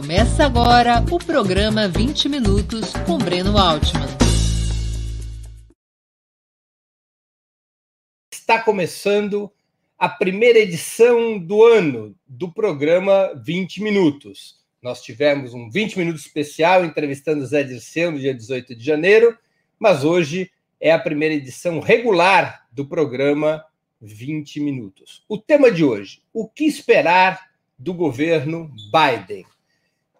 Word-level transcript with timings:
Começa 0.00 0.46
agora 0.46 1.04
o 1.12 1.18
programa 1.18 1.86
20 1.86 2.26
Minutos 2.30 2.90
com 3.04 3.18
Breno 3.18 3.58
Altman. 3.58 4.08
Está 8.32 8.62
começando 8.62 9.52
a 9.98 10.08
primeira 10.08 10.58
edição 10.58 11.38
do 11.38 11.62
ano 11.62 12.16
do 12.26 12.50
programa 12.50 13.34
20 13.44 13.82
Minutos. 13.82 14.64
Nós 14.82 15.02
tivemos 15.02 15.52
um 15.52 15.68
20 15.68 15.98
minutos 15.98 16.22
especial 16.22 16.82
entrevistando 16.82 17.44
Zé 17.44 17.62
Dirceu 17.62 18.10
no 18.10 18.18
dia 18.18 18.34
18 18.34 18.74
de 18.74 18.82
janeiro, 18.82 19.36
mas 19.78 20.02
hoje 20.02 20.50
é 20.80 20.92
a 20.92 20.98
primeira 20.98 21.34
edição 21.34 21.78
regular 21.78 22.66
do 22.72 22.86
programa 22.86 23.62
20 24.00 24.60
Minutos. 24.60 25.22
O 25.28 25.36
tema 25.36 25.70
de 25.70 25.84
hoje: 25.84 26.22
o 26.32 26.48
que 26.48 26.64
esperar 26.64 27.50
do 27.78 27.92
governo 27.92 28.74
Biden? 28.90 29.44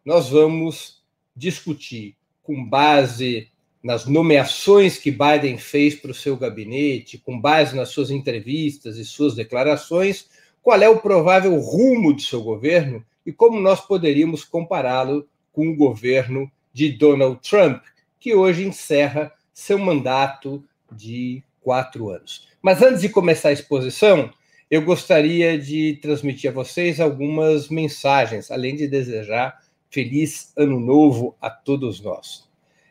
Nós 0.04 0.28
vamos 0.30 1.02
discutir 1.36 2.16
com 2.42 2.64
base 2.64 3.48
nas 3.82 4.06
nomeações 4.06 4.98
que 4.98 5.10
Biden 5.10 5.58
fez 5.58 5.94
para 5.94 6.10
o 6.10 6.14
seu 6.14 6.36
gabinete, 6.36 7.18
com 7.18 7.40
base 7.40 7.74
nas 7.74 7.90
suas 7.90 8.10
entrevistas 8.10 8.96
e 8.96 9.04
suas 9.04 9.34
declarações, 9.34 10.28
qual 10.62 10.80
é 10.80 10.88
o 10.88 11.00
provável 11.00 11.58
rumo 11.58 12.12
do 12.12 12.20
seu 12.20 12.42
governo 12.42 13.04
e 13.24 13.32
como 13.32 13.60
nós 13.60 13.80
poderíamos 13.80 14.44
compará-lo 14.44 15.26
com 15.52 15.68
o 15.68 15.76
governo 15.76 16.50
de 16.72 16.92
Donald 16.92 17.40
Trump, 17.48 17.82
que 18.18 18.34
hoje 18.34 18.66
encerra 18.66 19.32
seu 19.52 19.78
mandato 19.78 20.62
de 20.92 21.42
quatro 21.60 22.10
anos. 22.10 22.48
Mas 22.62 22.82
antes 22.82 23.00
de 23.00 23.08
começar 23.08 23.50
a 23.50 23.52
exposição, 23.52 24.30
eu 24.70 24.82
gostaria 24.82 25.58
de 25.58 25.98
transmitir 26.00 26.50
a 26.50 26.54
vocês 26.54 27.00
algumas 27.00 27.68
mensagens, 27.68 28.50
além 28.50 28.76
de 28.76 28.86
desejar 28.86 29.58
feliz 29.90 30.52
ano 30.56 30.78
novo 30.78 31.36
a 31.40 31.50
todos 31.50 32.00
nós. 32.00 32.48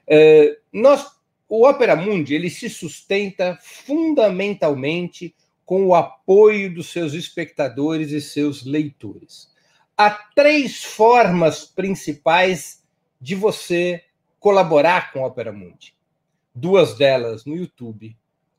Uh, 0.08 0.56
nós 0.72 1.20
o 1.50 1.68
Opera 1.68 1.96
Mundi 1.96 2.36
ele 2.36 2.50
se 2.50 2.70
sustenta 2.70 3.58
fundamentalmente 3.60 5.36
com 5.66 5.88
o 5.88 5.96
apoio 5.96 6.74
dos 6.74 6.92
seus 6.92 7.14
espectadores 7.14 8.12
e 8.12 8.22
seus 8.22 8.64
leitores. 8.64 9.52
Há 9.98 10.12
três 10.36 10.84
formas 10.84 11.66
principais 11.66 12.84
de 13.20 13.36
você 13.36 14.04
colaborar 14.40 15.12
com 15.12 15.20
o 15.20 15.26
Opera 15.26 15.52
Mundi. 15.52 15.96
Duas 16.54 16.96
delas 16.96 17.46
no 17.46 17.56
YouTube, 17.56 18.16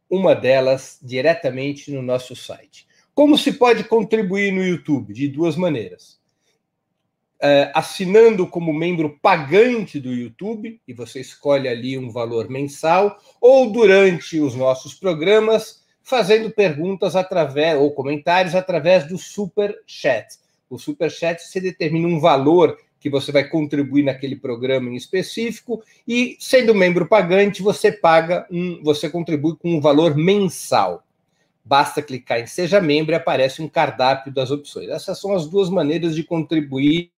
uma 0.08 0.34
delas 0.34 0.98
diretamente 1.02 1.92
no 1.92 2.02
nosso 2.02 2.34
site. 2.34 2.86
Como 3.14 3.38
se 3.38 3.52
pode 3.52 3.84
contribuir 3.84 4.52
no 4.52 4.64
YouTube? 4.64 5.14
De 5.14 5.28
duas 5.28 5.56
maneiras. 5.56 6.19
Uh, 7.42 7.72
assinando 7.74 8.46
como 8.46 8.70
membro 8.70 9.18
pagante 9.22 9.98
do 9.98 10.12
YouTube, 10.12 10.78
e 10.86 10.92
você 10.92 11.20
escolhe 11.20 11.68
ali 11.68 11.96
um 11.96 12.10
valor 12.10 12.50
mensal, 12.50 13.18
ou 13.40 13.72
durante 13.72 14.38
os 14.38 14.54
nossos 14.54 14.92
programas, 14.92 15.82
fazendo 16.02 16.50
perguntas 16.50 17.16
através, 17.16 17.78
ou 17.78 17.94
comentários 17.94 18.54
através 18.54 19.08
do 19.08 19.16
Super 19.16 19.74
Chat. 19.86 20.26
O 20.68 20.78
Super 20.78 21.10
Chat 21.10 21.40
você 21.40 21.60
determina 21.60 22.06
um 22.06 22.20
valor 22.20 22.76
que 23.00 23.08
você 23.08 23.32
vai 23.32 23.48
contribuir 23.48 24.02
naquele 24.02 24.36
programa 24.36 24.90
em 24.90 24.94
específico 24.94 25.82
e 26.06 26.36
sendo 26.38 26.74
membro 26.74 27.08
pagante 27.08 27.62
você 27.62 27.90
paga 27.90 28.46
um, 28.50 28.80
você 28.84 29.08
contribui 29.08 29.56
com 29.56 29.76
um 29.76 29.80
valor 29.80 30.14
mensal. 30.14 31.02
Basta 31.64 32.02
clicar 32.02 32.40
em 32.40 32.46
seja 32.46 32.80
membro 32.80 33.12
e 33.12 33.16
aparece 33.16 33.62
um 33.62 33.68
cardápio 33.68 34.32
das 34.32 34.50
opções. 34.50 34.88
Essas 34.88 35.20
são 35.20 35.34
as 35.34 35.48
duas 35.48 35.68
maneiras 35.68 36.14
de 36.14 36.24
contribuir 36.24 37.10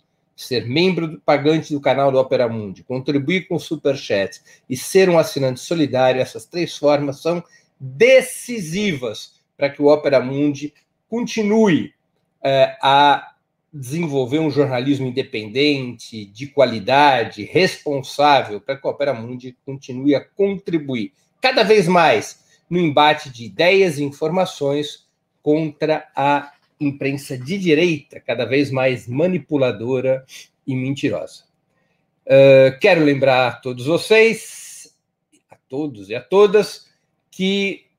ser 0.44 0.66
membro 0.66 1.22
pagante 1.26 1.74
do 1.74 1.82
canal 1.82 2.12
do 2.12 2.18
Opera 2.18 2.48
Mundi, 2.48 2.84
contribuir 2.84 3.48
com 3.48 3.56
o 3.56 3.60
Superchat 3.60 4.42
e 4.70 4.78
ser 4.78 5.10
um 5.10 5.20
assinante 5.20 5.60
solidário, 5.60 6.22
essas 6.22 6.46
três 6.46 6.78
formas 6.78 7.22
são 7.22 7.44
decisivas 7.80 9.34
para 9.58 9.70
que 9.70 9.82
o 9.82 9.88
Opera 9.88 10.22
Mundi 10.22 10.74
continue 11.10 11.94
é, 12.42 12.78
a 12.82 13.34
desenvolver 13.72 14.40
um 14.40 14.50
jornalismo 14.50 15.08
independente, 15.08 16.26
de 16.26 16.48
qualidade, 16.48 17.44
responsável, 17.44 18.62
para 18.62 18.78
que 18.78 18.88
a 18.88 18.92
Opera 18.92 19.14
Mundi 19.14 19.58
continue 19.66 20.16
a 20.16 20.24
contribuir 20.24 21.12
cada 21.42 21.64
vez 21.64 21.88
mais 21.88 22.40
no 22.70 22.80
embate 22.80 23.30
de 23.30 23.46
ideias 23.46 23.98
e 23.98 24.04
informações 24.04 25.08
contra 25.42 26.08
a 26.16 26.52
imprensa 26.80 27.38
de 27.38 27.58
direita, 27.58 28.20
cada 28.20 28.46
vez 28.46 28.72
mais 28.72 29.08
manipuladora 29.08 30.26
e 30.66 30.76
mentirosa. 30.76 31.44
Uh, 32.26 32.78
quero 32.80 33.04
lembrar 33.04 33.48
a 33.48 33.52
todos 33.54 33.86
vocês, 33.86 34.96
a 35.50 35.58
todos 35.68 36.10
e 36.10 36.16
a 36.16 36.22
todas, 36.22 36.88
que 37.32 37.90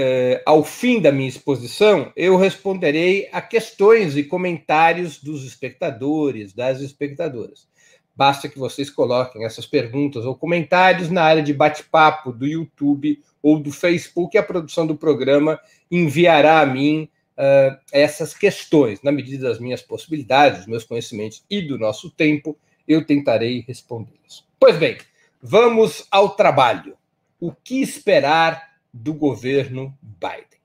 eh, 0.00 0.40
ao 0.46 0.62
fim 0.62 1.00
da 1.00 1.10
minha 1.10 1.28
exposição, 1.28 2.12
eu 2.14 2.36
responderei 2.36 3.28
a 3.32 3.42
questões 3.42 4.16
e 4.16 4.22
comentários 4.22 5.20
dos 5.20 5.44
espectadores, 5.44 6.52
das 6.52 6.80
espectadoras. 6.80 7.66
Basta 8.14 8.48
que 8.48 8.60
vocês 8.60 8.90
coloquem 8.90 9.44
essas 9.44 9.66
perguntas 9.66 10.24
ou 10.24 10.36
comentários 10.36 11.10
na 11.10 11.24
área 11.24 11.42
de 11.42 11.52
bate-papo 11.52 12.30
do 12.30 12.46
YouTube 12.46 13.20
ou 13.42 13.58
do 13.58 13.72
Facebook, 13.72 14.36
e 14.36 14.38
a 14.38 14.42
produção 14.42 14.86
do 14.86 14.94
programa 14.94 15.58
enviará 15.90 16.60
a 16.60 16.66
mim 16.66 17.08
uh, 17.38 17.78
essas 17.92 18.34
questões. 18.34 19.00
Na 19.02 19.12
medida 19.12 19.48
das 19.48 19.60
minhas 19.60 19.80
possibilidades, 19.80 20.58
dos 20.58 20.66
meus 20.66 20.84
conhecimentos 20.84 21.44
e 21.48 21.62
do 21.62 21.78
nosso 21.78 22.10
tempo, 22.10 22.58
eu 22.86 23.04
tentarei 23.04 23.64
respondê-las. 23.66 24.44
Pois 24.58 24.76
bem, 24.76 24.98
vamos 25.40 26.06
ao 26.10 26.30
trabalho. 26.30 26.96
O 27.40 27.52
que 27.52 27.80
esperar 27.80 28.76
do 28.92 29.14
governo 29.14 29.96
Biden. 30.02 30.58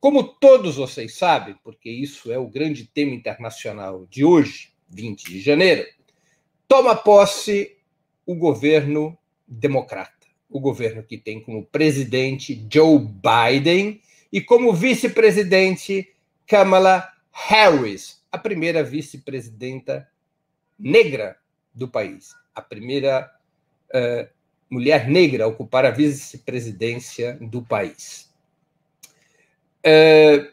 Como 0.00 0.22
todos 0.22 0.76
vocês 0.76 1.16
sabem, 1.16 1.56
porque 1.62 1.90
isso 1.90 2.32
é 2.32 2.38
o 2.38 2.48
grande 2.48 2.84
tema 2.84 3.12
internacional 3.12 4.06
de 4.08 4.24
hoje, 4.24 4.70
20 4.88 5.24
de 5.24 5.40
janeiro, 5.40 5.84
toma 6.66 6.94
posse 6.94 7.76
o 8.24 8.34
governo 8.34 9.18
democrata, 9.46 10.26
o 10.48 10.60
governo 10.60 11.02
que 11.02 11.18
tem 11.18 11.40
como 11.40 11.66
presidente 11.66 12.66
Joe 12.72 12.98
Biden 12.98 14.00
e 14.32 14.40
como 14.40 14.72
vice-presidente 14.72 16.12
Kamala 16.46 17.12
Harris, 17.32 18.22
a 18.30 18.38
primeira 18.38 18.82
vice-presidenta 18.82 20.08
negra 20.78 21.36
do 21.74 21.88
país, 21.88 22.34
a 22.54 22.60
primeira 22.60 23.30
uh, 23.94 24.28
mulher 24.70 25.08
negra 25.08 25.44
a 25.44 25.46
ocupar 25.46 25.84
a 25.84 25.90
vice-presidência 25.90 27.38
do 27.40 27.62
país. 27.62 28.28
É, 29.82 30.50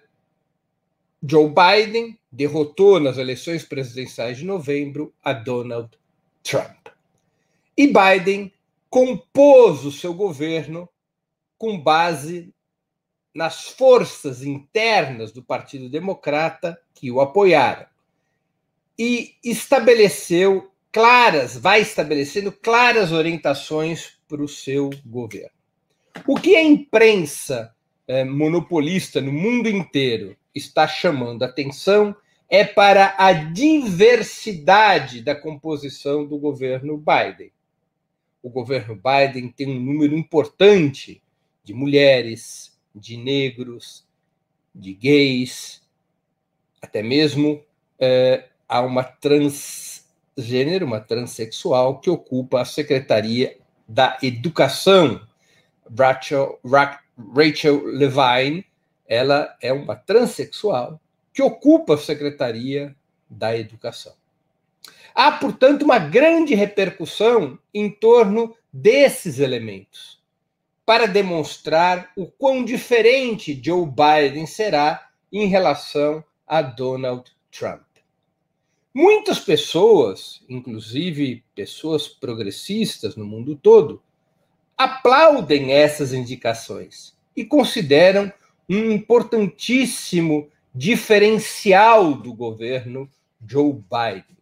Joe 1.27 1.49
Biden 1.49 2.17
derrotou 2.31 2.99
nas 2.99 3.17
eleições 3.17 3.63
presidenciais 3.63 4.37
de 4.37 4.45
novembro 4.45 5.13
a 5.23 5.33
Donald 5.33 5.89
Trump. 6.43 6.87
E 7.77 7.87
Biden 7.87 8.53
compôs 8.89 9.83
o 9.83 9.91
seu 9.91 10.13
governo 10.13 10.87
com 11.57 11.79
base 11.79 12.53
nas 13.35 13.65
forças 13.65 14.43
internas 14.43 15.33
do 15.33 15.43
Partido 15.43 15.89
Democrata 15.89 16.79
que 16.93 17.11
o 17.11 17.19
apoiaram 17.19 17.85
e 18.97 19.35
estabeleceu 19.43 20.71
claras, 20.89 21.57
vai 21.57 21.81
estabelecendo 21.81 22.49
claras 22.49 23.11
orientações 23.11 24.17
para 24.29 24.41
o 24.41 24.47
seu 24.47 24.89
governo. 25.05 25.51
O 26.25 26.39
que 26.39 26.55
a 26.55 26.63
imprensa 26.63 27.75
é, 28.07 28.23
monopolista 28.23 29.19
no 29.19 29.33
mundo 29.33 29.67
inteiro 29.67 30.37
está 30.53 30.87
chamando 30.87 31.43
atenção 31.43 32.15
é 32.47 32.63
para 32.63 33.15
a 33.17 33.33
diversidade 33.33 35.21
da 35.21 35.35
composição 35.35 36.25
do 36.25 36.37
governo 36.37 36.97
Biden. 36.97 37.51
O 38.41 38.49
governo 38.49 38.95
Biden 38.95 39.49
tem 39.49 39.67
um 39.67 39.81
número 39.81 40.15
importante 40.15 41.21
de 41.63 41.73
mulheres, 41.73 42.74
de 42.95 43.17
negros, 43.17 44.05
de 44.73 44.93
gays, 44.93 45.81
até 46.81 47.03
mesmo 47.03 47.63
é, 47.99 48.47
há 48.67 48.81
uma 48.81 49.03
transgênero, 49.03 50.85
uma 50.85 51.01
transexual, 51.01 51.99
que 51.99 52.09
ocupa 52.09 52.61
a 52.61 52.65
Secretaria 52.65 53.57
da 53.87 54.17
Educação. 54.21 55.21
Rachel, 55.97 56.59
Rachel 57.35 57.85
Levine, 57.85 58.65
ela 59.07 59.55
é 59.61 59.71
uma 59.71 59.95
transexual 59.95 60.99
que 61.33 61.41
ocupa 61.41 61.95
a 61.95 61.97
Secretaria 61.97 62.95
da 63.29 63.57
Educação. 63.57 64.13
Há, 65.13 65.31
portanto, 65.33 65.83
uma 65.83 65.99
grande 65.99 66.55
repercussão 66.55 67.57
em 67.73 67.89
torno 67.89 68.55
desses 68.71 69.39
elementos, 69.39 70.14
para 70.85 71.07
demonstrar 71.07 72.11
o 72.15 72.27
quão 72.27 72.63
diferente 72.63 73.59
Joe 73.61 73.87
Biden 73.87 74.45
será 74.45 75.09
em 75.31 75.47
relação 75.47 76.23
a 76.47 76.61
Donald 76.61 77.31
Trump. 77.51 77.81
Muitas 78.93 79.39
pessoas, 79.39 80.41
inclusive 80.47 81.43
pessoas 81.53 82.07
progressistas 82.07 83.15
no 83.15 83.25
mundo 83.25 83.55
todo, 83.55 84.01
aplaudem 84.77 85.73
essas 85.73 86.13
indicações 86.13 87.13
e 87.35 87.43
consideram 87.43 88.31
um 88.69 88.91
importantíssimo 88.91 90.49
diferencial 90.73 92.13
do 92.13 92.33
governo 92.33 93.09
Joe 93.45 93.73
Biden. 93.73 94.37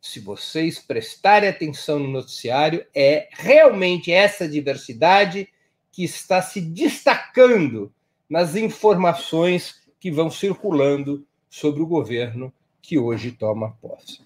Se 0.00 0.20
vocês 0.20 0.78
prestarem 0.78 1.48
atenção 1.48 1.98
no 1.98 2.08
noticiário, 2.08 2.86
é 2.94 3.28
realmente 3.32 4.12
essa 4.12 4.48
diversidade 4.48 5.48
que 5.96 6.04
está 6.04 6.42
se 6.42 6.60
destacando 6.60 7.90
nas 8.28 8.54
informações 8.54 9.80
que 9.98 10.10
vão 10.10 10.30
circulando 10.30 11.26
sobre 11.48 11.80
o 11.80 11.86
governo 11.86 12.52
que 12.82 12.98
hoje 12.98 13.32
toma 13.32 13.78
posse. 13.80 14.20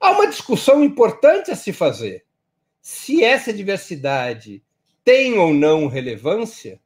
Há 0.00 0.10
uma 0.10 0.26
discussão 0.26 0.82
importante 0.82 1.52
a 1.52 1.54
se 1.54 1.72
fazer. 1.72 2.24
Se 2.82 3.22
essa 3.22 3.52
diversidade 3.52 4.64
tem 5.04 5.38
ou 5.38 5.54
não 5.54 5.86
relevância 5.86 6.80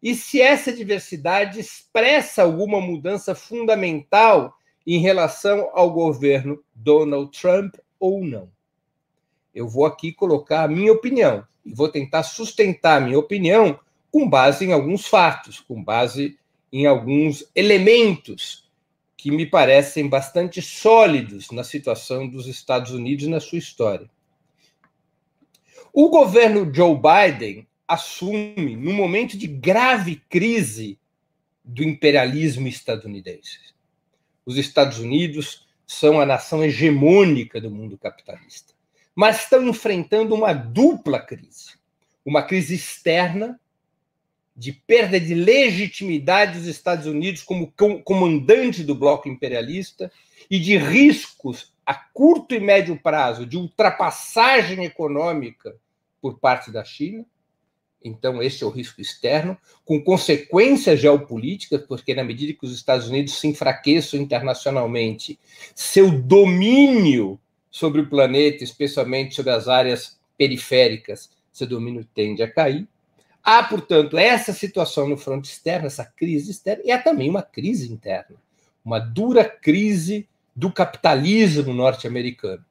e 0.00 0.14
se 0.14 0.40
essa 0.40 0.72
diversidade 0.72 1.58
expressa 1.58 2.44
alguma 2.44 2.80
mudança 2.80 3.34
fundamental 3.34 4.56
em 4.86 5.00
relação 5.00 5.68
ao 5.72 5.90
governo 5.90 6.62
Donald 6.72 7.36
Trump 7.36 7.74
ou 7.98 8.24
não. 8.24 8.48
Eu 9.52 9.66
vou 9.66 9.84
aqui 9.84 10.12
colocar 10.12 10.62
a 10.62 10.68
minha 10.68 10.92
opinião 10.92 11.44
e 11.68 11.74
vou 11.74 11.88
tentar 11.88 12.22
sustentar 12.22 13.00
minha 13.00 13.18
opinião 13.18 13.78
com 14.10 14.26
base 14.28 14.64
em 14.64 14.72
alguns 14.72 15.06
fatos, 15.06 15.60
com 15.60 15.84
base 15.84 16.38
em 16.72 16.86
alguns 16.86 17.44
elementos 17.54 18.66
que 19.16 19.30
me 19.30 19.44
parecem 19.44 20.08
bastante 20.08 20.62
sólidos 20.62 21.50
na 21.50 21.62
situação 21.62 22.26
dos 22.26 22.46
Estados 22.46 22.92
Unidos 22.92 23.26
na 23.26 23.38
sua 23.38 23.58
história. 23.58 24.08
O 25.92 26.08
governo 26.08 26.72
Joe 26.72 26.96
Biden 26.96 27.66
assume, 27.86 28.76
num 28.76 28.94
momento 28.94 29.36
de 29.36 29.46
grave 29.46 30.22
crise 30.30 30.98
do 31.62 31.82
imperialismo 31.84 32.66
estadunidense. 32.66 33.58
Os 34.46 34.56
Estados 34.56 34.98
Unidos 34.98 35.66
são 35.86 36.18
a 36.18 36.24
nação 36.24 36.64
hegemônica 36.64 37.60
do 37.60 37.70
mundo 37.70 37.98
capitalista 37.98 38.77
mas 39.18 39.40
estão 39.40 39.66
enfrentando 39.66 40.32
uma 40.32 40.52
dupla 40.52 41.18
crise. 41.18 41.72
Uma 42.24 42.40
crise 42.40 42.76
externa, 42.76 43.58
de 44.54 44.72
perda 44.72 45.18
de 45.18 45.34
legitimidade 45.34 46.56
dos 46.56 46.68
Estados 46.68 47.04
Unidos 47.04 47.42
como 47.42 47.72
comandante 48.04 48.84
do 48.84 48.94
bloco 48.94 49.28
imperialista 49.28 50.12
e 50.48 50.56
de 50.60 50.76
riscos 50.76 51.74
a 51.84 51.94
curto 51.96 52.54
e 52.54 52.60
médio 52.60 52.96
prazo 52.96 53.44
de 53.44 53.56
ultrapassagem 53.56 54.84
econômica 54.84 55.74
por 56.22 56.38
parte 56.38 56.70
da 56.70 56.84
China. 56.84 57.26
Então, 58.00 58.40
esse 58.40 58.62
é 58.62 58.66
o 58.68 58.70
risco 58.70 59.00
externo, 59.00 59.58
com 59.84 60.00
consequências 60.00 61.00
geopolíticas, 61.00 61.84
porque 61.88 62.14
na 62.14 62.22
medida 62.22 62.52
que 62.52 62.64
os 62.64 62.72
Estados 62.72 63.08
Unidos 63.08 63.34
se 63.34 63.48
enfraqueçam 63.48 64.20
internacionalmente, 64.20 65.40
seu 65.74 66.08
domínio 66.08 67.40
sobre 67.70 68.00
o 68.00 68.08
planeta, 68.08 68.64
especialmente 68.64 69.34
sobre 69.34 69.52
as 69.52 69.68
áreas 69.68 70.18
periféricas, 70.36 71.30
seu 71.52 71.66
domínio 71.66 72.06
tende 72.14 72.42
a 72.42 72.50
cair. 72.50 72.86
Há, 73.42 73.62
portanto, 73.64 74.16
essa 74.18 74.52
situação 74.52 75.08
no 75.08 75.16
fronte 75.16 75.50
externo, 75.50 75.86
essa 75.86 76.04
crise 76.04 76.50
externa, 76.50 76.82
e 76.84 76.90
há 76.90 77.00
também 77.00 77.28
uma 77.28 77.42
crise 77.42 77.92
interna, 77.92 78.36
uma 78.84 78.98
dura 78.98 79.44
crise 79.44 80.28
do 80.54 80.72
capitalismo 80.72 81.72
norte-americano. 81.72 82.64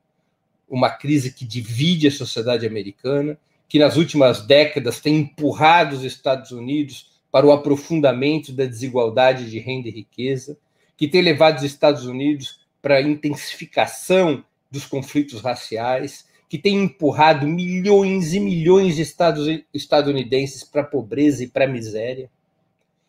Uma 0.69 0.89
crise 0.89 1.33
que 1.33 1.45
divide 1.45 2.07
a 2.07 2.11
sociedade 2.11 2.67
americana, 2.67 3.39
que 3.69 3.79
nas 3.79 3.95
últimas 3.95 4.45
décadas 4.45 4.99
tem 4.99 5.17
empurrado 5.17 5.95
os 5.95 6.03
Estados 6.03 6.51
Unidos 6.51 7.11
para 7.31 7.45
o 7.45 7.51
aprofundamento 7.51 8.51
da 8.51 8.65
desigualdade 8.65 9.49
de 9.49 9.59
renda 9.59 9.88
e 9.88 9.91
riqueza, 9.91 10.57
que 10.95 11.07
tem 11.07 11.21
levado 11.21 11.57
os 11.57 11.63
Estados 11.63 12.05
Unidos 12.05 12.59
para 12.81 12.95
a 12.95 13.01
intensificação 13.01 14.44
dos 14.69 14.86
conflitos 14.86 15.42
raciais, 15.42 16.28
que 16.50 16.58
tem 16.58 16.84
empurrado 16.84 17.48
milhões 17.48 18.34
e 18.34 18.40
milhões 18.40 18.96
de 18.96 19.02
estadunidenses 19.74 20.64
para 20.64 20.81
a 20.81 20.86
pobreza 20.86 21.44
e 21.44 21.48
para 21.48 21.66
a 21.66 21.68
miséria. 21.68 22.30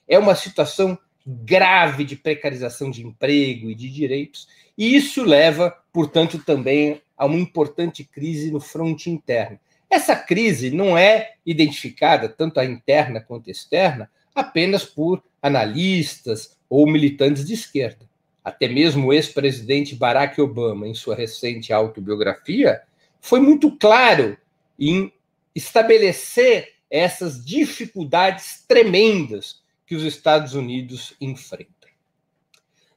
É 0.09 0.19
uma 0.19 0.35
situação 0.35 0.99
grave 1.27 2.05
de 2.05 2.17
precarização 2.17 2.91
de 2.91 3.07
emprego 3.07 3.71
e 3.71 3.75
de 3.75 3.91
direitos, 3.91 4.49
e 4.77 4.97
isso 4.97 5.23
leva, 5.23 5.77
portanto, 5.93 6.39
também 6.39 7.03
a 7.17 7.27
uma 7.27 7.37
importante 7.37 8.03
crise 8.05 8.51
no 8.51 8.61
fronte 8.61 9.11
interno. 9.11 9.59
Essa 9.91 10.17
crise 10.17 10.71
não 10.71 10.97
é 10.97 11.35
identificada, 11.45 12.29
tanto 12.29 12.59
a 12.59 12.65
interna 12.65 13.21
quanto 13.21 13.49
a 13.49 13.53
externa, 13.53 14.11
apenas 14.35 14.85
por 14.85 15.23
analistas 15.43 16.57
ou 16.69 16.87
militantes 16.91 17.45
de 17.45 17.55
esquerda 17.55 18.09
até 18.45 18.69
mesmo 18.69 19.09
o 19.09 19.13
ex-presidente 19.13 19.95
Barack 19.95 20.41
Obama, 20.41 20.87
em 20.87 20.95
sua 20.95 21.15
recente 21.15 21.73
autobiografia, 21.73 22.83
foi 23.21 23.41
muito 23.41 23.77
claro 23.77 24.37
em 24.79 25.13
estabelecer 25.55 26.75
essas 26.91 27.45
dificuldades 27.45 28.65
tremendas 28.67 29.63
que 29.87 29.95
os 29.95 30.03
Estados 30.03 30.55
Unidos 30.55 31.15
enfrentam. 31.21 31.91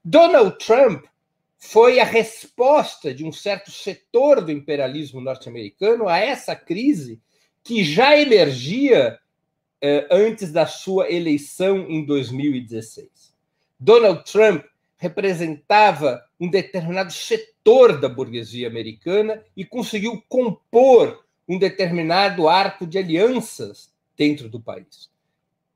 Donald 0.03 0.57
Trump 0.57 1.05
foi 1.57 1.99
a 1.99 2.03
resposta 2.03 3.13
de 3.13 3.23
um 3.23 3.31
certo 3.31 3.69
setor 3.69 4.41
do 4.41 4.51
imperialismo 4.51 5.21
norte-americano 5.21 6.07
a 6.07 6.17
essa 6.17 6.55
crise 6.55 7.21
que 7.63 7.83
já 7.83 8.17
emergia 8.17 9.19
eh, 9.79 10.07
antes 10.09 10.51
da 10.51 10.65
sua 10.65 11.11
eleição 11.11 11.87
em 11.87 12.03
2016. 12.03 13.09
Donald 13.79 14.23
Trump 14.31 14.65
representava 15.01 16.23
um 16.39 16.47
determinado 16.47 17.11
setor 17.11 17.99
da 17.99 18.07
burguesia 18.07 18.67
americana 18.67 19.43
e 19.57 19.65
conseguiu 19.65 20.23
compor 20.29 21.25
um 21.49 21.57
determinado 21.57 22.47
arco 22.47 22.85
de 22.85 22.99
alianças 22.99 23.91
dentro 24.15 24.47
do 24.47 24.59
país. 24.59 25.09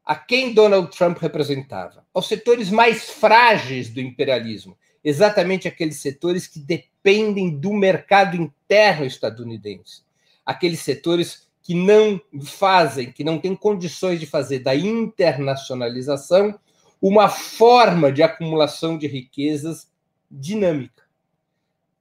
A 0.05 0.15
quem 0.15 0.53
Donald 0.53 0.95
Trump 0.95 1.17
representava? 1.17 2.05
Aos 2.13 2.27
setores 2.27 2.69
mais 2.69 3.09
frágeis 3.09 3.89
do 3.89 3.99
imperialismo, 3.99 4.77
exatamente 5.03 5.67
aqueles 5.67 5.99
setores 5.99 6.45
que 6.45 6.59
dependem 6.59 7.49
do 7.49 7.73
mercado 7.73 8.37
interno 8.37 9.07
estadunidense, 9.07 10.03
aqueles 10.45 10.81
setores 10.81 11.47
que 11.63 11.73
não 11.73 12.21
fazem, 12.43 13.11
que 13.11 13.23
não 13.23 13.39
têm 13.39 13.55
condições 13.55 14.19
de 14.19 14.27
fazer 14.27 14.59
da 14.59 14.75
internacionalização 14.75 16.59
uma 17.07 17.29
forma 17.29 18.11
de 18.11 18.23
acumulação 18.23 18.97
de 18.97 19.05
riquezas 19.05 19.87
dinâmica. 20.29 21.03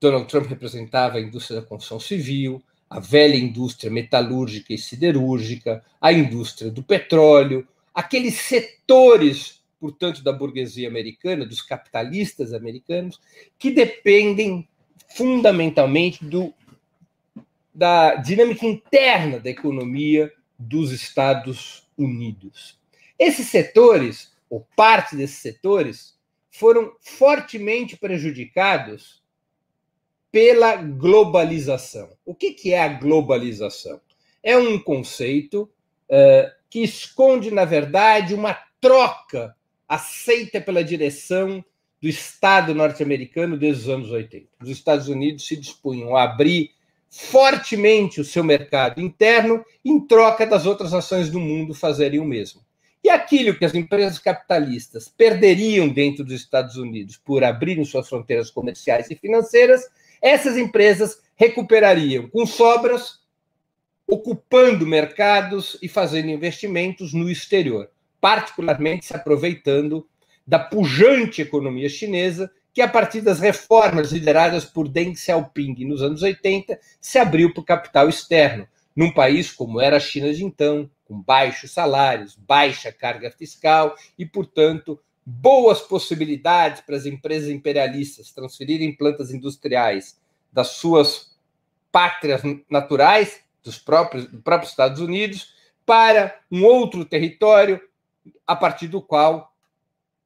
Donald 0.00 0.26
Trump 0.28 0.46
representava 0.46 1.18
a 1.18 1.20
indústria 1.20 1.61
da 1.61 1.66
construção 1.66 2.00
civil, 2.00 2.62
a 2.88 3.00
velha 3.00 3.37
indústria 3.37 3.92
metalúrgica 3.92 4.73
e 4.73 4.78
siderúrgica, 4.78 5.84
a 6.00 6.11
indústria 6.11 6.70
do 6.70 6.82
petróleo, 6.82 7.68
aqueles 7.94 8.37
setores, 8.37 9.62
portanto, 9.78 10.25
da 10.25 10.32
burguesia 10.32 10.88
americana, 10.88 11.44
dos 11.44 11.61
capitalistas 11.61 12.54
americanos, 12.54 13.20
que 13.58 13.70
dependem 13.70 14.66
fundamentalmente 15.14 16.25
do, 16.25 16.54
da 17.75 18.14
dinâmica 18.14 18.64
interna 18.64 19.38
da 19.38 19.50
economia 19.50 20.32
dos 20.58 20.92
Estados 20.92 21.87
Unidos. 21.94 22.78
Esses 23.18 23.49
setores, 23.49 24.34
ou 24.54 24.68
parte 24.76 25.16
desses 25.16 25.38
setores, 25.38 26.14
foram 26.49 26.92
fortemente 27.00 27.96
prejudicados 27.96 29.20
pela 30.30 30.76
globalização. 30.76 32.11
O 32.25 32.32
que, 32.32 32.52
que 32.52 32.73
é 32.73 32.80
a 32.80 32.88
globalização? 32.88 34.00
É 34.40 34.56
um 34.56 34.78
conceito 34.78 35.62
uh, 36.08 36.52
que 36.70 36.84
esconde, 36.84 37.50
na 37.50 37.64
verdade, 37.64 38.32
uma 38.32 38.56
troca 38.80 39.56
aceita 39.88 40.61
pela 40.61 40.84
direção 40.84 41.64
do 42.00 42.08
Estado 42.08 42.73
norte-americano 42.73 43.56
desde 43.56 43.82
os 43.82 43.88
anos 43.88 44.11
80. 44.12 44.46
Os 44.62 44.70
Estados 44.70 45.08
Unidos 45.08 45.49
se 45.49 45.56
dispunham 45.56 46.14
a 46.14 46.23
abrir 46.23 46.70
fortemente 47.11 48.20
o 48.20 48.25
seu 48.25 48.44
mercado 48.44 49.00
interno 49.00 49.64
em 49.84 49.99
troca 49.99 50.46
das 50.46 50.66
outras 50.66 50.92
nações 50.92 51.28
do 51.28 51.40
mundo 51.40 51.75
fazerem 51.75 52.20
o 52.20 52.25
mesmo. 52.25 52.61
E 53.04 53.11
aquilo 53.11 53.54
que 53.54 53.66
as 53.66 53.75
empresas 53.75 54.18
capitalistas 54.18 55.11
perderiam 55.11 55.90
dentro 55.90 56.25
dos 56.25 56.32
Estados 56.32 56.76
Unidos 56.76 57.18
por 57.18 57.44
abrirem 57.44 57.84
suas 57.84 58.08
fronteiras 58.08 58.50
comerciais 58.50 59.11
e 59.11 59.14
financeiras, 59.14 59.82
essas 60.23 60.56
empresas 60.56 61.20
recuperariam 61.37 62.30
com 62.30 62.46
sobras, 62.46 63.20
ocupando 64.06 64.87
mercados 64.87 65.76
e 65.82 65.88
fazendo 65.88 66.30
investimentos 66.30 67.12
no 67.12 67.30
exterior, 67.30 67.90
particularmente 68.23 69.04
se 69.04 69.14
aproveitando 69.14 70.08
da 70.46 70.58
pujante 70.58 71.42
economia 71.42 71.90
chinesa, 71.90 72.50
que 72.73 72.80
a 72.80 72.88
partir 72.88 73.20
das 73.20 73.38
reformas 73.38 74.12
lideradas 74.12 74.64
por 74.64 74.88
Deng 74.88 75.14
Xiaoping 75.14 75.84
nos 75.84 76.00
anos 76.00 76.23
80, 76.23 76.78
se 77.02 77.18
abriu 77.18 77.52
para 77.52 77.61
o 77.61 77.64
capital 77.64 78.08
externo, 78.08 78.66
num 78.96 79.12
país 79.12 79.52
como 79.52 79.78
era 79.78 79.99
a 79.99 80.00
China 80.00 80.32
de 80.32 80.42
então, 80.42 80.90
com 81.04 81.20
baixos 81.20 81.73
salários, 81.73 82.34
baixa 82.34 82.92
carga 82.92 83.30
fiscal 83.30 83.94
e, 84.18 84.25
portanto, 84.25 84.99
boas 85.25 85.80
possibilidades 85.80 86.80
para 86.80 86.96
as 86.96 87.06
empresas 87.06 87.49
imperialistas 87.49 88.32
transferirem 88.32 88.94
plantas 88.94 89.30
industriais 89.30 90.20
das 90.52 90.68
suas 90.68 91.34
pátrias 91.90 92.42
naturais, 92.68 93.40
dos 93.62 93.78
próprios, 93.78 94.26
dos 94.26 94.42
próprios 94.42 94.73
Estados 94.73 95.00
Unidos, 95.00 95.54
para 95.87 96.38
um 96.50 96.64
outro 96.64 97.04
território, 97.04 97.80
a 98.46 98.56
partir 98.56 98.88
do 98.88 99.00
qual 99.00 99.52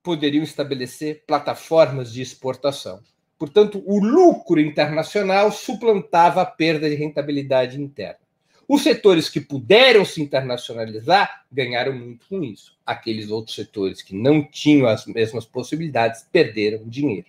poderiam 0.03 0.43
estabelecer 0.43 1.25
plataformas 1.27 2.13
de 2.13 2.23
exportação. 2.23 3.01
Portanto, 3.39 3.83
o 3.87 4.01
lucro 4.01 4.61
internacional 4.61 5.53
suplantava 5.53 6.43
a 6.43 6.47
perda 6.47 6.89
de 6.89 6.97
rentabilidade 6.97 7.81
interna. 7.81 8.28
Os 8.69 8.83
setores 8.83 9.31
que 9.31 9.41
puderam 9.41 10.05
se 10.05 10.21
internacionalizar 10.21 11.47
ganharam 11.51 11.95
muito 11.95 12.27
com 12.29 12.45
isso. 12.45 12.77
Aqueles 12.85 13.31
outros 13.31 13.57
setores 13.57 14.03
que 14.03 14.15
não 14.15 14.45
tinham 14.45 14.87
as 14.87 15.07
mesmas 15.07 15.47
possibilidades 15.47 16.29
perderam 16.31 16.87
dinheiro, 16.87 17.29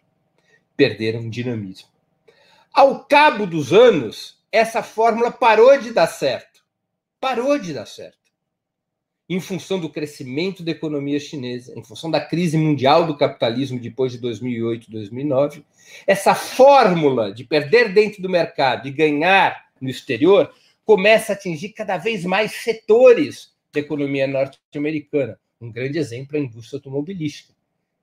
perderam 0.75 1.29
dinamismo. 1.29 1.87
Ao 2.73 3.05
cabo 3.05 3.47
dos 3.47 3.71
anos, 3.71 4.37
essa 4.51 4.83
fórmula 4.83 5.31
parou 5.31 5.79
de 5.79 5.93
dar 5.93 6.07
certo. 6.07 6.61
Parou 7.21 7.57
de 7.57 7.73
dar 7.73 7.85
certo. 7.85 8.17
Em 9.29 9.39
função 9.39 9.79
do 9.79 9.89
crescimento 9.89 10.61
da 10.61 10.71
economia 10.71 11.21
chinesa, 11.21 11.73
em 11.77 11.83
função 11.83 12.11
da 12.11 12.19
crise 12.19 12.57
mundial 12.57 13.07
do 13.07 13.15
capitalismo 13.15 13.79
depois 13.79 14.11
de 14.11 14.17
2008, 14.17 14.91
2009, 14.91 15.63
essa 16.05 16.35
fórmula 16.35 17.31
de 17.31 17.45
perder 17.45 17.93
dentro 17.93 18.21
do 18.21 18.29
mercado 18.29 18.87
e 18.89 18.91
ganhar 18.91 19.69
no 19.79 19.89
exterior 19.89 20.51
começa 20.89 21.33
a 21.33 21.35
atingir 21.35 21.69
cada 21.69 21.97
vez 21.97 22.25
mais 22.25 22.51
setores 22.51 23.53
da 23.71 23.79
economia 23.79 24.25
norte-americana. 24.25 25.39
Um 25.61 25.71
grande 25.71 25.99
exemplo 25.99 26.35
é 26.35 26.39
a 26.39 26.43
indústria 26.43 26.79
automobilística, 26.79 27.53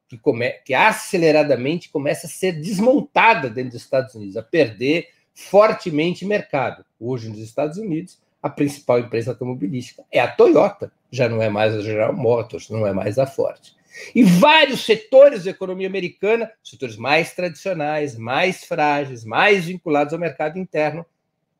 que, 0.06 0.16
come, 0.16 0.50
que 0.64 0.72
aceleradamente 0.72 1.88
começa 1.88 2.28
a 2.28 2.30
ser 2.30 2.52
desmontada 2.52 3.50
dentro 3.50 3.72
dos 3.72 3.82
Estados 3.82 4.14
Unidos, 4.14 4.36
a 4.36 4.42
perder 4.44 5.08
fortemente 5.34 6.24
mercado. 6.24 6.84
Hoje, 7.00 7.28
nos 7.28 7.40
Estados 7.40 7.76
Unidos, 7.76 8.22
a 8.40 8.48
principal 8.48 9.00
empresa 9.00 9.32
automobilística 9.32 10.04
é 10.12 10.20
a 10.20 10.28
Toyota, 10.28 10.92
já 11.10 11.28
não 11.28 11.42
é 11.42 11.48
mais 11.48 11.74
a 11.74 11.82
General 11.82 12.14
Motors, 12.14 12.70
não 12.70 12.86
é 12.86 12.92
mais 12.92 13.18
a 13.18 13.26
Ford. 13.26 13.74
E 14.14 14.22
vários 14.22 14.86
setores 14.86 15.42
da 15.42 15.50
economia 15.50 15.88
americana, 15.88 16.52
setores 16.62 16.96
mais 16.96 17.34
tradicionais, 17.34 18.16
mais 18.16 18.64
frágeis, 18.64 19.24
mais 19.24 19.64
vinculados 19.64 20.12
ao 20.12 20.20
mercado 20.20 20.56
interno, 20.56 21.04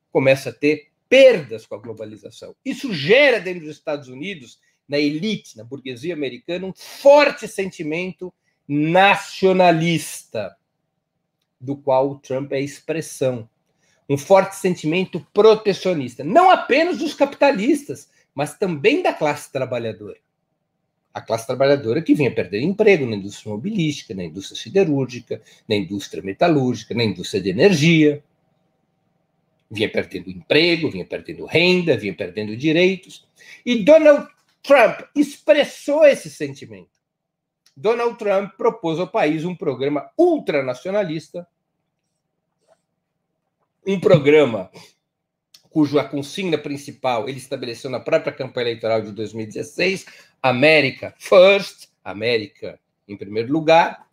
começam 0.09 0.53
a 0.53 0.55
ter 0.55 0.86
perdas 1.09 1.65
com 1.65 1.75
a 1.75 1.79
globalização. 1.79 2.55
Isso 2.63 2.93
gera 2.93 3.39
dentro 3.39 3.65
dos 3.65 3.75
Estados 3.75 4.07
Unidos, 4.07 4.59
na 4.87 4.97
elite, 4.97 5.57
na 5.57 5.63
burguesia 5.63 6.13
americana, 6.13 6.65
um 6.65 6.73
forte 6.73 7.47
sentimento 7.47 8.33
nacionalista, 8.67 10.55
do 11.59 11.75
qual 11.75 12.11
o 12.11 12.19
Trump 12.19 12.51
é 12.51 12.61
expressão. 12.61 13.49
Um 14.09 14.17
forte 14.17 14.55
sentimento 14.55 15.25
protecionista, 15.33 16.23
não 16.23 16.49
apenas 16.49 16.97
dos 16.97 17.13
capitalistas, 17.13 18.09
mas 18.33 18.57
também 18.57 19.01
da 19.01 19.11
classe 19.11 19.51
trabalhadora. 19.51 20.17
A 21.13 21.19
classe 21.19 21.47
trabalhadora 21.47 22.01
que 22.01 22.13
vinha 22.13 22.33
perder 22.33 22.61
emprego 22.61 23.05
na 23.05 23.15
indústria 23.15 23.51
mobilística, 23.51 24.13
na 24.13 24.23
indústria 24.23 24.61
siderúrgica, 24.61 25.41
na 25.67 25.75
indústria 25.75 26.23
metalúrgica, 26.23 26.93
na 26.93 27.03
indústria 27.03 27.41
de 27.41 27.49
energia 27.49 28.23
vinha 29.69 29.89
perdendo 29.91 30.29
emprego, 30.29 30.89
vinha 30.89 31.05
perdendo 31.05 31.45
renda, 31.45 31.97
vinha 31.97 32.13
perdendo 32.13 32.55
direitos. 32.55 33.27
E 33.65 33.83
Donald 33.83 34.27
Trump 34.63 35.01
expressou 35.15 36.05
esse 36.05 36.29
sentimento. 36.29 36.97
Donald 37.75 38.17
Trump 38.17 38.53
propôs 38.57 38.99
ao 38.99 39.07
país 39.07 39.45
um 39.45 39.55
programa 39.55 40.09
ultranacionalista, 40.17 41.47
um 43.85 43.99
programa 43.99 44.71
cuja 45.69 46.03
consigna 46.03 46.57
principal 46.57 47.29
ele 47.29 47.37
estabeleceu 47.37 47.89
na 47.89 47.99
própria 47.99 48.33
campanha 48.33 48.69
eleitoral 48.69 49.01
de 49.01 49.11
2016, 49.11 50.05
América 50.41 51.13
First, 51.19 51.89
América 52.03 52.79
em 53.07 53.15
primeiro 53.15 53.53
lugar, 53.53 54.06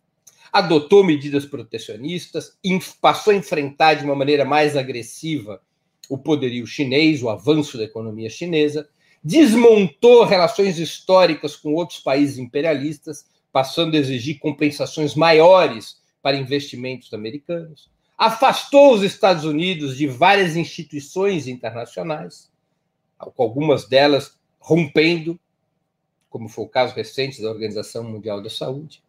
adotou 0.55 1.03
medidas 1.03 1.45
protecionistas, 1.45 2.57
passou 3.01 3.33
a 3.33 3.35
enfrentar 3.35 3.95
de 3.95 4.05
uma 4.05 4.15
maneira 4.15 4.45
mais 4.45 4.77
agressiva 4.77 5.61
o 6.07 6.17
poderio 6.17 6.65
chinês, 6.65 7.21
o 7.21 7.29
avanço 7.29 7.77
da 7.77 7.83
economia 7.83 8.29
chinesa, 8.29 8.87
desmontou 9.21 10.23
relações 10.23 10.79
históricas 10.79 11.57
com 11.57 11.73
outros 11.73 11.99
países 11.99 12.37
imperialistas, 12.37 13.25
passando 13.51 13.95
a 13.95 13.99
exigir 13.99 14.39
compensações 14.39 15.13
maiores 15.13 16.01
para 16.21 16.37
investimentos 16.37 17.13
americanos, 17.13 17.91
afastou 18.17 18.93
os 18.93 19.03
Estados 19.03 19.43
Unidos 19.43 19.97
de 19.97 20.07
várias 20.07 20.55
instituições 20.55 21.49
internacionais, 21.49 22.49
algumas 23.37 23.89
delas 23.89 24.37
rompendo, 24.57 25.37
como 26.29 26.47
foi 26.47 26.63
o 26.63 26.69
caso 26.69 26.95
recente 26.95 27.41
da 27.41 27.49
Organização 27.49 28.05
Mundial 28.05 28.41
da 28.41 28.49
Saúde, 28.49 29.03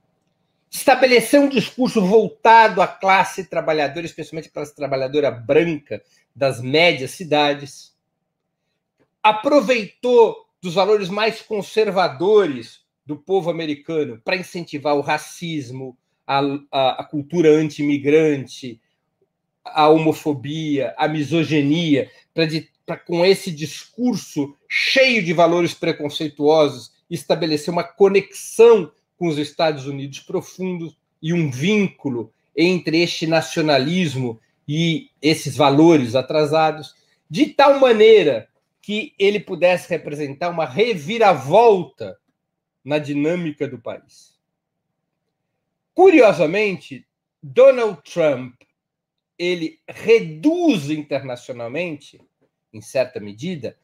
estabeleceu 0.76 1.42
um 1.42 1.48
discurso 1.48 2.00
voltado 2.04 2.82
à 2.82 2.86
classe 2.86 3.44
trabalhadora, 3.44 4.04
especialmente 4.04 4.48
a 4.48 4.52
classe 4.52 4.74
trabalhadora 4.74 5.30
branca 5.30 6.02
das 6.34 6.60
médias 6.60 7.12
cidades, 7.12 7.96
aproveitou 9.22 10.46
dos 10.60 10.74
valores 10.74 11.08
mais 11.08 11.40
conservadores 11.40 12.84
do 13.06 13.16
povo 13.16 13.48
americano 13.50 14.20
para 14.22 14.36
incentivar 14.36 14.94
o 14.96 15.00
racismo, 15.00 15.96
a, 16.26 16.40
a, 16.70 17.00
a 17.00 17.04
cultura 17.04 17.48
anti-imigrante, 17.50 18.80
a 19.64 19.88
homofobia, 19.88 20.94
a 20.98 21.08
misoginia, 21.08 22.10
para 22.84 22.96
com 22.98 23.24
esse 23.24 23.50
discurso 23.50 24.54
cheio 24.68 25.24
de 25.24 25.32
valores 25.32 25.72
preconceituosos 25.72 26.92
estabelecer 27.08 27.72
uma 27.72 27.82
conexão 27.82 28.92
com 29.16 29.28
os 29.28 29.38
Estados 29.38 29.86
Unidos 29.86 30.20
profundo 30.20 30.94
e 31.22 31.32
um 31.32 31.50
vínculo 31.50 32.32
entre 32.56 33.02
este 33.02 33.26
nacionalismo 33.26 34.40
e 34.68 35.10
esses 35.20 35.56
valores 35.56 36.14
atrasados, 36.14 36.94
de 37.28 37.46
tal 37.46 37.78
maneira 37.78 38.48
que 38.80 39.14
ele 39.18 39.40
pudesse 39.40 39.88
representar 39.88 40.48
uma 40.48 40.64
reviravolta 40.64 42.18
na 42.84 42.98
dinâmica 42.98 43.66
do 43.66 43.78
país. 43.78 44.36
Curiosamente, 45.92 47.06
Donald 47.42 48.00
Trump 48.02 48.54
ele 49.38 49.80
reduz 49.86 50.90
internacionalmente, 50.90 52.20
em 52.72 52.80
certa 52.80 53.20
medida, 53.20 53.76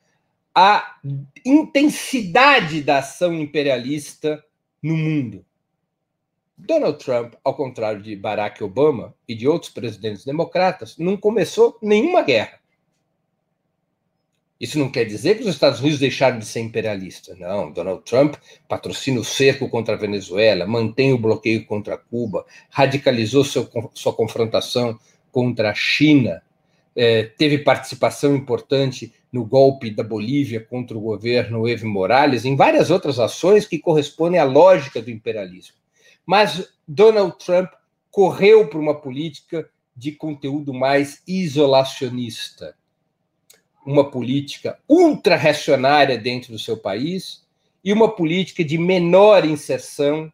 a 0.55 0.99
intensidade 1.45 2.83
da 2.83 2.99
ação 2.99 3.35
imperialista 3.35 4.43
no 4.83 4.97
mundo. 4.97 5.45
Donald 6.57 7.03
Trump, 7.03 7.35
ao 7.43 7.55
contrário 7.55 8.03
de 8.03 8.15
Barack 8.15 8.63
Obama 8.63 9.15
e 9.27 9.35
de 9.35 9.49
outros 9.49 9.71
presidentes 9.71 10.25
democratas, 10.25 10.97
não 10.97 11.17
começou 11.17 11.79
nenhuma 11.83 12.23
guerra. 12.23 12.61
Isso 14.61 14.79
não 14.79 14.89
quer 14.89 15.05
dizer 15.05 15.37
que 15.37 15.43
os 15.43 15.49
Estados 15.49 15.81
Unidos 15.81 15.99
deixaram 15.99 16.39
de 16.39 16.47
ser 16.47 16.61
imperialistas. 16.61 17.37
Não, 17.37 17.73
Donald 17.73 18.05
Trump 18.05 18.37
patrocina 18.69 19.19
o 19.19 19.25
cerco 19.25 19.69
contra 19.69 19.95
a 19.95 19.99
Venezuela, 19.99 20.69
mantém 20.69 21.13
o 21.13 21.19
bloqueio 21.19 21.67
contra 21.67 21.99
Cuba, 21.99 22.47
radicalizou 22.71 23.45
seu, 23.45 23.69
sua 23.93 24.13
confrontação 24.13 24.97
contra 25.33 25.71
a 25.71 25.75
China, 25.75 26.43
é, 26.95 27.25
teve 27.25 27.59
participação 27.59 28.37
importante 28.37 29.13
no 29.33 29.45
golpe 29.45 29.91
da 29.91 30.05
Bolívia 30.05 30.61
contra 30.61 30.97
o 30.97 31.01
governo 31.01 31.67
Evo 31.67 31.89
Morales, 31.89 32.45
em 32.45 32.55
várias 32.55 32.91
outras 32.91 33.19
ações 33.19 33.67
que 33.67 33.79
correspondem 33.79 34.39
à 34.39 34.45
lógica 34.45 35.01
do 35.01 35.11
imperialismo. 35.11 35.77
Mas 36.27 36.71
Donald 36.87 37.37
Trump 37.45 37.71
correu 38.11 38.69
para 38.69 38.79
uma 38.79 39.01
política 39.01 39.69
de 39.97 40.13
conteúdo 40.13 40.73
mais 40.75 41.23
isolacionista, 41.27 42.77
uma 43.85 44.11
política 44.11 44.79
ultra-reacionária 44.89 46.19
dentro 46.19 46.53
do 46.53 46.59
seu 46.59 46.77
país 46.77 47.43
e 47.83 47.93
uma 47.93 48.15
política 48.15 48.63
de 48.63 48.79
menor 48.79 49.45
inserção, 49.45 50.33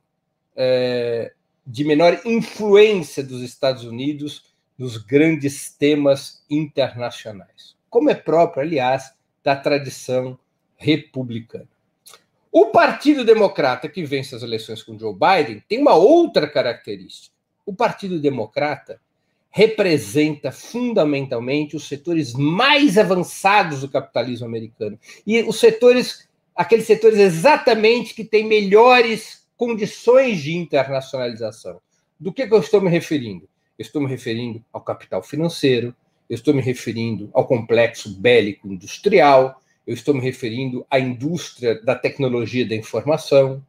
é, 0.54 1.32
de 1.66 1.84
menor 1.84 2.20
influência 2.24 3.22
dos 3.22 3.42
Estados 3.42 3.84
Unidos 3.84 4.42
nos 4.76 4.96
grandes 4.96 5.70
temas 5.70 6.44
internacionais, 6.50 7.76
como 7.88 8.10
é 8.10 8.14
próprio, 8.14 8.62
aliás, 8.62 9.12
da 9.42 9.56
tradição 9.56 10.38
republicana. 10.76 11.68
O 12.50 12.66
Partido 12.66 13.24
Democrata, 13.24 13.88
que 13.88 14.04
vence 14.04 14.34
as 14.34 14.42
eleições 14.42 14.82
com 14.82 14.98
Joe 14.98 15.14
Biden, 15.14 15.62
tem 15.68 15.80
uma 15.80 15.94
outra 15.94 16.48
característica. 16.48 17.34
O 17.66 17.74
Partido 17.74 18.18
Democrata 18.18 19.00
representa 19.50 20.52
fundamentalmente 20.52 21.76
os 21.76 21.88
setores 21.88 22.32
mais 22.32 22.96
avançados 22.96 23.80
do 23.80 23.88
capitalismo 23.88 24.46
americano. 24.46 24.98
E 25.26 25.42
os 25.42 25.58
setores, 25.58 26.28
aqueles 26.54 26.86
setores 26.86 27.18
exatamente 27.18 28.14
que 28.14 28.24
têm 28.24 28.46
melhores 28.46 29.46
condições 29.56 30.40
de 30.40 30.54
internacionalização. 30.54 31.80
Do 32.18 32.32
que, 32.32 32.46
que 32.46 32.54
eu 32.54 32.60
estou 32.60 32.80
me 32.80 32.90
referindo? 32.90 33.48
Eu 33.78 33.82
estou 33.82 34.00
me 34.00 34.08
referindo 34.08 34.64
ao 34.72 34.80
capital 34.80 35.22
financeiro, 35.22 35.94
eu 36.28 36.34
estou 36.34 36.52
me 36.54 36.60
referindo 36.60 37.30
ao 37.32 37.46
complexo 37.46 38.10
bélico 38.10 38.68
industrial, 38.68 39.60
eu 39.86 39.94
estou 39.94 40.14
me 40.14 40.20
referindo 40.20 40.86
à 40.90 41.00
indústria 41.00 41.80
da 41.82 41.94
tecnologia 41.94 42.68
da 42.68 42.74
informação, 42.74 43.64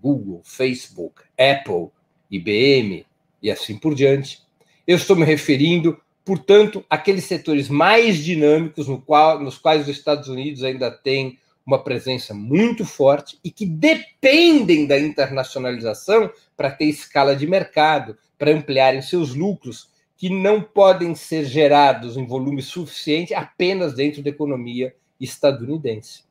Google, 0.00 0.40
Facebook, 0.44 1.22
Apple, 1.38 1.88
IBM 2.30 3.04
e 3.42 3.50
assim 3.50 3.76
por 3.76 3.94
diante. 3.94 4.40
Eu 4.86 4.96
estou 4.96 5.16
me 5.16 5.24
referindo, 5.24 6.00
portanto, 6.24 6.84
àqueles 6.88 7.24
setores 7.24 7.68
mais 7.68 8.18
dinâmicos 8.18 8.86
no 8.86 9.00
qual, 9.00 9.40
nos 9.40 9.58
quais 9.58 9.82
os 9.82 9.88
Estados 9.88 10.28
Unidos 10.28 10.62
ainda 10.62 10.90
têm 10.90 11.38
uma 11.64 11.82
presença 11.82 12.34
muito 12.34 12.84
forte 12.84 13.38
e 13.42 13.50
que 13.50 13.66
dependem 13.66 14.86
da 14.86 14.98
internacionalização 14.98 16.30
para 16.56 16.70
ter 16.70 16.86
escala 16.86 17.36
de 17.36 17.46
mercado, 17.46 18.16
para 18.38 18.52
ampliarem 18.52 19.00
seus 19.00 19.34
lucros, 19.34 19.88
que 20.22 20.30
não 20.30 20.62
podem 20.62 21.16
ser 21.16 21.44
gerados 21.44 22.16
em 22.16 22.24
volume 22.24 22.62
suficiente 22.62 23.34
apenas 23.34 23.92
dentro 23.92 24.22
da 24.22 24.30
economia 24.30 24.94
estadunidense. 25.18 26.22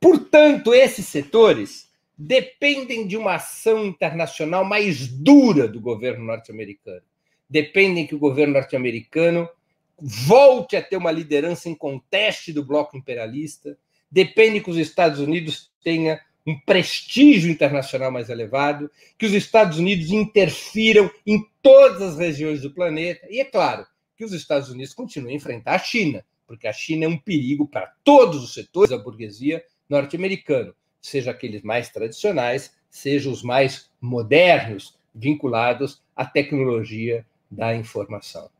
Portanto, 0.00 0.74
esses 0.74 1.06
setores 1.06 1.92
dependem 2.18 3.06
de 3.06 3.16
uma 3.16 3.36
ação 3.36 3.86
internacional 3.86 4.64
mais 4.64 5.06
dura 5.06 5.68
do 5.68 5.80
governo 5.80 6.24
norte-americano. 6.24 7.02
Dependem 7.48 8.04
que 8.04 8.16
o 8.16 8.18
governo 8.18 8.54
norte-americano 8.54 9.48
volte 9.96 10.74
a 10.74 10.82
ter 10.82 10.96
uma 10.96 11.12
liderança 11.12 11.68
em 11.68 11.74
conteste 11.76 12.52
do 12.52 12.64
bloco 12.64 12.96
imperialista, 12.96 13.78
depende 14.10 14.60
que 14.60 14.70
os 14.70 14.76
Estados 14.76 15.20
Unidos 15.20 15.70
tenha 15.84 16.20
um 16.50 16.60
prestígio 16.60 17.50
internacional 17.50 18.10
mais 18.10 18.28
elevado, 18.28 18.90
que 19.16 19.26
os 19.26 19.32
Estados 19.32 19.78
Unidos 19.78 20.10
interfiram 20.10 21.10
em 21.26 21.46
todas 21.62 22.02
as 22.02 22.18
regiões 22.18 22.62
do 22.62 22.72
planeta, 22.72 23.26
e 23.30 23.40
é 23.40 23.44
claro 23.44 23.86
que 24.16 24.24
os 24.24 24.32
Estados 24.32 24.68
Unidos 24.68 24.92
continuem 24.92 25.34
a 25.34 25.36
enfrentar 25.36 25.74
a 25.74 25.78
China, 25.78 26.24
porque 26.46 26.66
a 26.66 26.72
China 26.72 27.04
é 27.04 27.08
um 27.08 27.16
perigo 27.16 27.66
para 27.66 27.92
todos 28.02 28.42
os 28.42 28.52
setores 28.52 28.90
da 28.90 28.98
burguesia 28.98 29.64
norte-americana, 29.88 30.74
seja 31.00 31.30
aqueles 31.30 31.62
mais 31.62 31.88
tradicionais, 31.88 32.74
seja 32.90 33.30
os 33.30 33.42
mais 33.42 33.90
modernos, 34.00 34.98
vinculados 35.14 36.02
à 36.14 36.24
tecnologia 36.24 37.24
da 37.50 37.74
informação. 37.74 38.50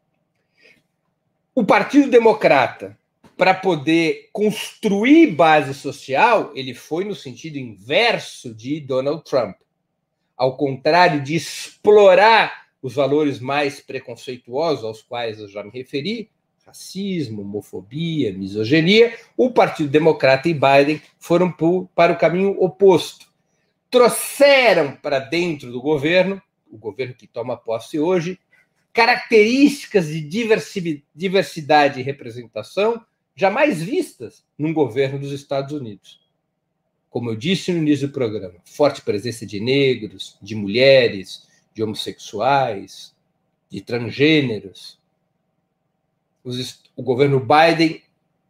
O 1.54 1.64
Partido 1.64 2.10
Democrata 2.10 2.98
para 3.40 3.54
poder 3.54 4.28
construir 4.34 5.28
base 5.28 5.72
social, 5.72 6.52
ele 6.54 6.74
foi 6.74 7.06
no 7.06 7.14
sentido 7.14 7.56
inverso 7.56 8.54
de 8.54 8.78
Donald 8.80 9.24
Trump. 9.24 9.56
Ao 10.36 10.58
contrário 10.58 11.22
de 11.22 11.36
explorar 11.36 12.66
os 12.82 12.94
valores 12.94 13.40
mais 13.40 13.80
preconceituosos 13.80 14.84
aos 14.84 15.00
quais 15.00 15.40
eu 15.40 15.48
já 15.48 15.64
me 15.64 15.70
referi, 15.70 16.28
racismo, 16.66 17.40
homofobia, 17.40 18.30
misoginia, 18.30 19.16
o 19.38 19.50
Partido 19.50 19.88
Democrata 19.88 20.46
e 20.46 20.52
Biden 20.52 21.00
foram 21.18 21.50
para 21.94 22.12
o 22.12 22.18
caminho 22.18 22.54
oposto. 22.62 23.24
Trouxeram 23.90 24.94
para 24.96 25.18
dentro 25.18 25.72
do 25.72 25.80
governo, 25.80 26.42
o 26.70 26.76
governo 26.76 27.14
que 27.14 27.26
toma 27.26 27.56
posse 27.56 27.98
hoje, 27.98 28.38
características 28.92 30.08
de 30.08 31.00
diversidade 31.14 32.00
e 32.00 32.02
representação 32.02 33.02
jamais 33.40 33.82
vistas 33.82 34.44
num 34.58 34.74
governo 34.74 35.18
dos 35.18 35.32
Estados 35.32 35.72
Unidos. 35.72 36.20
Como 37.08 37.30
eu 37.30 37.36
disse 37.36 37.72
no 37.72 37.78
início 37.78 38.06
do 38.06 38.12
programa, 38.12 38.58
forte 38.66 39.00
presença 39.00 39.46
de 39.46 39.58
negros, 39.58 40.36
de 40.42 40.54
mulheres, 40.54 41.48
de 41.72 41.82
homossexuais, 41.82 43.16
de 43.70 43.80
transgêneros. 43.80 45.00
Os, 46.44 46.82
o 46.94 47.02
governo 47.02 47.40
Biden 47.40 48.02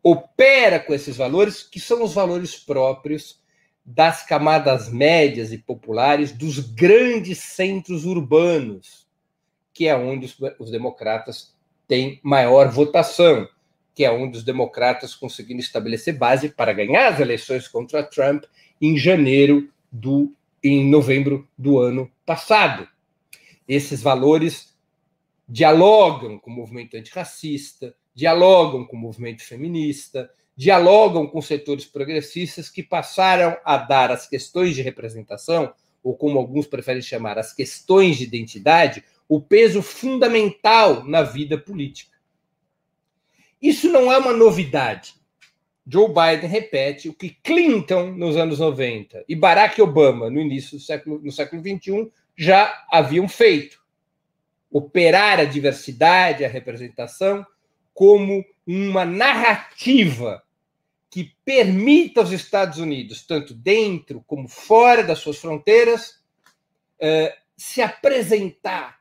opera 0.02 0.80
com 0.80 0.92
esses 0.92 1.16
valores, 1.16 1.62
que 1.62 1.78
são 1.78 2.02
os 2.02 2.12
valores 2.12 2.56
próprios 2.56 3.40
das 3.84 4.26
camadas 4.26 4.92
médias 4.92 5.52
e 5.52 5.58
populares 5.58 6.32
dos 6.32 6.58
grandes 6.58 7.38
centros 7.38 8.04
urbanos, 8.04 9.06
que 9.72 9.86
é 9.86 9.96
onde 9.96 10.26
os, 10.26 10.36
os 10.58 10.70
democratas 10.72 11.54
têm 11.86 12.18
maior 12.24 12.68
votação 12.70 13.48
que 14.00 14.04
é 14.06 14.10
um 14.10 14.30
dos 14.30 14.42
democratas 14.42 15.14
conseguindo 15.14 15.60
estabelecer 15.60 16.16
base 16.16 16.48
para 16.48 16.72
ganhar 16.72 17.12
as 17.12 17.20
eleições 17.20 17.68
contra 17.68 18.02
Trump 18.02 18.44
em 18.80 18.96
janeiro 18.96 19.70
do 19.92 20.34
em 20.64 20.88
novembro 20.88 21.46
do 21.58 21.78
ano 21.78 22.10
passado. 22.24 22.88
Esses 23.68 24.00
valores 24.00 24.74
dialogam 25.46 26.38
com 26.38 26.50
o 26.50 26.54
movimento 26.54 26.96
antirracista, 26.96 27.94
dialogam 28.14 28.86
com 28.86 28.96
o 28.96 28.98
movimento 28.98 29.44
feminista, 29.44 30.30
dialogam 30.56 31.26
com 31.26 31.42
setores 31.42 31.84
progressistas 31.84 32.70
que 32.70 32.82
passaram 32.82 33.54
a 33.62 33.76
dar 33.76 34.10
às 34.10 34.26
questões 34.26 34.74
de 34.74 34.80
representação, 34.80 35.74
ou 36.02 36.16
como 36.16 36.38
alguns 36.38 36.66
preferem 36.66 37.02
chamar, 37.02 37.38
as 37.38 37.52
questões 37.52 38.16
de 38.16 38.24
identidade, 38.24 39.04
o 39.28 39.42
peso 39.42 39.82
fundamental 39.82 41.04
na 41.04 41.22
vida 41.22 41.58
política. 41.58 42.09
Isso 43.60 43.90
não 43.90 44.10
é 44.10 44.18
uma 44.18 44.32
novidade. 44.32 45.14
Joe 45.86 46.08
Biden 46.08 46.48
repete 46.48 47.08
o 47.08 47.14
que 47.14 47.30
Clinton 47.42 48.12
nos 48.12 48.36
anos 48.36 48.58
90 48.60 49.24
e 49.28 49.34
Barack 49.34 49.80
Obama 49.82 50.30
no 50.30 50.40
início 50.40 50.78
do 50.78 50.82
século, 50.82 51.20
no 51.22 51.32
século 51.32 51.60
21 51.60 52.10
já 52.36 52.84
haviam 52.90 53.28
feito. 53.28 53.80
Operar 54.70 55.40
a 55.40 55.44
diversidade, 55.44 56.44
a 56.44 56.48
representação 56.48 57.44
como 57.92 58.44
uma 58.66 59.04
narrativa 59.04 60.42
que 61.10 61.34
permita 61.44 62.20
aos 62.20 62.30
Estados 62.30 62.78
Unidos, 62.78 63.26
tanto 63.26 63.52
dentro 63.52 64.22
como 64.26 64.46
fora 64.46 65.02
das 65.02 65.18
suas 65.18 65.38
fronteiras, 65.38 66.20
eh, 67.00 67.36
se 67.56 67.82
apresentar 67.82 68.99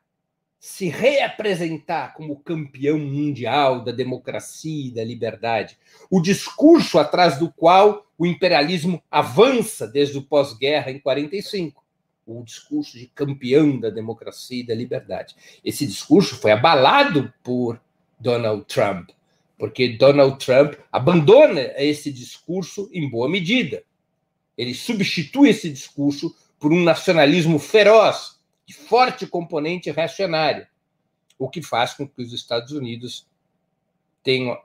se 0.59 0.89
reapresentar 0.89 2.13
como 2.13 2.39
campeão 2.41 2.99
mundial 2.99 3.81
da 3.81 3.93
democracia 3.93 4.87
e 4.87 4.91
da 4.91 5.03
liberdade. 5.03 5.77
O 6.09 6.21
discurso 6.21 6.99
atrás 6.99 7.39
do 7.39 7.49
qual 7.49 8.05
o 8.17 8.25
imperialismo 8.25 9.01
avança 9.09 9.87
desde 9.87 10.17
o 10.17 10.23
pós-guerra 10.23 10.91
em 10.91 10.99
45. 10.99 11.81
O 12.27 12.43
discurso 12.43 12.97
de 12.97 13.07
campeão 13.07 13.79
da 13.79 13.89
democracia 13.89 14.59
e 14.59 14.65
da 14.65 14.75
liberdade. 14.75 15.35
Esse 15.63 15.87
discurso 15.87 16.35
foi 16.35 16.51
abalado 16.51 17.33
por 17.41 17.79
Donald 18.19 18.65
Trump, 18.65 19.11
porque 19.57 19.97
Donald 19.97 20.43
Trump 20.45 20.73
abandona 20.91 21.61
esse 21.77 22.11
discurso 22.11 22.89
em 22.91 23.09
boa 23.09 23.29
medida. 23.29 23.81
Ele 24.57 24.73
substitui 24.73 25.49
esse 25.49 25.69
discurso 25.69 26.35
por 26.59 26.73
um 26.73 26.83
nacionalismo 26.83 27.57
feroz, 27.57 28.38
de 28.69 28.75
forte 28.75 29.25
componente 29.25 29.89
reacionário, 29.89 30.67
o 31.39 31.49
que 31.49 31.59
faz 31.59 31.95
com 31.95 32.07
que 32.07 32.21
os 32.21 32.31
Estados 32.31 32.71
Unidos 32.71 33.27
tenham 34.21 34.55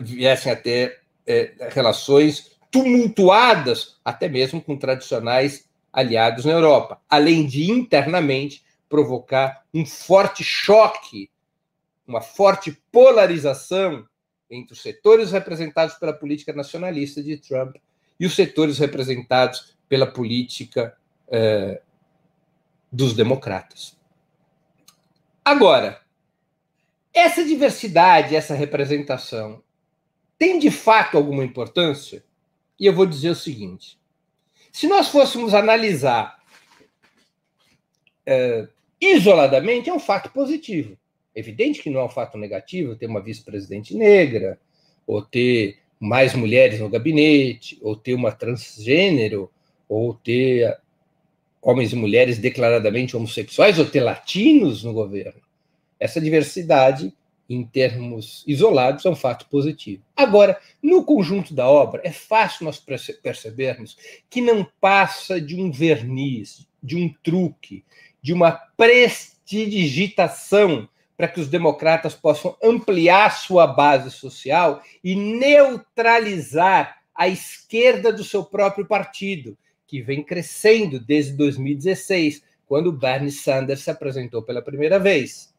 viessem 0.00 0.50
a 0.50 0.56
ter 0.56 1.02
é, 1.26 1.52
relações 1.72 2.56
tumultuadas, 2.70 4.00
até 4.02 4.30
mesmo 4.30 4.62
com 4.62 4.78
tradicionais 4.78 5.68
aliados 5.92 6.46
na 6.46 6.52
Europa, 6.52 7.02
além 7.06 7.46
de 7.46 7.70
internamente 7.70 8.64
provocar 8.88 9.62
um 9.74 9.84
forte 9.84 10.42
choque, 10.42 11.30
uma 12.06 12.22
forte 12.22 12.72
polarização 12.90 14.08
entre 14.48 14.72
os 14.72 14.80
setores 14.80 15.32
representados 15.32 15.96
pela 15.96 16.14
política 16.14 16.54
nacionalista 16.54 17.22
de 17.22 17.36
Trump 17.36 17.76
e 18.18 18.24
os 18.24 18.34
setores 18.34 18.78
representados 18.78 19.76
pela 19.86 20.06
política 20.06 20.96
eh, 21.30 21.82
dos 22.92 23.14
democratas. 23.14 23.96
Agora, 25.44 26.00
essa 27.12 27.44
diversidade, 27.44 28.36
essa 28.36 28.54
representação, 28.54 29.62
tem 30.38 30.58
de 30.58 30.70
fato 30.70 31.16
alguma 31.16 31.44
importância? 31.44 32.24
E 32.78 32.86
eu 32.86 32.92
vou 32.92 33.06
dizer 33.06 33.30
o 33.30 33.34
seguinte: 33.34 33.98
se 34.70 34.86
nós 34.86 35.08
fôssemos 35.08 35.54
analisar 35.54 36.38
é, 38.26 38.68
isoladamente, 39.00 39.90
é 39.90 39.94
um 39.94 40.00
fato 40.00 40.30
positivo. 40.30 40.96
Evidente 41.34 41.82
que 41.82 41.90
não 41.90 42.00
é 42.00 42.04
um 42.04 42.10
fato 42.10 42.36
negativo 42.36 42.94
ter 42.94 43.06
uma 43.06 43.22
vice-presidente 43.22 43.96
negra, 43.96 44.60
ou 45.06 45.22
ter 45.22 45.78
mais 45.98 46.34
mulheres 46.34 46.80
no 46.80 46.88
gabinete, 46.88 47.78
ou 47.80 47.96
ter 47.96 48.14
uma 48.14 48.32
transgênero, 48.32 49.50
ou 49.88 50.14
ter 50.14 50.78
homens 51.62 51.92
e 51.92 51.96
mulheres 51.96 52.38
declaradamente 52.38 53.16
homossexuais, 53.16 53.78
ou 53.78 53.86
ter 53.86 54.00
latinos 54.00 54.82
no 54.82 54.92
governo. 54.92 55.40
Essa 55.98 56.20
diversidade, 56.20 57.14
em 57.48 57.64
termos 57.64 58.44
isolados, 58.46 59.06
é 59.06 59.08
um 59.08 59.14
fato 59.14 59.46
positivo. 59.48 60.02
Agora, 60.16 60.58
no 60.82 61.04
conjunto 61.04 61.54
da 61.54 61.68
obra, 61.68 62.02
é 62.04 62.10
fácil 62.10 62.64
nós 62.64 62.82
percebermos 63.22 63.96
que 64.28 64.40
não 64.40 64.66
passa 64.80 65.40
de 65.40 65.54
um 65.54 65.70
verniz, 65.70 66.66
de 66.82 66.96
um 66.96 67.08
truque, 67.22 67.84
de 68.20 68.32
uma 68.32 68.50
prestidigitação 68.76 70.88
para 71.16 71.28
que 71.28 71.40
os 71.40 71.46
democratas 71.46 72.14
possam 72.14 72.56
ampliar 72.60 73.30
sua 73.30 73.64
base 73.66 74.10
social 74.10 74.82
e 75.04 75.14
neutralizar 75.14 76.96
a 77.14 77.28
esquerda 77.28 78.12
do 78.12 78.24
seu 78.24 78.44
próprio 78.44 78.86
partido, 78.86 79.56
que 79.92 80.00
vem 80.00 80.22
crescendo 80.22 80.98
desde 80.98 81.34
2016, 81.34 82.42
quando 82.66 82.90
Bernie 82.90 83.30
Sanders 83.30 83.82
se 83.82 83.90
apresentou 83.90 84.42
pela 84.42 84.62
primeira 84.62 84.98
vez. 84.98 85.52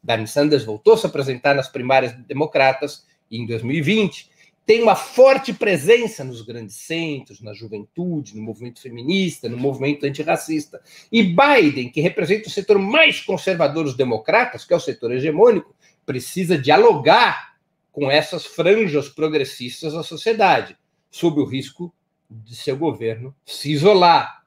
Bernie 0.00 0.28
Sanders 0.28 0.62
voltou 0.62 0.94
a 0.94 0.96
se 0.96 1.06
apresentar 1.06 1.56
nas 1.56 1.66
primárias 1.66 2.12
democratas 2.28 3.04
em 3.28 3.44
2020, 3.44 4.30
tem 4.64 4.80
uma 4.80 4.94
forte 4.94 5.52
presença 5.52 6.22
nos 6.22 6.40
grandes 6.42 6.76
centros, 6.76 7.40
na 7.40 7.52
juventude, 7.52 8.36
no 8.36 8.42
movimento 8.42 8.80
feminista, 8.80 9.48
no 9.48 9.56
movimento 9.58 10.06
antirracista. 10.06 10.80
E 11.10 11.24
Biden, 11.24 11.90
que 11.90 12.00
representa 12.00 12.46
o 12.46 12.52
setor 12.52 12.78
mais 12.78 13.20
conservador 13.20 13.82
dos 13.82 13.96
democratas, 13.96 14.64
que 14.64 14.72
é 14.72 14.76
o 14.76 14.80
setor 14.80 15.10
hegemônico, 15.10 15.74
precisa 16.06 16.56
dialogar 16.56 17.56
com 17.90 18.08
essas 18.08 18.46
franjas 18.46 19.08
progressistas 19.08 19.94
da 19.94 20.04
sociedade, 20.04 20.76
sob 21.10 21.40
o 21.40 21.44
risco 21.44 21.92
de 22.30 22.54
seu 22.54 22.76
governo 22.76 23.34
se 23.44 23.72
isolar. 23.72 24.44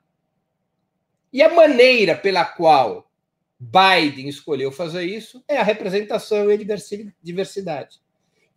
E 1.31 1.41
a 1.41 1.53
maneira 1.53 2.15
pela 2.15 2.45
qual 2.45 3.11
Biden 3.59 4.27
escolheu 4.27 4.71
fazer 4.71 5.03
isso 5.03 5.43
é 5.47 5.57
a 5.57 5.63
representação 5.63 6.49
e 6.49 6.53
a 6.53 7.11
diversidade, 7.21 7.99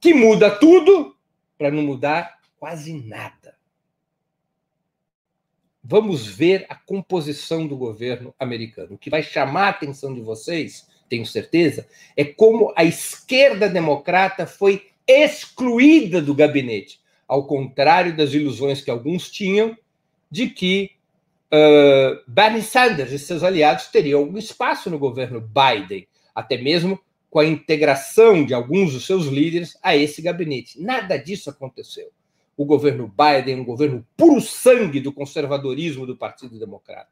que 0.01 0.13
muda 0.15 0.51
tudo 0.51 1.17
para 1.57 1.71
não 1.71 1.83
mudar 1.83 2.39
quase 2.59 2.93
nada. 2.93 3.57
Vamos 5.83 6.27
ver 6.27 6.67
a 6.69 6.75
composição 6.75 7.67
do 7.67 7.77
governo 7.77 8.35
americano. 8.39 8.95
O 8.95 8.99
que 8.99 9.09
vai 9.09 9.23
chamar 9.23 9.67
a 9.67 9.71
atenção 9.71 10.13
de 10.13 10.21
vocês, 10.21 10.89
tenho 11.09 11.25
certeza, 11.25 11.87
é 12.17 12.25
como 12.25 12.73
a 12.77 12.85
esquerda 12.85 13.69
democrata 13.69 14.47
foi 14.47 14.91
excluída 15.07 16.21
do 16.21 16.35
gabinete, 16.35 17.01
ao 17.27 17.47
contrário 17.47 18.17
das 18.17 18.33
ilusões 18.33 18.81
que 18.81 18.91
alguns 18.91 19.31
tinham 19.31 19.77
de 20.31 20.49
que 20.49 20.93
uh, 21.53 22.23
Bernie 22.27 22.63
Sanders 22.63 23.13
e 23.13 23.19
seus 23.19 23.43
aliados 23.43 23.87
teriam 23.87 24.21
algum 24.21 24.39
espaço 24.39 24.91
no 24.91 24.99
governo 24.99 25.41
Biden, 25.41 26.07
até 26.35 26.57
mesmo 26.57 27.01
com 27.31 27.41
a 27.41 27.47
integração 27.47 28.45
de 28.45 28.55
alguns 28.55 28.93
dos 28.93 29.05
seus 29.05 29.27
líderes 29.27 29.77
a 29.83 29.97
esse 29.97 30.23
gabinete. 30.23 30.81
Nada 30.81 31.17
disso 31.17 31.51
aconteceu. 31.51 32.11
O 32.57 32.65
governo 32.65 33.13
Biden 33.15 33.61
um 33.61 33.65
governo 33.65 34.07
puro 34.17 34.41
sangue 34.41 35.01
do 35.01 35.13
conservadorismo 35.13 36.07
do 36.07 36.17
Partido 36.17 36.59
Democrata. 36.59 37.11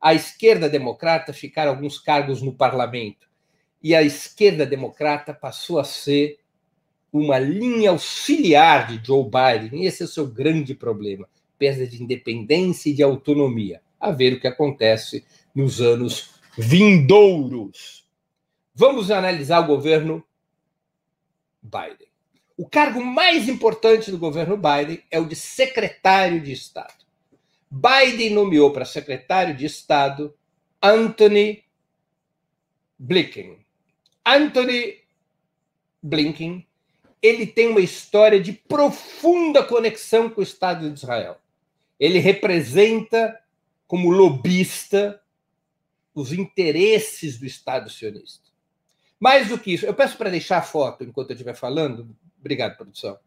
A 0.00 0.14
esquerda 0.14 0.68
democrata 0.68 1.32
ficaram 1.32 1.72
alguns 1.72 1.98
cargos 1.98 2.40
no 2.40 2.54
parlamento 2.54 3.28
e 3.82 3.94
a 3.94 4.02
esquerda 4.02 4.64
democrata 4.64 5.34
passou 5.34 5.78
a 5.78 5.84
ser 5.84 6.38
uma 7.12 7.38
linha 7.38 7.90
auxiliar 7.90 8.86
de 8.86 9.06
Joe 9.06 9.24
Biden. 9.24 9.82
E 9.82 9.86
esse 9.86 10.02
é 10.02 10.06
o 10.06 10.08
seu 10.08 10.26
grande 10.26 10.74
problema 10.74 11.28
perda 11.58 11.86
de 11.86 12.02
independência 12.02 12.90
e 12.90 12.94
de 12.94 13.02
autonomia. 13.02 13.82
A 13.98 14.12
ver 14.12 14.34
o 14.34 14.40
que 14.40 14.46
acontece 14.46 15.24
nos 15.54 15.80
anos 15.80 16.34
vindouros. 16.56 18.06
Vamos 18.74 19.10
analisar 19.10 19.60
o 19.60 19.66
governo 19.66 20.24
Biden. 21.60 22.08
O 22.56 22.68
cargo 22.68 23.04
mais 23.04 23.48
importante 23.48 24.10
do 24.10 24.18
governo 24.18 24.56
Biden 24.56 25.02
é 25.10 25.18
o 25.18 25.26
de 25.26 25.34
secretário 25.34 26.40
de 26.40 26.52
Estado. 26.52 27.04
Biden 27.70 28.30
nomeou 28.30 28.72
para 28.72 28.84
secretário 28.84 29.56
de 29.56 29.66
Estado 29.66 30.34
Anthony 30.82 31.64
Blinken. 32.98 33.58
Anthony 34.24 34.98
Blinken, 36.02 36.66
ele 37.22 37.46
tem 37.46 37.68
uma 37.68 37.80
história 37.80 38.40
de 38.40 38.52
profunda 38.52 39.62
conexão 39.62 40.30
com 40.30 40.40
o 40.40 40.44
Estado 40.44 40.88
de 40.88 40.98
Israel 40.98 41.38
ele 41.98 42.18
representa 42.18 43.38
como 43.86 44.10
lobista 44.10 45.20
os 46.14 46.32
interesses 46.32 47.38
do 47.38 47.46
Estado 47.46 47.90
sionista. 47.90 48.48
Mais 49.18 49.48
do 49.48 49.58
que 49.58 49.72
isso, 49.72 49.86
eu 49.86 49.94
peço 49.94 50.16
para 50.16 50.30
deixar 50.30 50.58
a 50.58 50.62
foto 50.62 51.02
enquanto 51.02 51.30
eu 51.30 51.34
estiver 51.34 51.54
falando. 51.54 52.08
Obrigado, 52.38 52.76
produção. 52.76 53.18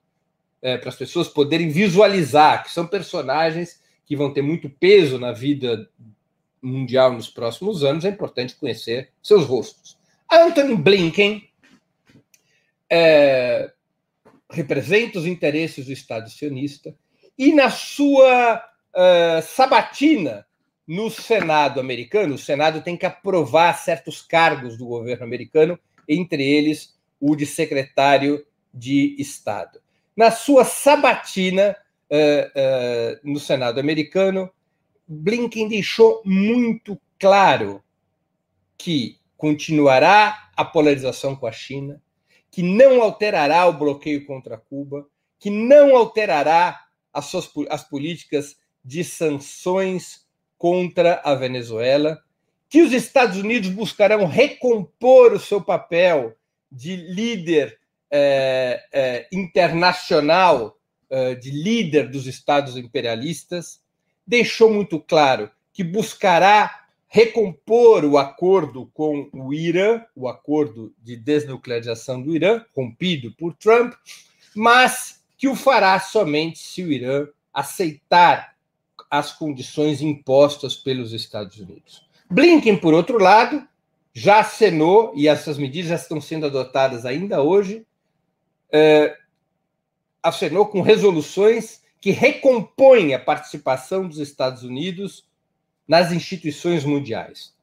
É, 0.62 0.78
para 0.78 0.90
as 0.90 0.96
pessoas 0.96 1.28
poderem 1.28 1.70
visualizar 1.70 2.64
que 2.64 2.72
são 2.72 2.88
personagens 2.88 3.82
que 4.06 4.16
vão 4.16 4.32
ter 4.32 4.42
muito 4.42 4.70
peso 4.70 5.18
na 5.20 5.32
vida 5.32 5.90
mundial 6.62 7.12
nos 7.12 7.28
próximos 7.28 7.84
anos. 7.84 8.06
É 8.06 8.10
importante 8.10 8.56
conhecer 8.56 9.12
seus 9.22 9.46
rostos. 9.46 9.98
Anthony 10.32 10.76
Blinken 10.76 11.50
é, 12.90 13.74
representa 14.52 15.20
os 15.20 15.26
interesses 15.26 15.86
do 15.86 15.92
Estado 15.92 16.30
sionista 16.30 16.96
e 17.38 17.54
na 17.54 17.70
sua 17.70 18.58
uh, 18.58 19.42
sabatina 19.42 20.46
no 20.88 21.10
Senado 21.10 21.80
americano, 21.80 22.36
o 22.36 22.40
Senado 22.40 22.82
tem 22.82 22.98
que 22.98 23.06
aprovar 23.06 23.74
certos 23.78 24.22
cargos 24.22 24.78
do 24.78 24.86
governo 24.86 25.24
americano, 25.24 25.80
entre 26.08 26.44
eles 26.44 27.00
o 27.20 27.36
de 27.36 27.46
secretário 27.46 28.46
de 28.74 29.16
Estado. 29.18 29.80
Na 30.16 30.32
sua 30.32 30.66
sabatina 30.66 31.76
uh, 32.10 33.26
uh, 33.26 33.32
no 33.32 33.40
Senado 33.40 33.80
americano, 33.80 34.52
Blinken 35.08 35.70
deixou 35.70 36.22
muito 36.26 37.00
claro 37.18 37.82
que 38.78 39.18
continuará 39.38 40.50
a 40.56 40.66
polarização 40.66 41.36
com 41.36 41.48
a 41.48 41.52
China, 41.52 42.02
que 42.52 42.62
não 42.62 43.02
alterará 43.02 43.66
o 43.66 43.74
bloqueio 43.74 44.26
contra 44.26 44.58
Cuba, 44.58 45.08
que 45.40 45.50
não 45.50 45.96
alterará 45.96 46.86
as, 47.14 47.26
suas, 47.26 47.50
as 47.70 47.84
políticas 47.84 48.58
de 48.84 49.04
sanções 49.04 50.26
contra 50.58 51.22
a 51.24 51.34
Venezuela, 51.34 52.22
que 52.70 52.82
os 52.82 52.94
Estados 52.94 53.38
Unidos 53.38 53.70
buscarão 53.70 54.26
recompor 54.26 55.34
o 55.34 55.40
seu 55.40 55.62
papel 55.62 56.36
de 56.72 56.96
líder 56.96 57.80
é, 58.10 58.84
é, 58.94 59.28
internacional, 59.32 60.78
é, 61.10 61.36
de 61.36 61.50
líder 61.52 62.10
dos 62.10 62.28
Estados 62.28 62.78
imperialistas, 62.78 63.82
deixou 64.26 64.72
muito 64.72 65.00
claro 65.00 65.50
que 65.74 65.84
buscará 65.84 66.81
recompor 67.14 68.06
o 68.06 68.18
acordo 68.18 68.90
com 68.94 69.30
o 69.34 69.54
Irã, 69.54 70.02
o 70.16 70.30
acordo 70.30 70.94
de 71.04 71.18
desnuclearização 71.18 72.22
do 72.22 72.34
Irã, 72.34 72.64
rompido 72.74 73.34
por 73.34 73.54
Trump, 73.54 73.94
mas 74.56 75.22
que 75.38 75.50
o 75.50 75.56
fará 75.56 76.00
somente 76.00 76.60
se 76.60 76.82
o 76.82 76.90
Irã 76.90 77.28
aceitar 77.54 78.56
as 79.10 79.34
condições 79.34 80.02
impostas 80.02 80.74
pelos 80.74 81.12
Estados 81.12 81.60
Unidos. 81.60 82.08
Blinken, 82.30 82.78
por 82.78 82.94
outro 82.94 83.18
lado, 83.18 83.68
já 84.14 84.40
acenou, 84.40 85.12
e 85.14 85.28
essas 85.28 85.58
medidas 85.58 85.90
já 85.90 85.96
estão 85.96 86.22
sendo 86.22 86.46
adotadas 86.46 87.06
ainda 87.06 87.44
hoje, 87.44 87.86
é, 88.72 89.18
acenou 90.24 90.66
com 90.66 90.80
resoluções 90.80 91.82
que 92.00 92.12
recompõem 92.12 93.14
a 93.14 93.20
participação 93.20 94.08
dos 94.08 94.18
Estados 94.18 94.64
Unidos 94.64 95.30
nas 95.92 96.14
instituições 96.14 96.86
mundiais, 96.86 97.54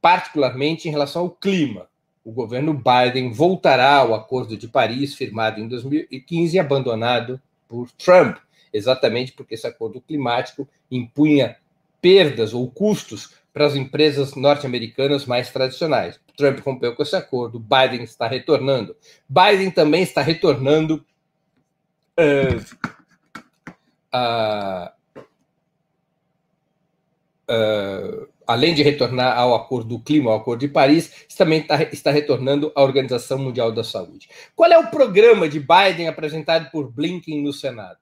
particularmente 0.00 0.88
em 0.88 0.90
relação 0.90 1.20
ao 1.20 1.30
clima. 1.30 1.90
O 2.24 2.32
governo 2.32 2.72
Biden 2.72 3.30
voltará 3.30 3.96
ao 3.96 4.14
Acordo 4.14 4.56
de 4.56 4.66
Paris, 4.66 5.14
firmado 5.14 5.60
em 5.60 5.68
2015 5.68 6.56
e 6.56 6.58
abandonado 6.58 7.38
por 7.68 7.90
Trump, 7.90 8.38
exatamente 8.72 9.32
porque 9.32 9.56
esse 9.56 9.66
acordo 9.66 10.00
climático 10.00 10.66
impunha 10.90 11.58
perdas 12.00 12.54
ou 12.54 12.66
custos 12.70 13.34
para 13.52 13.66
as 13.66 13.76
empresas 13.76 14.34
norte-americanas 14.34 15.26
mais 15.26 15.50
tradicionais. 15.50 16.18
Trump 16.34 16.60
rompeu 16.60 16.96
com 16.96 17.02
esse 17.02 17.14
acordo, 17.14 17.60
Biden 17.60 18.04
está 18.04 18.26
retornando. 18.26 18.96
Biden 19.28 19.70
também 19.70 20.02
está 20.02 20.22
retornando 20.22 21.04
uh, 22.18 22.56
uh, 24.14 24.95
uh, 27.50 28.28
além 28.46 28.74
de 28.74 28.82
retornar 28.82 29.36
ao 29.36 29.54
Acordo 29.54 29.96
do 29.96 30.00
Clima, 30.00 30.30
ao 30.30 30.38
Acordo 30.38 30.60
de 30.60 30.68
Paris, 30.68 31.26
também 31.36 31.60
está, 31.60 31.82
está 31.84 32.10
retornando 32.10 32.72
à 32.74 32.82
Organização 32.82 33.38
Mundial 33.38 33.72
da 33.72 33.82
Saúde. 33.82 34.28
Qual 34.54 34.70
é 34.70 34.78
o 34.78 34.88
programa 34.88 35.48
de 35.48 35.60
Biden 35.60 36.08
apresentado 36.08 36.70
por 36.70 36.90
Blinken 36.90 37.42
no 37.42 37.52
Senado? 37.52 37.98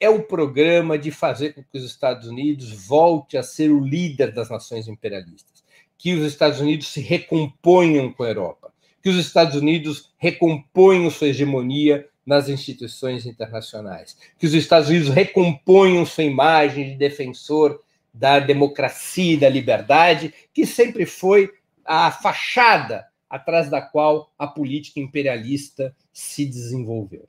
É 0.00 0.08
o 0.08 0.22
programa 0.22 0.96
de 0.96 1.10
fazer 1.10 1.54
com 1.54 1.62
que 1.62 1.78
os 1.78 1.84
Estados 1.84 2.28
Unidos 2.28 2.70
volte 2.70 3.36
a 3.36 3.42
ser 3.42 3.70
o 3.70 3.80
líder 3.80 4.32
das 4.32 4.48
nações 4.48 4.86
imperialistas, 4.86 5.64
que 5.96 6.14
os 6.14 6.24
Estados 6.24 6.60
Unidos 6.60 6.88
se 6.88 7.00
recomponham 7.00 8.12
com 8.12 8.22
a 8.22 8.28
Europa, 8.28 8.72
que 9.02 9.08
os 9.08 9.16
Estados 9.16 9.56
Unidos 9.56 10.12
recomponham 10.16 11.10
sua 11.10 11.28
hegemonia 11.28 12.06
nas 12.24 12.48
instituições 12.48 13.26
internacionais, 13.26 14.16
que 14.38 14.46
os 14.46 14.54
Estados 14.54 14.88
Unidos 14.88 15.08
recomponham 15.08 16.04
sua 16.06 16.24
imagem 16.24 16.90
de 16.90 16.94
defensor 16.94 17.80
da 18.18 18.40
democracia 18.40 19.34
e 19.34 19.36
da 19.36 19.48
liberdade, 19.48 20.34
que 20.52 20.66
sempre 20.66 21.06
foi 21.06 21.52
a 21.84 22.10
fachada 22.10 23.06
atrás 23.30 23.70
da 23.70 23.80
qual 23.80 24.32
a 24.36 24.46
política 24.46 24.98
imperialista 24.98 25.94
se 26.12 26.44
desenvolveu. 26.44 27.28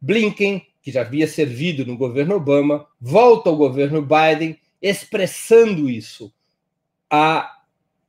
Blinken, 0.00 0.66
que 0.82 0.90
já 0.90 1.02
havia 1.02 1.28
servido 1.28 1.86
no 1.86 1.96
governo 1.96 2.34
Obama, 2.34 2.86
volta 3.00 3.48
ao 3.48 3.56
governo 3.56 4.02
Biden 4.02 4.58
expressando 4.82 5.88
isso, 5.88 6.32
a 7.08 7.52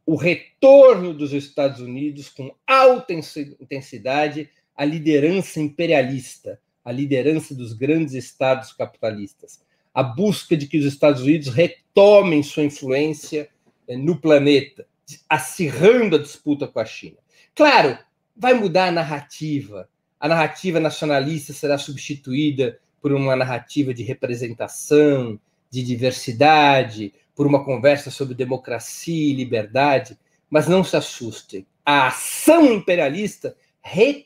o 0.05 0.15
retorno 0.15 1.13
dos 1.13 1.33
Estados 1.33 1.81
Unidos 1.81 2.29
com 2.29 2.55
alta 2.65 3.13
intensidade 3.13 4.49
à 4.73 4.85
liderança 4.85 5.59
imperialista, 5.59 6.61
à 6.83 6.93
liderança 6.93 7.53
dos 7.53 7.73
grandes 7.73 8.13
estados 8.13 8.71
capitalistas, 8.71 9.61
a 9.97 10.03
busca 10.03 10.55
de 10.55 10.67
que 10.67 10.77
os 10.77 10.85
Estados 10.85 11.23
Unidos 11.23 11.47
retomem 11.47 12.43
sua 12.43 12.63
influência 12.63 13.49
eh, 13.87 13.97
no 13.97 14.21
planeta, 14.21 14.85
acirrando 15.27 16.15
a 16.15 16.19
disputa 16.19 16.67
com 16.67 16.79
a 16.79 16.85
China. 16.85 17.17
Claro, 17.55 17.97
vai 18.35 18.53
mudar 18.53 18.89
a 18.89 18.91
narrativa. 18.91 19.89
A 20.19 20.27
narrativa 20.27 20.79
nacionalista 20.79 21.51
será 21.51 21.79
substituída 21.79 22.79
por 23.01 23.11
uma 23.11 23.35
narrativa 23.35 23.91
de 23.91 24.03
representação, 24.03 25.39
de 25.67 25.81
diversidade, 25.81 27.11
por 27.35 27.47
uma 27.47 27.65
conversa 27.65 28.11
sobre 28.11 28.35
democracia 28.35 29.31
e 29.31 29.33
liberdade, 29.33 30.15
mas 30.47 30.67
não 30.67 30.83
se 30.83 30.95
assustem. 30.95 31.65
A 31.83 32.09
ação 32.09 32.71
imperialista 32.71 33.57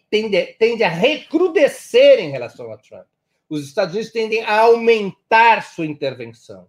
tende 0.09 0.83
a 0.83 0.89
recrudescer 0.89 2.19
em 2.19 2.29
relação 2.29 2.73
a 2.73 2.77
Trump 2.77 3.05
os 3.51 3.65
Estados 3.65 3.93
Unidos 3.93 4.13
tendem 4.13 4.41
a 4.43 4.61
aumentar 4.61 5.61
sua 5.61 5.85
intervenção, 5.85 6.67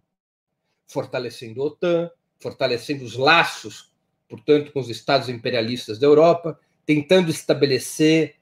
fortalecendo 0.89 1.63
a 1.63 1.67
OTAN, 1.67 2.11
fortalecendo 2.41 3.05
os 3.05 3.15
laços, 3.15 3.93
portanto, 4.29 4.73
com 4.73 4.81
os 4.81 4.91
Estados 4.91 5.29
imperialistas 5.29 5.97
da 6.01 6.09
Europa, 6.09 6.59
tentando 6.85 7.31
estabelecer 7.31 8.35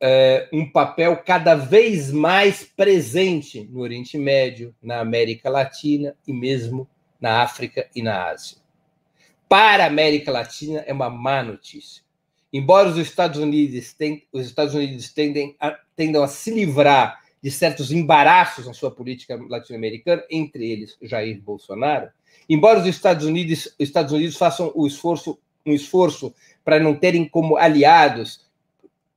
eh, 0.00 0.48
um 0.52 0.70
papel 0.70 1.16
cada 1.16 1.56
vez 1.56 2.12
mais 2.12 2.62
presente 2.62 3.64
no 3.64 3.80
Oriente 3.80 4.16
Médio, 4.16 4.72
na 4.80 5.00
América 5.00 5.50
Latina 5.50 6.16
e 6.24 6.32
mesmo 6.32 6.88
na 7.20 7.42
África 7.42 7.90
e 7.96 8.00
na 8.00 8.28
Ásia. 8.28 8.58
Para 9.48 9.82
a 9.82 9.88
América 9.88 10.30
Latina 10.30 10.84
é 10.86 10.92
uma 10.92 11.10
má 11.10 11.42
notícia. 11.42 12.04
Embora 12.52 12.88
os 12.88 12.96
Estados 12.96 13.40
Unidos, 13.40 13.92
ten, 13.92 14.22
os 14.32 14.46
Estados 14.46 14.72
Unidos 14.72 15.12
tendem 15.12 15.56
a, 15.58 15.72
tendam 15.96 16.22
a 16.22 16.28
se 16.28 16.52
livrar 16.52 17.21
de 17.42 17.50
certos 17.50 17.90
embaraços 17.90 18.66
na 18.66 18.72
sua 18.72 18.90
política 18.90 19.38
latino-americana, 19.48 20.22
entre 20.30 20.70
eles 20.70 20.96
Jair 21.02 21.40
Bolsonaro, 21.40 22.08
embora 22.48 22.78
os 22.78 22.86
Estados 22.86 23.26
Unidos, 23.26 23.66
os 23.66 23.74
Estados 23.78 24.12
Unidos 24.12 24.36
façam 24.36 24.70
o 24.74 24.86
esforço, 24.86 25.38
um 25.66 25.72
esforço 25.72 26.32
para 26.64 26.78
não 26.78 26.94
terem 26.94 27.28
como 27.28 27.56
aliados 27.56 28.46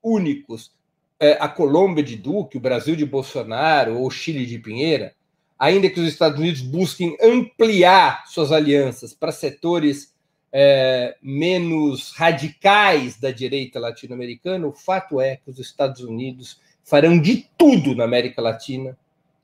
únicos 0.01 0.71
eh, 1.19 1.37
a 1.39 1.47
Colômbia 1.47 2.03
de 2.03 2.15
Duque, 2.15 2.57
o 2.57 2.61
Brasil 2.61 2.95
de 2.95 3.05
Bolsonaro 3.05 3.97
ou 3.97 4.07
o 4.07 4.11
Chile 4.11 4.45
de 4.45 4.57
Pinheira, 4.59 5.13
ainda 5.57 5.89
que 5.89 5.99
os 5.99 6.07
Estados 6.07 6.39
Unidos 6.39 6.61
busquem 6.61 7.15
ampliar 7.21 8.25
suas 8.27 8.51
alianças 8.51 9.13
para 9.13 9.31
setores 9.31 10.13
é, 10.57 11.17
menos 11.21 12.11
radicais 12.11 13.19
da 13.19 13.29
direita 13.29 13.79
latino-americana, 13.79 14.65
o 14.65 14.71
fato 14.71 15.19
é 15.19 15.35
que 15.35 15.49
os 15.49 15.59
Estados 15.59 16.01
Unidos 16.01 16.61
farão 16.85 17.19
de 17.19 17.49
tudo 17.57 17.95
na 17.95 18.03
América 18.03 18.41
Latina 18.41 18.97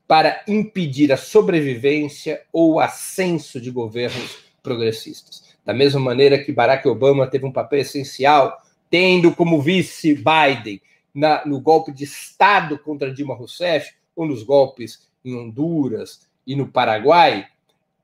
para 0.06 0.42
impedir 0.46 1.12
a 1.12 1.16
sobrevivência 1.16 2.42
ou 2.52 2.74
o 2.74 2.80
ascenso 2.80 3.60
de 3.60 3.70
governos 3.70 4.38
progressistas. 4.62 5.52
Da 5.64 5.74
mesma 5.74 6.00
maneira 6.00 6.42
que 6.42 6.52
Barack 6.52 6.88
Obama 6.88 7.26
teve 7.26 7.44
um 7.44 7.52
papel 7.52 7.80
essencial, 7.80 8.56
tendo 8.88 9.34
como 9.34 9.60
vice 9.60 10.14
Biden 10.14 10.80
na, 11.14 11.44
no 11.44 11.60
golpe 11.60 11.92
de 11.92 12.04
Estado 12.04 12.78
contra 12.78 13.12
Dilma 13.12 13.34
Rousseff, 13.34 13.92
ou 14.14 14.26
nos 14.26 14.42
golpes 14.42 15.08
em 15.24 15.34
Honduras 15.34 16.28
e 16.46 16.54
no 16.54 16.68
Paraguai, 16.68 17.46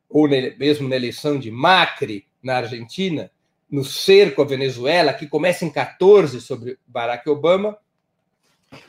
ou 0.08 0.28
mesmo 0.28 0.88
na 0.88 0.96
eleição 0.96 1.38
de 1.38 1.50
Macri 1.50 2.24
na 2.42 2.56
Argentina, 2.56 3.30
no 3.70 3.84
cerco 3.84 4.40
à 4.40 4.44
Venezuela, 4.44 5.12
que 5.12 5.26
começa 5.26 5.64
em 5.64 5.70
14 5.70 6.40
sobre 6.40 6.78
Barack 6.86 7.28
Obama, 7.28 7.76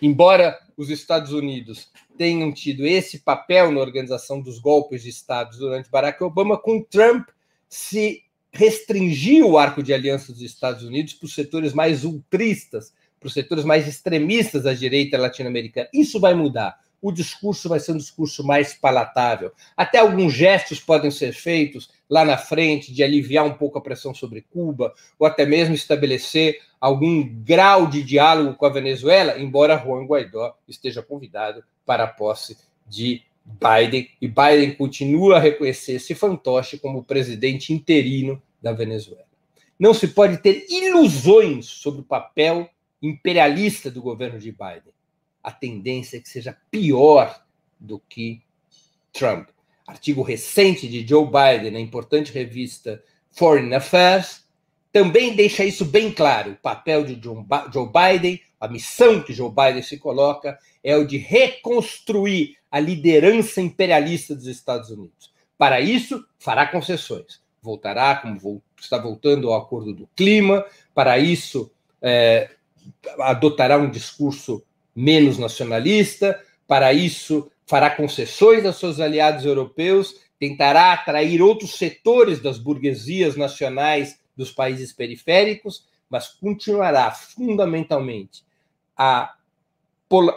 Embora 0.01 0.57
os 0.75 0.89
Estados 0.89 1.31
Unidos 1.31 1.89
tenham 2.17 2.51
tido 2.51 2.85
esse 2.85 3.19
papel 3.19 3.71
na 3.71 3.79
organização 3.79 4.41
dos 4.41 4.59
golpes 4.59 5.03
de 5.03 5.09
Estado 5.09 5.57
durante 5.57 5.89
Barack 5.89 6.23
Obama, 6.23 6.57
com 6.57 6.81
Trump 6.81 7.27
se 7.67 8.23
restringiu 8.51 9.51
o 9.51 9.57
arco 9.57 9.83
de 9.83 9.93
aliança 9.93 10.31
dos 10.31 10.41
Estados 10.41 10.83
Unidos 10.83 11.13
para 11.13 11.25
os 11.25 11.35
setores 11.35 11.73
mais 11.73 12.03
ultristas, 12.03 12.93
para 13.19 13.27
os 13.27 13.33
setores 13.33 13.63
mais 13.63 13.87
extremistas 13.87 14.63
da 14.63 14.73
direita 14.73 15.17
latino-americana. 15.17 15.89
Isso 15.93 16.19
vai 16.19 16.33
mudar 16.33 16.77
o 17.01 17.11
discurso 17.11 17.69
vai 17.69 17.79
ser 17.79 17.93
um 17.93 17.97
discurso 17.97 18.43
mais 18.45 18.73
palatável. 18.73 19.51
Até 19.75 19.99
alguns 19.99 20.33
gestos 20.33 20.79
podem 20.79 21.11
ser 21.11 21.33
feitos 21.33 21.89
lá 22.09 22.25
na 22.25 22.37
frente 22.37 22.93
de 22.93 23.03
aliviar 23.03 23.45
um 23.45 23.53
pouco 23.53 23.77
a 23.77 23.81
pressão 23.81 24.13
sobre 24.13 24.41
Cuba, 24.41 24.93
ou 25.17 25.25
até 25.25 25.45
mesmo 25.45 25.75
estabelecer 25.75 26.59
algum 26.79 27.27
grau 27.43 27.87
de 27.87 28.03
diálogo 28.03 28.55
com 28.55 28.65
a 28.65 28.69
Venezuela, 28.69 29.39
embora 29.39 29.77
Juan 29.77 30.05
Guaidó 30.05 30.55
esteja 30.67 31.01
convidado 31.01 31.63
para 31.85 32.03
a 32.03 32.07
posse 32.07 32.57
de 32.87 33.21
Biden, 33.45 34.09
e 34.21 34.27
Biden 34.27 34.75
continua 34.75 35.37
a 35.37 35.39
reconhecer 35.39 35.93
esse 35.93 36.13
fantoche 36.13 36.77
como 36.77 37.03
presidente 37.03 37.73
interino 37.73 38.41
da 38.61 38.71
Venezuela. 38.71 39.25
Não 39.79 39.93
se 39.93 40.09
pode 40.09 40.37
ter 40.37 40.65
ilusões 40.69 41.65
sobre 41.65 42.01
o 42.01 42.03
papel 42.03 42.69
imperialista 43.01 43.89
do 43.89 44.01
governo 44.01 44.37
de 44.37 44.51
Biden 44.51 44.93
a 45.43 45.51
tendência 45.51 46.17
é 46.17 46.19
que 46.19 46.29
seja 46.29 46.57
pior 46.69 47.43
do 47.79 47.99
que 47.99 48.41
Trump. 49.13 49.49
Artigo 49.87 50.21
recente 50.21 50.87
de 50.87 51.07
Joe 51.07 51.25
Biden 51.25 51.71
na 51.71 51.79
importante 51.79 52.31
revista 52.31 53.03
Foreign 53.31 53.73
Affairs 53.73 54.47
também 54.91 55.35
deixa 55.35 55.63
isso 55.63 55.85
bem 55.85 56.11
claro. 56.11 56.51
O 56.51 56.55
papel 56.55 57.03
de 57.03 57.19
Joe 57.21 57.87
Biden, 57.87 58.41
a 58.59 58.67
missão 58.67 59.21
que 59.21 59.33
Joe 59.33 59.49
Biden 59.49 59.81
se 59.81 59.97
coloca, 59.97 60.57
é 60.83 60.95
o 60.95 61.05
de 61.05 61.17
reconstruir 61.17 62.57
a 62.71 62.79
liderança 62.79 63.61
imperialista 63.61 64.35
dos 64.35 64.47
Estados 64.47 64.89
Unidos. 64.89 65.31
Para 65.57 65.81
isso, 65.81 66.25
fará 66.37 66.67
concessões. 66.67 67.41
Voltará, 67.61 68.15
como 68.15 68.63
está 68.79 68.97
voltando 68.97 69.51
ao 69.51 69.61
acordo 69.61 69.93
do 69.93 70.07
clima, 70.15 70.65
para 70.93 71.19
isso, 71.19 71.71
é, 72.01 72.49
adotará 73.19 73.77
um 73.77 73.89
discurso 73.89 74.63
menos 74.99 75.37
nacionalista, 75.37 76.39
para 76.67 76.91
isso 76.93 77.49
fará 77.65 77.89
concessões 77.89 78.65
aos 78.65 78.77
seus 78.77 78.99
aliados 78.99 79.45
europeus, 79.45 80.15
tentará 80.39 80.93
atrair 80.93 81.41
outros 81.41 81.77
setores 81.77 82.41
das 82.41 82.57
burguesias 82.57 83.35
nacionais 83.35 84.19
dos 84.35 84.51
países 84.51 84.91
periféricos, 84.91 85.85
mas 86.09 86.27
continuará 86.27 87.11
fundamentalmente 87.11 88.43
a 88.97 89.33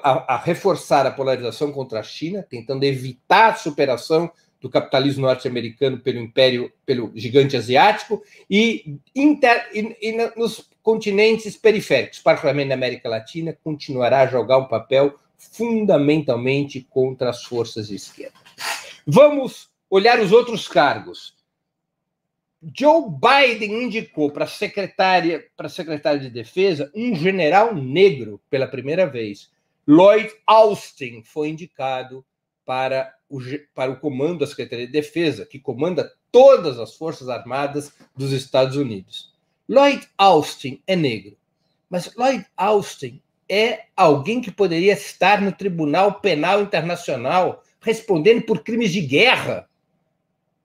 a, 0.03 0.35
a 0.35 0.37
reforçar 0.37 1.07
a 1.07 1.11
polarização 1.11 1.73
contra 1.73 2.01
a 2.01 2.03
China, 2.03 2.47
tentando 2.49 2.85
evitar 2.85 3.53
a 3.53 3.55
superação 3.55 4.31
do 4.61 4.69
capitalismo 4.69 5.23
norte-americano 5.23 5.99
pelo 5.99 6.19
império, 6.19 6.71
pelo 6.85 7.11
gigante 7.15 7.57
asiático, 7.57 8.23
e, 8.49 8.99
inter, 9.15 9.71
e, 9.73 9.97
e, 10.01 10.13
nos 10.37 10.71
continentes 10.83 11.57
periféricos, 11.57 12.19
particularmente 12.19 12.69
na 12.69 12.75
América 12.75 13.09
Latina, 13.09 13.57
continuará 13.63 14.21
a 14.21 14.27
jogar 14.27 14.59
um 14.59 14.67
papel 14.67 15.19
fundamentalmente 15.39 16.87
contra 16.89 17.31
as 17.31 17.45
forças 17.45 17.89
de 17.89 17.97
esquerda. 17.97 18.39
Vamos 19.07 19.71
olhar 19.91 20.21
os 20.21 20.33
outros 20.33 20.69
cargos. 20.69 21.35
Joe 22.77 23.05
Biden 23.11 23.85
indicou 23.85 24.31
para 24.31 24.47
secretária, 24.47 25.45
para 25.57 25.69
secretária 25.69 26.21
de 26.21 26.31
Defesa 26.31 26.91
um 26.95 27.15
general 27.15 27.75
negro 27.75 28.41
pela 28.49 28.69
primeira 28.69 29.05
vez. 29.07 29.51
Lloyd 29.87 30.31
Austin 30.47 31.23
foi 31.25 31.49
indicado 31.49 32.25
para 32.65 33.13
o, 33.29 33.41
para 33.75 33.91
o 33.91 33.99
comando 33.99 34.41
da 34.41 34.47
Secretaria 34.47 34.87
de 34.87 34.93
Defesa, 34.93 35.45
que 35.45 35.59
comanda 35.59 36.13
todas 36.31 36.79
as 36.79 36.95
Forças 36.95 37.29
Armadas 37.29 37.93
dos 38.17 38.31
Estados 38.31 38.77
Unidos. 38.77 39.32
Lloyd 39.69 40.07
Austin 40.19 40.83
é 40.87 40.97
negro, 40.97 41.37
mas 41.89 42.15
Lloyd 42.17 42.45
Austin 42.57 43.21
é 43.49 43.85
alguém 43.97 44.41
que 44.41 44.51
poderia 44.51 44.95
estar 44.95 45.41
no 45.41 45.53
Tribunal 45.53 46.21
Penal 46.21 46.63
Internacional 46.63 47.63
respondendo 47.81 48.43
por 48.43 48.63
crimes 48.63 48.93
de 48.93 49.01
guerra 49.01 49.69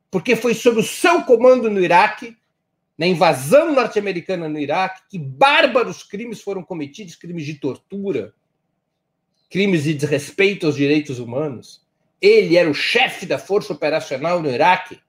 porque 0.10 0.36
foi 0.36 0.54
sob 0.54 0.80
o 0.80 0.84
seu 0.84 1.24
comando 1.24 1.70
no 1.70 1.80
Iraque, 1.80 2.38
na 2.98 3.06
invasão 3.06 3.74
norte-americana 3.74 4.50
no 4.50 4.60
Iraque, 4.60 5.04
que 5.10 5.20
bárbaros 5.20 6.02
crimes 6.02 6.42
foram 6.42 6.64
cometidos 6.64 7.16
crimes 7.16 7.46
de 7.46 7.56
tortura, 7.56 8.34
crimes 9.50 9.84
de 9.84 9.94
desrespeito 9.94 10.66
aos 10.66 10.76
direitos 10.76 11.20
humanos. 11.20 11.86
Ele 12.20 12.58
era 12.58 12.70
o 12.70 12.74
chefe 12.74 13.26
da 13.26 13.38
força 13.38 13.74
operacional 13.74 14.42
no 14.42 14.50
Iraque, 14.50 15.00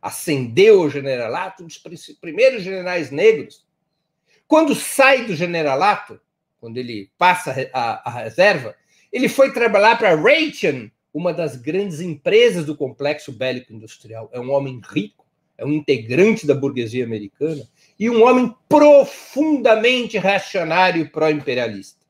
ascendeu 0.00 0.82
ao 0.82 0.90
generalato, 0.90 1.62
um 1.62 1.66
dos 1.66 1.78
primeiros 2.20 2.62
generais 2.62 3.10
negros. 3.10 3.64
Quando 4.46 4.74
sai 4.74 5.24
do 5.24 5.34
generalato, 5.34 6.20
quando 6.60 6.78
ele 6.78 7.10
passa 7.18 7.54
a, 7.72 8.08
a 8.08 8.22
reserva, 8.22 8.74
ele 9.12 9.28
foi 9.28 9.52
trabalhar 9.52 9.96
para 9.96 10.14
Raytheon, 10.14 10.88
uma 11.12 11.32
das 11.32 11.56
grandes 11.56 12.00
empresas 12.00 12.66
do 12.66 12.76
complexo 12.76 13.32
bélico 13.32 13.72
industrial. 13.72 14.28
É 14.32 14.38
um 14.38 14.50
homem 14.50 14.80
rico, 14.86 15.26
é 15.56 15.64
um 15.64 15.72
integrante 15.72 16.46
da 16.46 16.54
burguesia 16.54 17.04
americana 17.04 17.66
e 17.98 18.10
um 18.10 18.22
homem 18.22 18.54
profundamente 18.68 20.18
reacionário 20.18 21.02
e 21.02 21.08
pró-imperialista. 21.08 22.04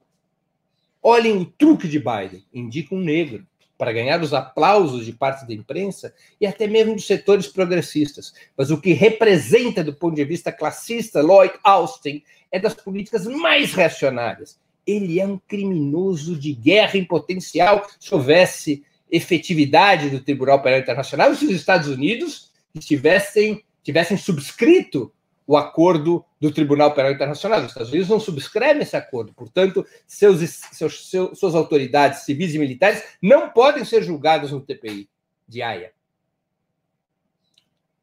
Olhem 1.01 1.37
o 1.37 1.45
truque 1.45 1.87
de 1.87 2.01
Biden: 2.01 2.45
indica 2.53 2.95
um 2.95 3.01
negro 3.01 3.47
para 3.79 3.93
ganhar 3.93 4.23
os 4.23 4.33
aplausos 4.33 5.05
de 5.05 5.13
parte 5.13 5.47
da 5.47 5.53
imprensa 5.53 6.15
e 6.41 6.47
até 6.47 6.67
mesmo 6.67 6.95
dos 6.95 7.07
setores 7.07 7.47
progressistas. 7.47 8.33
Mas 8.57 8.71
o 8.71 8.81
que 8.81 8.93
representa, 8.93 9.85
do 9.85 9.95
ponto 9.95 10.17
de 10.17 10.25
vista 10.25 10.51
classista, 10.51 11.21
Lloyd 11.21 11.55
Austin, 11.63 12.23
é 12.51 12.59
das 12.59 12.75
políticas 12.75 13.27
mais 13.27 13.75
reacionárias. 13.75 14.59
Ele 14.87 15.21
é 15.21 15.27
um 15.27 15.39
criminoso 15.39 16.39
de 16.39 16.53
guerra 16.53 16.97
em 16.97 17.05
potencial. 17.05 17.87
Se 17.99 18.15
houvesse 18.15 18.85
efetividade 19.11 20.11
do 20.11 20.21
Tribunal 20.21 20.63
Penal 20.63 20.81
Internacional 20.81 21.35
se 21.35 21.45
os 21.47 21.53
Estados 21.53 21.89
Unidos 21.89 22.51
tivessem, 22.79 23.63
tivessem 23.83 24.17
subscrito 24.17 25.13
o 25.47 25.57
acordo 25.57 26.25
do 26.41 26.51
Tribunal 26.51 26.93
Penal 26.95 27.13
Internacional. 27.13 27.61
Os 27.61 27.69
Estados 27.69 27.91
Unidos 27.91 28.09
não 28.09 28.19
subscrevem 28.19 28.83
esse 28.83 28.97
acordo, 28.97 29.33
portanto, 29.33 29.87
seus, 30.07 30.41
seus, 30.73 31.09
seus, 31.09 31.39
suas 31.39 31.55
autoridades 31.55 32.21
civis 32.21 32.55
e 32.55 32.59
militares 32.59 33.03
não 33.23 33.51
podem 33.51 33.85
ser 33.85 34.03
julgadas 34.03 34.51
no 34.51 34.61
TPI 34.61 35.09
de 35.47 35.63
Haia. 35.63 35.93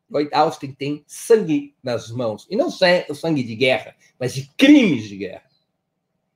Lloyd 0.10 0.30
Austin 0.32 0.72
tem 0.72 1.04
sangue 1.08 1.76
nas 1.84 2.12
mãos, 2.12 2.48
e 2.50 2.56
não 2.56 2.68
o 2.68 3.16
sangue 3.16 3.44
de 3.44 3.56
guerra, 3.56 3.96
mas 4.20 4.34
de 4.34 4.48
crimes 4.56 5.06
de 5.06 5.18
guerra. 5.18 5.44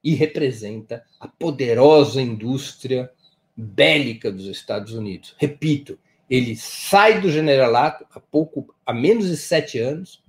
E 0.04 0.16
representa 0.16 1.06
a 1.20 1.28
poderosa 1.28 2.22
indústria 2.22 3.12
bélica 3.56 4.32
dos 4.32 4.46
Estados 4.46 4.94
Unidos. 4.94 5.36
Repito, 5.38 6.00
ele 6.30 6.56
sai 6.56 7.22
do 7.22 7.32
generalato 7.32 8.06
há 8.12 8.20
pouco, 8.20 8.74
há 8.86 8.94
menos 8.94 9.28
de 9.28 9.38
sete 9.38 9.80
anos, 9.80 10.24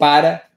para 0.00 0.48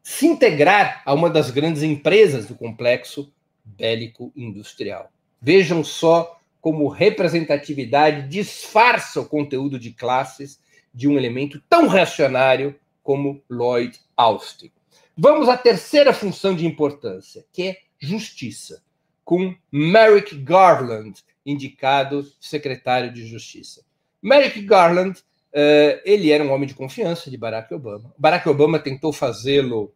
se 0.00 0.26
integrar 0.26 1.02
a 1.04 1.12
uma 1.12 1.28
das 1.28 1.50
grandes 1.50 1.82
empresas 1.82 2.46
do 2.46 2.54
complexo 2.54 3.32
bélico 3.64 4.32
industrial. 4.36 5.10
Vejam 5.40 5.82
só 5.82 6.38
como 6.60 6.86
representatividade 6.86 8.28
disfarça 8.28 9.20
o 9.20 9.28
conteúdo 9.28 9.76
de 9.76 9.90
classes 9.90 10.60
de 10.94 11.08
um 11.08 11.18
elemento 11.18 11.60
tão 11.68 11.88
reacionário 11.88 12.78
como 13.02 13.42
Lloyd 13.50 13.98
Austin. 14.16 14.70
Vamos 15.18 15.48
à 15.48 15.56
terceira 15.56 16.14
função 16.14 16.54
de 16.54 16.64
importância, 16.64 17.44
que 17.52 17.62
é 17.70 17.78
justiça, 17.98 18.84
com 19.24 19.52
Merrick 19.72 20.36
Garland, 20.36 21.24
indicado 21.44 22.24
secretário 22.40 23.12
de 23.12 23.26
Justiça. 23.26 23.84
Merrick 24.22 24.62
Garland, 24.62 25.20
uh, 25.54 26.00
ele 26.04 26.30
era 26.30 26.42
um 26.42 26.52
homem 26.52 26.66
de 26.66 26.74
confiança 26.74 27.30
de 27.30 27.36
Barack 27.36 27.72
Obama. 27.74 28.12
Barack 28.18 28.48
Obama 28.48 28.78
tentou 28.78 29.12
fazê-lo 29.12 29.92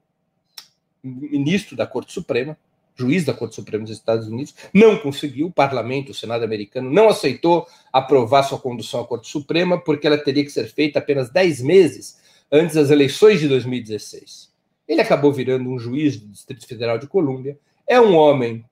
ministro 1.02 1.76
da 1.76 1.86
Corte 1.86 2.12
Suprema, 2.12 2.56
juiz 2.96 3.24
da 3.24 3.34
Corte 3.34 3.54
Suprema 3.54 3.84
dos 3.84 3.92
Estados 3.92 4.26
Unidos, 4.26 4.54
não 4.72 4.98
conseguiu. 4.98 5.48
O 5.48 5.52
parlamento, 5.52 6.10
o 6.10 6.14
Senado 6.14 6.44
americano, 6.44 6.90
não 6.90 7.08
aceitou 7.08 7.66
aprovar 7.92 8.42
sua 8.42 8.58
condução 8.58 9.00
à 9.00 9.06
Corte 9.06 9.28
Suprema, 9.28 9.78
porque 9.78 10.06
ela 10.06 10.18
teria 10.18 10.44
que 10.44 10.50
ser 10.50 10.66
feita 10.68 10.98
apenas 10.98 11.30
10 11.30 11.60
meses 11.62 12.18
antes 12.50 12.74
das 12.74 12.90
eleições 12.90 13.40
de 13.40 13.48
2016. 13.48 14.52
Ele 14.88 15.00
acabou 15.00 15.32
virando 15.32 15.68
um 15.68 15.78
juiz 15.78 16.16
do 16.16 16.28
Distrito 16.28 16.66
Federal 16.66 16.98
de 16.98 17.06
Colômbia. 17.06 17.58
É 17.86 18.00
um 18.00 18.14
homem 18.14 18.64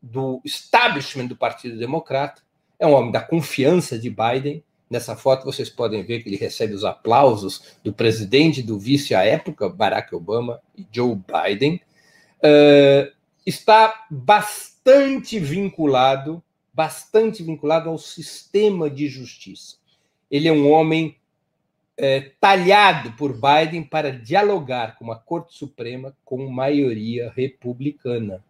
do 0.00 0.40
establishment 0.44 1.26
do 1.26 1.36
Partido 1.36 1.78
Democrata, 1.78 2.42
é 2.78 2.86
um 2.86 2.92
homem 2.92 3.10
da 3.10 3.20
confiança 3.20 3.98
de 3.98 4.08
Biden. 4.08 4.62
Nessa 4.90 5.14
foto 5.14 5.44
vocês 5.44 5.68
podem 5.68 6.02
ver 6.02 6.22
que 6.22 6.28
ele 6.28 6.36
recebe 6.36 6.72
os 6.72 6.84
aplausos 6.84 7.78
do 7.84 7.92
presidente 7.92 8.60
e 8.60 8.62
do 8.62 8.78
vice 8.78 9.14
à 9.14 9.22
época, 9.22 9.68
Barack 9.68 10.14
Obama 10.14 10.60
e 10.76 10.86
Joe 10.90 11.14
Biden. 11.14 11.80
Uh, 12.38 13.12
está 13.44 14.06
bastante 14.10 15.38
vinculado, 15.38 16.42
bastante 16.72 17.42
vinculado 17.42 17.90
ao 17.90 17.98
sistema 17.98 18.88
de 18.88 19.08
justiça. 19.08 19.76
Ele 20.30 20.48
é 20.48 20.52
um 20.52 20.70
homem 20.70 21.16
é, 21.98 22.30
talhado 22.40 23.12
por 23.12 23.32
Biden 23.34 23.82
para 23.82 24.12
dialogar 24.12 24.96
com 24.96 25.10
a 25.10 25.16
Corte 25.16 25.54
Suprema 25.54 26.16
com 26.24 26.48
maioria 26.48 27.32
republicana 27.34 28.44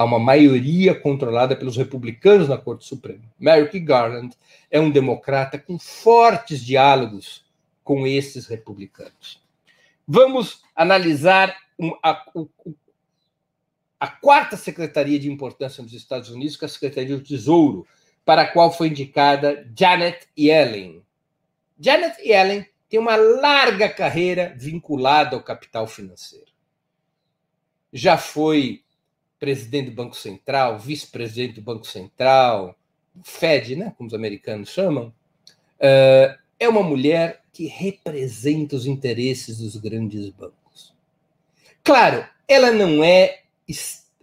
há 0.00 0.04
uma 0.04 0.18
maioria 0.18 0.98
controlada 0.98 1.54
pelos 1.54 1.76
republicanos 1.76 2.48
na 2.48 2.56
Corte 2.56 2.86
Suprema. 2.86 3.20
Merrick 3.38 3.78
Garland 3.80 4.34
é 4.70 4.80
um 4.80 4.90
democrata 4.90 5.58
com 5.58 5.78
fortes 5.78 6.64
diálogos 6.64 7.44
com 7.84 8.06
esses 8.06 8.46
republicanos. 8.46 9.42
Vamos 10.08 10.62
analisar 10.74 11.54
a, 12.02 12.24
a 14.00 14.08
quarta 14.08 14.56
secretaria 14.56 15.18
de 15.18 15.30
importância 15.30 15.82
nos 15.82 15.92
Estados 15.92 16.30
Unidos, 16.30 16.56
que 16.56 16.64
é 16.64 16.66
a 16.66 16.70
Secretaria 16.70 17.18
do 17.18 17.22
Tesouro, 17.22 17.86
para 18.24 18.40
a 18.40 18.48
qual 18.48 18.72
foi 18.72 18.88
indicada 18.88 19.70
Janet 19.78 20.26
Yellen. 20.34 21.04
Janet 21.78 22.16
Yellen 22.26 22.64
tem 22.88 22.98
uma 22.98 23.16
larga 23.16 23.86
carreira 23.86 24.54
vinculada 24.56 25.36
ao 25.36 25.42
capital 25.42 25.86
financeiro. 25.86 26.50
Já 27.92 28.16
foi 28.16 28.82
presidente 29.40 29.90
do 29.90 29.96
Banco 29.96 30.14
Central, 30.14 30.78
vice-presidente 30.78 31.54
do 31.54 31.62
Banco 31.62 31.86
Central, 31.86 32.78
Fed, 33.24 33.74
né, 33.74 33.92
como 33.96 34.06
os 34.06 34.14
americanos 34.14 34.68
chamam, 34.68 35.08
uh, 35.08 36.38
é 36.58 36.68
uma 36.68 36.82
mulher 36.82 37.42
que 37.52 37.66
representa 37.66 38.76
os 38.76 38.86
interesses 38.86 39.58
dos 39.58 39.76
grandes 39.76 40.28
bancos. 40.30 40.94
Claro, 41.82 42.24
ela 42.46 42.70
não 42.70 43.02
é 43.02 43.40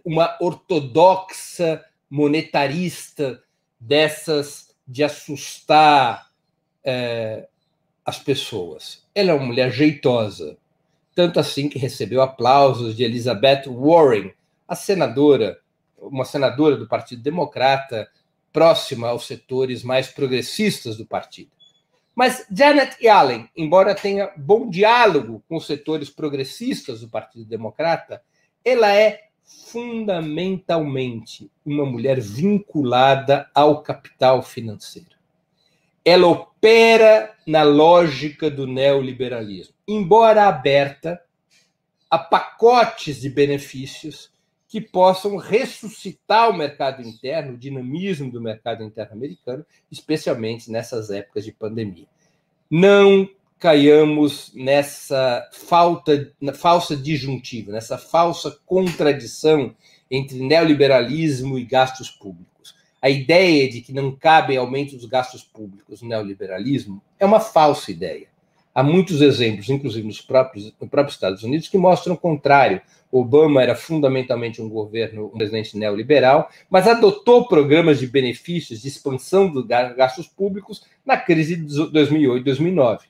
uma 0.04 0.36
ortodoxa 0.40 1.84
monetarista 2.08 3.42
dessas 3.78 4.74
de 4.86 5.04
assustar 5.04 6.30
uh, 6.84 7.46
as 8.04 8.18
pessoas. 8.18 9.04
Ela 9.14 9.32
é 9.32 9.34
uma 9.34 9.46
mulher 9.46 9.70
jeitosa, 9.70 10.56
tanto 11.14 11.38
assim 11.38 11.68
que 11.68 11.78
recebeu 11.78 12.22
aplausos 12.22 12.96
de 12.96 13.04
Elizabeth 13.04 13.64
Warren, 13.66 14.32
a 14.68 14.76
senadora, 14.76 15.58
uma 15.96 16.26
senadora 16.26 16.76
do 16.76 16.86
Partido 16.86 17.22
Democrata, 17.22 18.08
próxima 18.52 19.08
aos 19.08 19.26
setores 19.26 19.82
mais 19.82 20.08
progressistas 20.08 20.96
do 20.96 21.06
partido. 21.06 21.50
Mas 22.14 22.46
Janet 22.50 22.96
Yellen, 23.00 23.48
embora 23.56 23.94
tenha 23.94 24.32
bom 24.36 24.68
diálogo 24.68 25.42
com 25.48 25.56
os 25.56 25.66
setores 25.66 26.10
progressistas 26.10 27.00
do 27.00 27.08
Partido 27.08 27.44
Democrata, 27.44 28.20
ela 28.64 28.92
é 28.92 29.28
fundamentalmente 29.44 31.48
uma 31.64 31.86
mulher 31.86 32.20
vinculada 32.20 33.48
ao 33.54 33.82
capital 33.82 34.42
financeiro. 34.42 35.16
Ela 36.04 36.26
opera 36.26 37.34
na 37.46 37.62
lógica 37.62 38.50
do 38.50 38.66
neoliberalismo, 38.66 39.74
embora 39.86 40.48
aberta 40.48 41.22
a 42.10 42.18
pacotes 42.18 43.20
de 43.20 43.30
benefícios 43.30 44.32
que 44.68 44.82
possam 44.82 45.36
ressuscitar 45.36 46.50
o 46.50 46.56
mercado 46.56 47.02
interno, 47.02 47.54
o 47.54 47.58
dinamismo 47.58 48.30
do 48.30 48.40
mercado 48.40 48.84
interno 48.84 49.14
americano, 49.14 49.64
especialmente 49.90 50.70
nessas 50.70 51.08
épocas 51.10 51.44
de 51.44 51.52
pandemia. 51.52 52.06
Não 52.70 53.26
caiamos 53.58 54.52
nessa 54.54 55.48
falta, 55.52 56.32
na 56.40 56.52
falsa 56.52 56.94
disjuntiva, 56.94 57.72
nessa 57.72 57.96
falsa 57.96 58.56
contradição 58.66 59.74
entre 60.10 60.38
neoliberalismo 60.38 61.58
e 61.58 61.64
gastos 61.64 62.10
públicos. 62.10 62.76
A 63.00 63.08
ideia 63.08 63.68
de 63.70 63.80
que 63.80 63.92
não 63.92 64.14
cabem 64.14 64.58
aumento 64.58 64.96
dos 64.96 65.06
gastos 65.06 65.42
públicos 65.42 66.02
no 66.02 66.08
neoliberalismo 66.08 67.02
é 67.18 67.24
uma 67.24 67.40
falsa 67.40 67.90
ideia. 67.90 68.28
Há 68.78 68.82
muitos 68.84 69.20
exemplos, 69.22 69.68
inclusive 69.68 70.06
nos 70.06 70.20
próprios, 70.20 70.72
no 70.80 70.88
próprio 70.88 71.12
Estados 71.12 71.42
Unidos, 71.42 71.66
que 71.66 71.76
mostram 71.76 72.14
o 72.14 72.16
contrário. 72.16 72.80
Obama 73.10 73.60
era 73.60 73.74
fundamentalmente 73.74 74.62
um 74.62 74.68
governo, 74.68 75.32
um 75.34 75.36
presidente 75.36 75.76
neoliberal, 75.76 76.48
mas 76.70 76.86
adotou 76.86 77.48
programas 77.48 77.98
de 77.98 78.06
benefícios, 78.06 78.82
de 78.82 78.86
expansão 78.86 79.50
dos 79.50 79.66
gastos 79.66 80.28
públicos 80.28 80.84
na 81.04 81.16
crise 81.16 81.56
de 81.56 81.66
2008-2009 81.66 83.00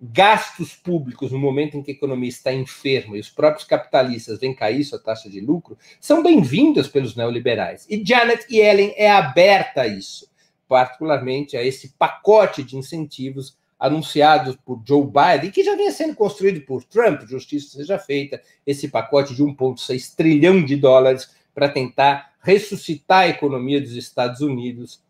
gastos 0.00 0.74
públicos 0.74 1.30
no 1.30 1.38
momento 1.38 1.76
em 1.76 1.82
que 1.82 1.90
a 1.90 1.94
economia 1.94 2.28
está 2.28 2.52
enferma 2.52 3.18
e 3.18 3.20
os 3.20 3.28
próprios 3.28 3.66
capitalistas 3.66 4.38
veem 4.38 4.54
cair 4.54 4.82
sua 4.84 4.98
taxa 4.98 5.30
de 5.30 5.40
lucro, 5.40 5.78
são 6.00 6.22
bem-vindas 6.22 6.88
pelos 6.88 7.14
neoliberais. 7.14 7.86
E 7.88 8.02
Janet 8.04 8.46
Yellen 8.50 8.94
é 8.96 9.10
aberta 9.10 9.82
a 9.82 9.86
isso, 9.86 10.28
particularmente 10.68 11.56
a 11.56 11.62
esse 11.62 11.90
pacote 11.98 12.62
de 12.62 12.76
incentivos 12.76 13.56
anunciados 13.86 14.56
por 14.64 14.82
Joe 14.86 15.04
Biden, 15.06 15.50
que 15.50 15.64
já 15.64 15.76
vinha 15.76 15.92
sendo 15.92 16.14
construído 16.14 16.60
por 16.62 16.84
Trump, 16.84 17.22
justiça 17.22 17.76
seja 17.76 17.98
feita, 17.98 18.40
esse 18.66 18.88
pacote 18.88 19.34
de 19.34 19.42
1,6 19.42 20.14
trilhão 20.16 20.64
de 20.64 20.76
dólares 20.76 21.34
para 21.54 21.68
tentar 21.68 22.32
ressuscitar 22.40 23.22
a 23.22 23.28
economia 23.28 23.80
dos 23.80 23.92
Estados 23.92 24.40
Unidos 24.40 25.02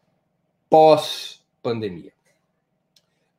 pós-pandemia 0.68 2.14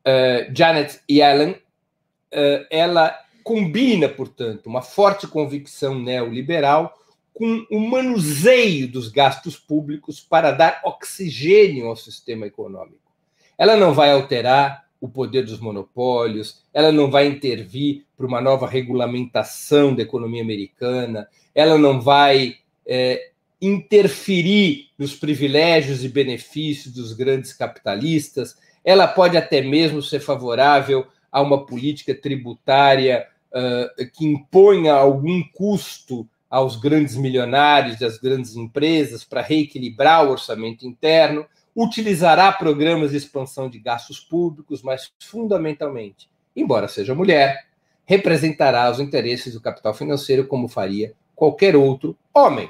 uh, 0.06 0.56
Janet 0.56 1.02
Yellen, 1.10 1.52
uh, 1.52 2.66
ela 2.70 3.20
combina, 3.44 4.08
portanto, 4.08 4.68
uma 4.68 4.82
forte 4.82 5.28
convicção 5.28 6.00
neoliberal 6.00 6.98
com 7.34 7.66
o 7.70 7.80
manuseio 7.80 8.88
dos 8.88 9.10
gastos 9.10 9.58
públicos 9.58 10.20
para 10.22 10.52
dar 10.52 10.82
oxigênio 10.86 11.88
ao 11.88 11.96
sistema 11.96 12.46
econômico. 12.46 13.12
Ela 13.58 13.76
não 13.76 13.94
vai 13.94 14.12
alterar 14.12 14.85
o 15.06 15.10
poder 15.10 15.43
dos 15.43 15.60
monopólios, 15.60 16.62
ela 16.74 16.91
não 16.91 17.10
vai 17.10 17.28
intervir 17.28 18.03
para 18.18 18.26
uma 18.26 18.41
nova 18.41 18.68
regulamentação 18.68 19.95
da 19.95 20.03
economia 20.03 20.41
americana, 20.41 21.28
ela 21.53 21.78
não 21.78 22.01
vai 22.01 22.56
é, 22.86 23.30
interferir 23.62 24.89
nos 24.97 25.16
privilégios 25.16 26.03
e 26.03 26.10
benefícios 26.10 26.93
dos 26.93 27.14
grandes 27.14 27.53
capitalistas, 27.53 28.58
ela 28.84 29.08
pode 29.08 29.36
até 29.38 29.62
mesmo 29.62 30.01
ser 30.01 30.20
favorável 30.20 31.08
a 31.32 31.41
uma 31.41 31.66
política 31.66 32.14
tributária 32.14 33.28
uh, 33.51 34.12
que 34.12 34.26
imponha 34.26 34.93
algum 34.93 35.41
custo 35.53 36.28
aos 36.49 36.76
grandes 36.78 37.16
milionários 37.16 37.99
e 37.99 38.06
às 38.06 38.18
grandes 38.18 38.56
empresas 38.56 39.24
para 39.24 39.41
reequilibrar 39.41 40.26
o 40.26 40.32
orçamento 40.32 40.86
interno, 40.88 41.45
utilizará 41.76 42.52
programas 42.54 43.12
de 43.12 43.18
expansão 43.18 43.70
de 43.70 43.80
gastos 43.80 44.20
públicos, 44.20 44.82
mas 44.82 45.12
fundamentalmente, 45.20 46.30
embora 46.56 46.88
seja 46.88 47.14
mulher, 47.14 47.68
representará 48.06 48.90
os 48.90 49.00
interesses 49.00 49.54
do 49.54 49.62
capital 49.62 49.94
financeiro 49.94 50.48
como 50.48 50.68
faria 50.68 51.14
qualquer 51.36 51.76
outro 51.76 52.18
homem. 52.34 52.70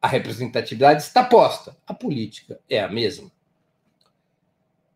A 0.00 0.08
representatividade 0.08 1.02
está 1.02 1.22
posta, 1.22 1.76
a 1.86 1.92
política 1.92 2.58
é 2.70 2.80
a 2.80 2.88
mesma. 2.88 3.30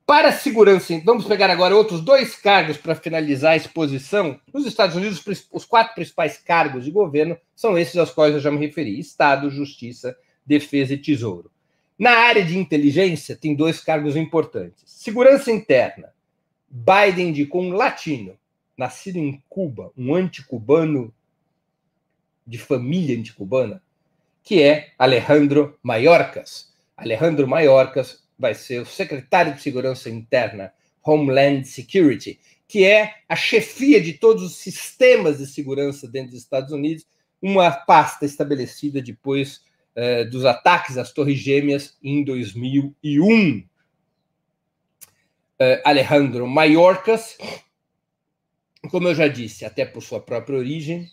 Para 0.07 0.29
a 0.29 0.33
segurança, 0.33 1.01
vamos 1.05 1.25
pegar 1.27 1.49
agora 1.51 1.77
outros 1.77 2.01
dois 2.01 2.35
cargos 2.35 2.77
para 2.77 2.95
finalizar 2.95 3.53
a 3.53 3.57
exposição. 3.57 4.39
Nos 4.53 4.67
Estados 4.67 4.97
Unidos, 4.97 5.23
os 5.53 5.65
quatro 5.65 5.95
principais 5.95 6.37
cargos 6.39 6.85
de 6.85 6.91
governo 6.91 7.37
são 7.55 7.79
esses 7.79 7.97
aos 7.97 8.11
quais 8.11 8.35
eu 8.35 8.41
já 8.41 8.51
me 8.51 8.59
referi: 8.59 8.99
Estado, 8.99 9.49
Justiça, 9.49 10.17
Defesa 10.45 10.95
e 10.95 10.99
Tesouro. 10.99 11.52
Na 11.99 12.11
área 12.11 12.45
de 12.45 12.57
inteligência, 12.57 13.37
tem 13.37 13.55
dois 13.55 13.81
cargos 13.81 14.17
importantes. 14.17 14.83
Segurança 14.87 15.51
interna. 15.51 16.13
Biden 16.69 17.29
indicou 17.29 17.63
um 17.63 17.73
latino, 17.73 18.39
nascido 18.77 19.19
em 19.19 19.43
Cuba, 19.49 19.93
um 19.97 20.15
anticubano 20.15 21.15
de 22.47 22.59
família 22.59 23.17
anticubana, 23.17 23.83
que 24.43 24.63
é 24.63 24.93
Alejandro 24.99 25.79
Mayorkas. 25.83 26.73
Alejandro 26.97 27.47
Mayorkas 27.47 28.25
vai 28.39 28.55
ser 28.55 28.81
o 28.81 28.87
secretário 28.87 29.55
de 29.55 29.63
Segurança 29.63 30.09
Interna, 30.11 30.73
Homeland 31.05 31.67
Security, 31.67 32.41
que 32.67 32.85
é 32.85 33.17
a 33.29 33.37
chefia 33.37 34.01
de 34.01 34.15
todos 34.15 34.43
os 34.43 34.57
sistemas 34.57 35.39
de 35.39 35.47
segurança 35.47 36.09
dentro 36.09 36.31
dos 36.31 36.41
Estados 36.41 36.73
Unidos, 36.73 37.07
uma 37.41 37.71
pasta 37.71 38.25
estabelecida 38.25 39.03
depois 39.03 39.61
eh, 39.95 40.25
dos 40.25 40.45
ataques 40.45 40.97
às 40.97 41.13
Torres 41.13 41.39
Gêmeas 41.39 41.97
em 42.03 42.25
2001. 42.25 43.65
Eh, 45.59 45.83
Alejandro 45.85 46.47
Mayorkas, 46.47 47.37
como 48.91 49.09
eu 49.09 49.15
já 49.15 49.29
disse, 49.29 49.65
até 49.65 49.85
por 49.85 50.03
sua 50.03 50.21
própria 50.21 50.59
origem, 50.59 51.09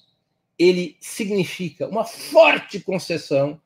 ele 0.58 0.98
significa 1.00 1.88
uma 1.88 2.04
forte 2.04 2.80
concessão 2.80 3.60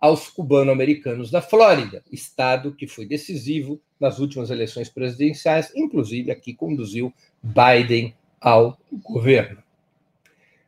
aos 0.00 0.28
cubano-americanos 0.28 1.30
da 1.30 1.42
Flórida, 1.42 2.04
estado 2.10 2.72
que 2.72 2.86
foi 2.86 3.04
decisivo 3.04 3.80
nas 3.98 4.18
últimas 4.18 4.48
eleições 4.48 4.88
presidenciais, 4.88 5.72
inclusive 5.74 6.30
aqui 6.30 6.54
conduziu 6.54 7.12
Biden 7.42 8.14
ao 8.40 8.78
governo. 8.92 9.62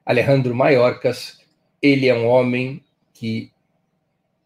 Alejandro 0.05 0.55
Mayorkas, 0.55 1.41
ele 1.81 2.09
é 2.09 2.15
um 2.15 2.27
homem 2.27 2.83
que 3.15 3.53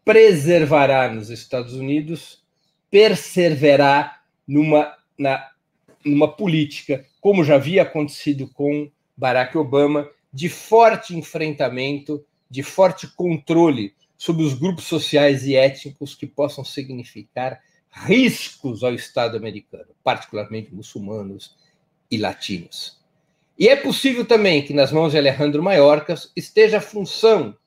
preservará 0.05 1.11
nos 1.11 1.31
Estados 1.31 1.73
Unidos, 1.73 2.43
perseverar 2.91 4.23
numa, 4.47 4.95
na, 5.17 5.49
numa 6.05 6.31
política, 6.31 7.03
como 7.19 7.43
já 7.43 7.55
havia 7.55 7.81
acontecido 7.81 8.47
com 8.47 8.89
Barack 9.17 9.57
Obama, 9.57 10.07
de 10.31 10.47
forte 10.47 11.15
enfrentamento, 11.15 12.23
de 12.49 12.61
forte 12.61 13.07
controle 13.15 13.95
sobre 14.15 14.43
os 14.43 14.53
grupos 14.53 14.85
sociais 14.85 15.45
e 15.45 15.55
étnicos 15.55 16.13
que 16.13 16.27
possam 16.27 16.63
significar 16.63 17.59
riscos 17.89 18.83
ao 18.83 18.93
Estado 18.93 19.35
americano, 19.35 19.87
particularmente 20.03 20.73
muçulmanos 20.73 21.57
e 22.11 22.17
latinos. 22.17 23.01
E 23.57 23.69
é 23.69 23.75
possível 23.75 24.25
também 24.25 24.63
que 24.63 24.73
nas 24.73 24.91
mãos 24.91 25.13
de 25.13 25.17
Alejandro 25.17 25.63
Mayorkas 25.63 26.31
esteja 26.35 26.77
a 26.77 26.81
função 26.81 27.57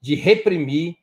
de 0.00 0.14
reprimir 0.14 0.96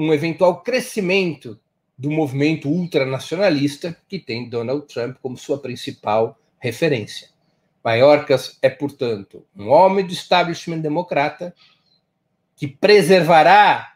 um 0.00 0.14
eventual 0.14 0.62
crescimento 0.62 1.60
do 1.96 2.10
movimento 2.10 2.70
ultranacionalista 2.70 3.94
que 4.08 4.18
tem 4.18 4.48
Donald 4.48 4.86
Trump 4.86 5.18
como 5.20 5.36
sua 5.36 5.58
principal 5.58 6.38
referência. 6.58 7.28
Mayorkas 7.84 8.58
é, 8.62 8.70
portanto, 8.70 9.44
um 9.54 9.68
homem 9.68 10.06
do 10.06 10.12
establishment 10.14 10.78
democrata 10.78 11.54
que 12.56 12.66
preservará 12.66 13.94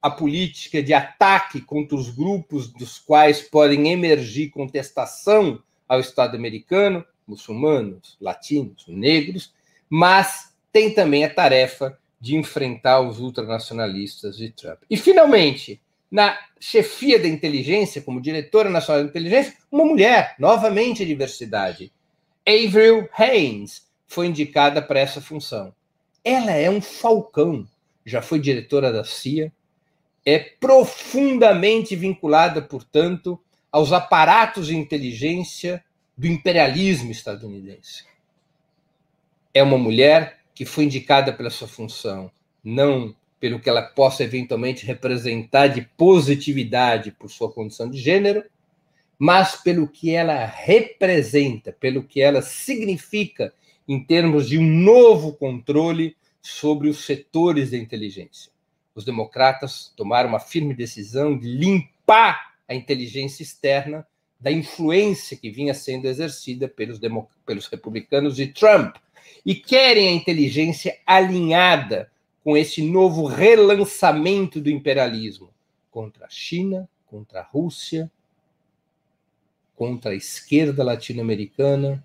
a 0.00 0.10
política 0.10 0.82
de 0.82 0.94
ataque 0.94 1.60
contra 1.60 1.94
os 1.94 2.08
grupos 2.08 2.72
dos 2.72 2.98
quais 2.98 3.42
podem 3.42 3.92
emergir 3.92 4.48
contestação 4.48 5.62
ao 5.86 6.00
Estado 6.00 6.38
americano, 6.38 7.04
muçulmanos, 7.26 8.16
latinos, 8.18 8.86
negros, 8.88 9.52
mas 9.90 10.54
tem 10.72 10.94
também 10.94 11.22
a 11.22 11.32
tarefa 11.32 11.98
de 12.22 12.36
enfrentar 12.36 13.00
os 13.00 13.18
ultranacionalistas 13.18 14.36
de 14.36 14.48
Trump. 14.50 14.78
E, 14.88 14.96
finalmente, 14.96 15.82
na 16.08 16.38
chefia 16.60 17.18
da 17.18 17.26
inteligência, 17.26 18.00
como 18.00 18.20
diretora 18.20 18.70
nacional 18.70 19.02
da 19.02 19.08
inteligência, 19.08 19.54
uma 19.72 19.84
mulher, 19.84 20.36
novamente 20.38 21.04
diversidade. 21.04 21.90
Avril 22.46 23.08
Haines 23.18 23.88
foi 24.06 24.28
indicada 24.28 24.80
para 24.80 25.00
essa 25.00 25.20
função. 25.20 25.74
Ela 26.24 26.52
é 26.52 26.70
um 26.70 26.80
falcão, 26.80 27.66
já 28.06 28.22
foi 28.22 28.38
diretora 28.38 28.92
da 28.92 29.02
CIA, 29.02 29.52
é 30.24 30.38
profundamente 30.38 31.96
vinculada, 31.96 32.62
portanto, 32.62 33.36
aos 33.72 33.92
aparatos 33.92 34.68
de 34.68 34.76
inteligência 34.76 35.84
do 36.16 36.28
imperialismo 36.28 37.10
estadunidense. 37.10 38.04
É 39.52 39.60
uma 39.60 39.76
mulher 39.76 40.41
que 40.62 40.66
foi 40.66 40.84
indicada 40.84 41.32
pela 41.32 41.50
sua 41.50 41.66
função, 41.66 42.30
não 42.62 43.12
pelo 43.40 43.58
que 43.58 43.68
ela 43.68 43.82
possa 43.82 44.22
eventualmente 44.22 44.86
representar 44.86 45.66
de 45.66 45.82
positividade 45.96 47.10
por 47.10 47.28
sua 47.28 47.50
condição 47.50 47.90
de 47.90 47.98
gênero, 47.98 48.44
mas 49.18 49.56
pelo 49.56 49.88
que 49.88 50.14
ela 50.14 50.46
representa, 50.46 51.72
pelo 51.72 52.04
que 52.04 52.22
ela 52.22 52.40
significa 52.42 53.52
em 53.88 54.04
termos 54.04 54.48
de 54.48 54.56
um 54.56 54.64
novo 54.64 55.32
controle 55.32 56.16
sobre 56.40 56.88
os 56.88 57.04
setores 57.04 57.72
da 57.72 57.76
inteligência. 57.76 58.52
Os 58.94 59.04
democratas 59.04 59.92
tomaram 59.96 60.28
uma 60.28 60.38
firme 60.38 60.74
decisão 60.74 61.36
de 61.36 61.48
limpar 61.48 62.52
a 62.68 62.74
inteligência 62.74 63.42
externa 63.42 64.06
da 64.38 64.52
influência 64.52 65.36
que 65.36 65.50
vinha 65.50 65.74
sendo 65.74 66.06
exercida 66.06 66.68
pelos, 66.68 67.00
pelos 67.44 67.66
republicanos 67.66 68.36
de 68.36 68.46
Trump 68.46 68.94
e 69.44 69.54
querem 69.54 70.08
a 70.08 70.12
inteligência 70.12 70.98
alinhada 71.06 72.10
com 72.44 72.56
esse 72.56 72.82
novo 72.82 73.26
relançamento 73.26 74.60
do 74.60 74.70
imperialismo 74.70 75.50
contra 75.90 76.26
a 76.26 76.28
China, 76.28 76.88
contra 77.06 77.40
a 77.40 77.44
Rússia, 77.44 78.10
contra 79.76 80.12
a 80.12 80.14
esquerda 80.14 80.82
latino-americana, 80.82 82.02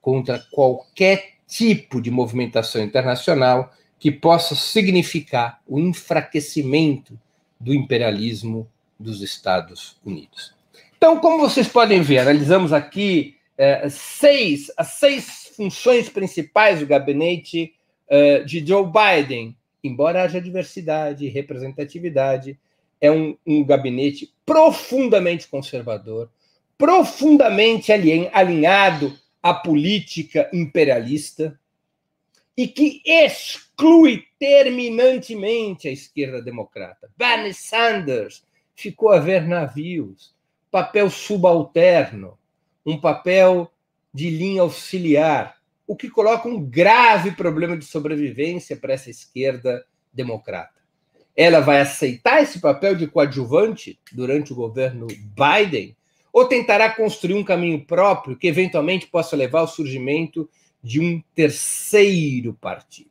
contra 0.00 0.38
qualquer 0.50 1.34
tipo 1.46 2.00
de 2.00 2.10
movimentação 2.10 2.82
internacional 2.82 3.72
que 3.98 4.10
possa 4.10 4.54
significar 4.54 5.62
o 5.66 5.78
enfraquecimento 5.78 7.18
do 7.58 7.72
imperialismo 7.72 8.68
dos 8.98 9.22
Estados 9.22 9.96
Unidos. 10.04 10.54
Então, 10.96 11.18
como 11.20 11.38
vocês 11.38 11.68
podem 11.68 12.02
ver, 12.02 12.18
analisamos 12.18 12.72
aqui 12.72 13.36
é, 13.56 13.88
seis, 13.88 14.70
as 14.76 14.88
seis 14.88 15.52
funções 15.56 16.08
principais 16.08 16.80
do 16.80 16.86
gabinete 16.86 17.74
é, 18.08 18.40
de 18.40 18.66
Joe 18.66 18.86
Biden. 18.86 19.56
Embora 19.82 20.22
haja 20.22 20.40
diversidade 20.40 21.26
e 21.26 21.28
representatividade, 21.28 22.58
é 23.00 23.10
um, 23.10 23.36
um 23.46 23.64
gabinete 23.64 24.32
profundamente 24.46 25.46
conservador, 25.48 26.30
profundamente 26.78 27.92
alinhado 27.92 29.16
à 29.42 29.52
política 29.52 30.48
imperialista 30.52 31.58
e 32.56 32.66
que 32.66 33.02
exclui 33.04 34.24
terminantemente 34.38 35.88
a 35.88 35.92
esquerda 35.92 36.40
democrata. 36.40 37.10
Bernie 37.16 37.52
Sanders 37.52 38.42
ficou 38.74 39.10
a 39.10 39.18
ver 39.18 39.46
navios, 39.46 40.34
papel 40.70 41.10
subalterno, 41.10 42.38
um 42.84 42.98
papel 43.00 43.70
de 44.12 44.30
linha 44.30 44.62
auxiliar, 44.62 45.56
o 45.86 45.96
que 45.96 46.08
coloca 46.08 46.48
um 46.48 46.60
grave 46.60 47.32
problema 47.32 47.76
de 47.76 47.84
sobrevivência 47.84 48.76
para 48.76 48.94
essa 48.94 49.10
esquerda 49.10 49.84
democrata. 50.12 50.72
Ela 51.36 51.60
vai 51.60 51.80
aceitar 51.80 52.42
esse 52.42 52.60
papel 52.60 52.94
de 52.94 53.06
coadjuvante 53.06 53.98
durante 54.12 54.52
o 54.52 54.56
governo 54.56 55.06
Biden 55.08 55.96
ou 56.32 56.46
tentará 56.46 56.90
construir 56.90 57.34
um 57.34 57.44
caminho 57.44 57.84
próprio 57.84 58.36
que 58.36 58.46
eventualmente 58.46 59.06
possa 59.06 59.36
levar 59.36 59.60
ao 59.60 59.68
surgimento 59.68 60.48
de 60.82 61.00
um 61.00 61.22
terceiro 61.34 62.54
partido? 62.54 63.10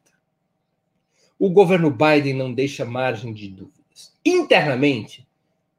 O 1.38 1.50
governo 1.50 1.90
Biden 1.90 2.34
não 2.34 2.54
deixa 2.54 2.86
margem 2.86 3.34
de 3.34 3.50
dúvidas. 3.50 4.14
Internamente, 4.26 5.28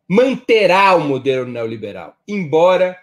manterá 0.06 0.94
o 0.94 1.00
modelo 1.00 1.46
neoliberal, 1.46 2.16
embora 2.28 2.98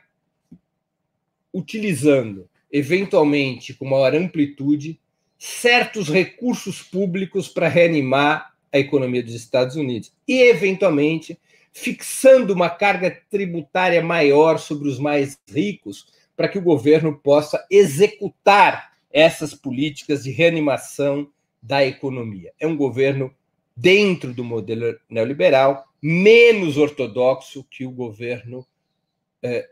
utilizando, 1.54 2.49
eventualmente, 2.72 3.74
com 3.74 3.86
maior 3.86 4.16
amplitude, 4.16 4.99
certos 5.38 6.08
recursos 6.08 6.82
públicos 6.82 7.47
para 7.47 7.68
reanimar 7.68 8.54
a 8.72 8.80
economia 8.80 9.24
dos 9.24 9.34
Estados 9.34 9.76
Unidos 9.76 10.14
e, 10.28 10.41
eventualmente, 10.41 11.38
fixando 11.74 12.54
uma 12.54 12.70
carga 12.70 13.22
tributária 13.30 14.02
maior 14.02 14.60
sobre 14.60 14.88
os 14.88 14.99
mais 14.99 15.38
ricos 15.49 16.08
para 16.36 16.47
que 16.47 16.58
o 16.58 16.64
governo 16.64 17.18
possa 17.18 17.66
executar 17.70 18.93
essas 19.12 19.54
políticas 19.54 20.24
de 20.24 20.32
reanimação 20.32 21.30
da 21.62 21.86
economia. 21.86 22.54
É 22.60 22.66
um 22.66 22.76
governo 22.76 23.34
dentro 23.76 24.34
do 24.34 24.43
modelo 24.43 24.97
neoliberal, 25.10 25.86
menos 26.02 26.78
ortodoxo 26.78 27.66
que 27.70 27.86
o 27.86 27.91
governo 27.91 28.66
eh, 29.43 29.70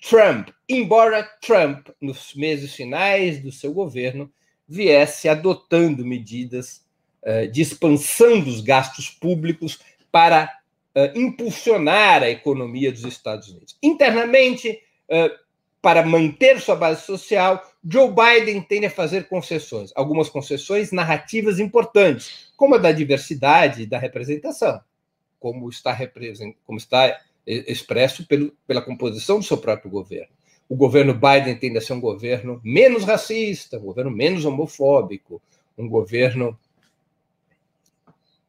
Trump, 0.00 0.48
embora 0.68 1.22
Trump, 1.40 1.88
nos 2.00 2.34
meses 2.34 2.74
finais 2.74 3.40
do 3.40 3.52
seu 3.52 3.72
governo, 3.72 4.30
viesse 4.66 5.28
adotando 5.28 6.04
medidas 6.04 6.84
eh, 7.22 7.46
de 7.46 7.60
expansão 7.60 8.40
dos 8.40 8.60
gastos 8.60 9.10
públicos 9.10 9.78
para 10.10 10.50
eh, 10.94 11.12
impulsionar 11.14 12.22
a 12.22 12.30
economia 12.30 12.90
dos 12.90 13.04
Estados 13.04 13.48
Unidos. 13.48 13.76
Internamente, 13.82 14.80
para 15.82 16.04
manter 16.04 16.60
sua 16.60 16.76
base 16.76 17.04
social, 17.04 17.70
Joe 17.82 18.10
Biden 18.10 18.60
tende 18.60 18.86
a 18.86 18.90
fazer 18.90 19.28
concessões, 19.28 19.90
algumas 19.94 20.28
concessões 20.28 20.92
narrativas 20.92 21.58
importantes, 21.58 22.52
como 22.56 22.74
a 22.74 22.78
da 22.78 22.92
diversidade 22.92 23.82
e 23.82 23.86
da 23.86 23.98
representação, 23.98 24.80
como 25.38 25.68
está, 25.68 25.96
como 26.66 26.78
está 26.78 27.18
expresso 27.46 28.26
pelo, 28.26 28.52
pela 28.66 28.82
composição 28.82 29.38
do 29.38 29.44
seu 29.44 29.58
próprio 29.58 29.90
governo. 29.90 30.32
O 30.68 30.76
governo 30.76 31.14
Biden 31.14 31.56
tende 31.56 31.78
a 31.78 31.80
ser 31.80 31.94
um 31.94 32.00
governo 32.00 32.60
menos 32.62 33.04
racista, 33.04 33.78
um 33.78 33.82
governo 33.82 34.10
menos 34.10 34.44
homofóbico, 34.44 35.42
um 35.76 35.88
governo 35.88 36.56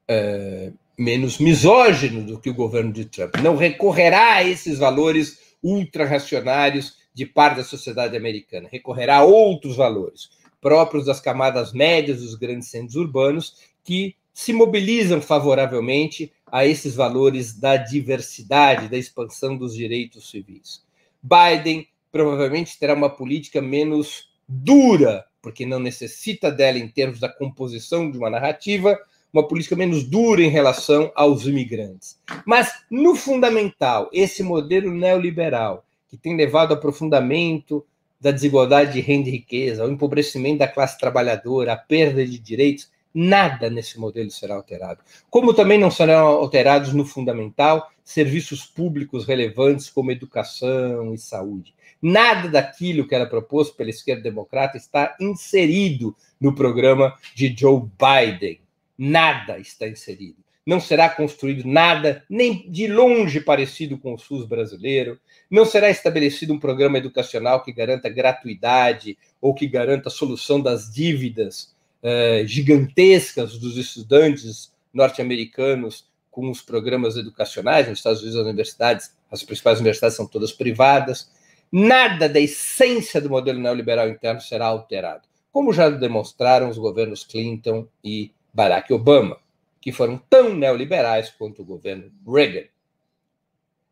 é, 0.07 0.71
menos 0.97 1.39
misógino 1.39 2.23
do 2.23 2.39
que 2.39 2.49
o 2.49 2.53
governo 2.53 2.91
de 2.91 3.05
Trump. 3.05 3.37
Não 3.37 3.55
recorrerá 3.55 4.35
a 4.35 4.43
esses 4.43 4.77
valores 4.77 5.55
ultra-racionários 5.63 6.97
de 7.13 7.25
parte 7.25 7.57
da 7.57 7.63
sociedade 7.63 8.15
americana. 8.15 8.69
Recorrerá 8.71 9.17
a 9.17 9.23
outros 9.23 9.75
valores, 9.75 10.29
próprios 10.61 11.05
das 11.05 11.19
camadas 11.19 11.73
médias 11.73 12.21
dos 12.21 12.35
grandes 12.35 12.69
centros 12.69 12.95
urbanos, 12.95 13.55
que 13.83 14.15
se 14.33 14.53
mobilizam 14.53 15.21
favoravelmente 15.21 16.31
a 16.51 16.65
esses 16.65 16.95
valores 16.95 17.57
da 17.57 17.77
diversidade, 17.77 18.89
da 18.89 18.97
expansão 18.97 19.55
dos 19.57 19.73
direitos 19.73 20.29
civis. 20.29 20.83
Biden 21.23 21.87
provavelmente 22.11 22.77
terá 22.77 22.93
uma 22.93 23.09
política 23.09 23.61
menos 23.61 24.29
dura, 24.47 25.23
porque 25.41 25.65
não 25.65 25.79
necessita 25.79 26.51
dela 26.51 26.77
em 26.77 26.89
termos 26.89 27.19
da 27.19 27.29
composição 27.29 28.11
de 28.11 28.17
uma 28.17 28.29
narrativa, 28.29 28.99
uma 29.31 29.47
política 29.47 29.77
menos 29.77 30.03
dura 30.03 30.41
em 30.41 30.49
relação 30.49 31.09
aos 31.15 31.45
imigrantes. 31.45 32.19
Mas, 32.45 32.73
no 32.89 33.15
fundamental, 33.15 34.09
esse 34.11 34.43
modelo 34.43 34.91
neoliberal 34.91 35.85
que 36.09 36.17
tem 36.17 36.35
levado 36.35 36.71
ao 36.71 36.77
aprofundamento 36.77 37.85
da 38.19 38.31
desigualdade 38.31 38.93
de 38.93 38.99
renda 38.99 39.29
e 39.29 39.31
riqueza, 39.31 39.81
ao 39.81 39.89
empobrecimento 39.89 40.59
da 40.59 40.67
classe 40.67 40.99
trabalhadora, 40.99 41.73
à 41.73 41.77
perda 41.77 42.25
de 42.25 42.37
direitos, 42.37 42.91
nada 43.13 43.69
nesse 43.69 43.99
modelo 43.99 44.29
será 44.31 44.55
alterado. 44.55 45.01
Como 45.29 45.53
também 45.53 45.79
não 45.79 45.91
serão 45.91 46.27
alterados 46.27 46.93
no 46.93 47.05
fundamental 47.05 47.91
serviços 48.03 48.65
públicos 48.65 49.25
relevantes 49.25 49.89
como 49.89 50.11
educação 50.11 51.13
e 51.13 51.17
saúde. 51.17 51.73
Nada 52.01 52.49
daquilo 52.49 53.07
que 53.07 53.15
era 53.15 53.25
proposto 53.25 53.75
pela 53.75 53.89
esquerda 53.89 54.23
democrata 54.23 54.77
está 54.77 55.15
inserido 55.19 56.15
no 56.39 56.55
programa 56.55 57.15
de 57.35 57.55
Joe 57.57 57.81
Biden. 57.99 58.59
Nada 58.97 59.59
está 59.59 59.87
inserido 59.87 60.41
não 60.65 60.79
será 60.79 61.09
construído 61.09 61.67
nada 61.67 62.23
nem 62.29 62.69
de 62.69 62.87
longe 62.87 63.41
parecido 63.41 63.97
com 63.97 64.13
o 64.13 64.17
SUS 64.17 64.45
brasileiro, 64.45 65.19
não 65.49 65.65
será 65.65 65.89
estabelecido 65.89 66.53
um 66.53 66.59
programa 66.59 66.97
educacional 66.97 67.63
que 67.63 67.73
garanta 67.73 68.09
gratuidade 68.09 69.17
ou 69.41 69.53
que 69.53 69.67
garanta 69.67 70.09
a 70.09 70.11
solução 70.11 70.61
das 70.61 70.91
dívidas 70.91 71.75
eh, 72.03 72.43
gigantescas 72.45 73.57
dos 73.57 73.77
estudantes 73.77 74.71
norte-americanos 74.93 76.07
com 76.29 76.49
os 76.49 76.61
programas 76.61 77.17
educacionais. 77.17 77.87
Nos 77.87 77.99
Estados 77.99 78.21
Unidos, 78.21 78.39
as 78.39 78.47
universidades, 78.47 79.15
as 79.31 79.43
principais 79.43 79.79
universidades 79.79 80.15
são 80.15 80.27
todas 80.27 80.51
privadas. 80.51 81.29
Nada 81.71 82.27
da 82.27 82.39
essência 82.39 83.21
do 83.21 83.29
modelo 83.29 83.59
neoliberal 83.59 84.09
interno 84.09 84.41
será 84.41 84.65
alterado, 84.65 85.27
como 85.51 85.71
já 85.71 85.89
demonstraram 85.89 86.69
os 86.69 86.77
governos 86.77 87.23
Clinton 87.23 87.87
e 88.03 88.31
Barack 88.53 88.91
Obama 88.93 89.37
que 89.81 89.91
foram 89.91 90.17
tão 90.29 90.53
neoliberais 90.53 91.31
quanto 91.31 91.63
o 91.63 91.65
governo 91.65 92.11
Reagan. 92.25 92.67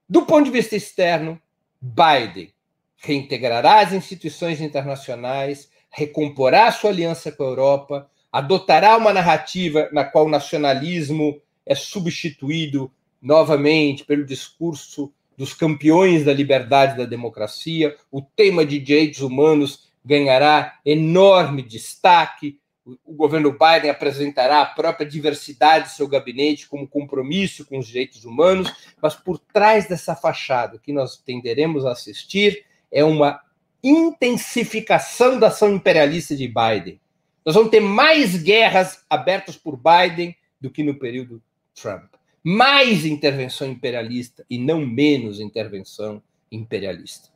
Do 0.07 0.25
ponto 0.25 0.45
de 0.45 0.51
vista 0.51 0.75
externo, 0.75 1.41
Biden 1.81 2.53
reintegrará 2.97 3.79
as 3.79 3.91
instituições 3.91 4.61
internacionais, 4.61 5.68
recomporá 5.89 6.71
sua 6.71 6.89
aliança 6.89 7.31
com 7.31 7.43
a 7.43 7.47
Europa, 7.47 8.09
adotará 8.31 8.95
uma 8.97 9.13
narrativa 9.13 9.89
na 9.91 10.03
qual 10.03 10.25
o 10.25 10.29
nacionalismo 10.29 11.41
é 11.65 11.75
substituído 11.75 12.91
novamente 13.21 14.05
pelo 14.05 14.25
discurso 14.25 15.11
dos 15.37 15.53
campeões 15.53 16.25
da 16.25 16.33
liberdade 16.33 16.93
e 16.93 16.97
da 16.97 17.05
democracia, 17.05 17.95
o 18.11 18.21
tema 18.21 18.65
de 18.65 18.77
direitos 18.77 19.21
humanos 19.21 19.89
ganhará 20.03 20.79
enorme 20.85 21.61
destaque, 21.61 22.59
o 23.05 23.13
governo 23.13 23.51
Biden 23.51 23.89
apresentará 23.89 24.61
a 24.61 24.65
própria 24.65 25.07
diversidade 25.07 25.85
do 25.85 25.91
seu 25.91 26.07
gabinete 26.07 26.67
como 26.67 26.87
compromisso 26.87 27.65
com 27.65 27.77
os 27.77 27.87
direitos 27.87 28.25
humanos, 28.25 28.73
mas 29.01 29.15
por 29.15 29.37
trás 29.37 29.87
dessa 29.87 30.15
fachada, 30.15 30.79
que 30.79 30.91
nós 30.91 31.17
tenderemos 31.17 31.85
a 31.85 31.91
assistir 31.91 32.65
é 32.91 33.03
uma 33.03 33.39
intensificação 33.83 35.39
da 35.39 35.47
ação 35.47 35.73
imperialista 35.73 36.35
de 36.35 36.47
Biden. 36.47 36.99
Nós 37.45 37.55
vamos 37.55 37.71
ter 37.71 37.79
mais 37.79 38.35
guerras 38.41 39.03
abertas 39.09 39.55
por 39.55 39.77
Biden 39.77 40.35
do 40.59 40.69
que 40.69 40.83
no 40.83 40.95
período 40.95 41.41
Trump. 41.73 42.13
Mais 42.43 43.05
intervenção 43.05 43.67
imperialista 43.67 44.45
e 44.49 44.57
não 44.57 44.85
menos 44.85 45.39
intervenção 45.39 46.21
imperialista. 46.51 47.29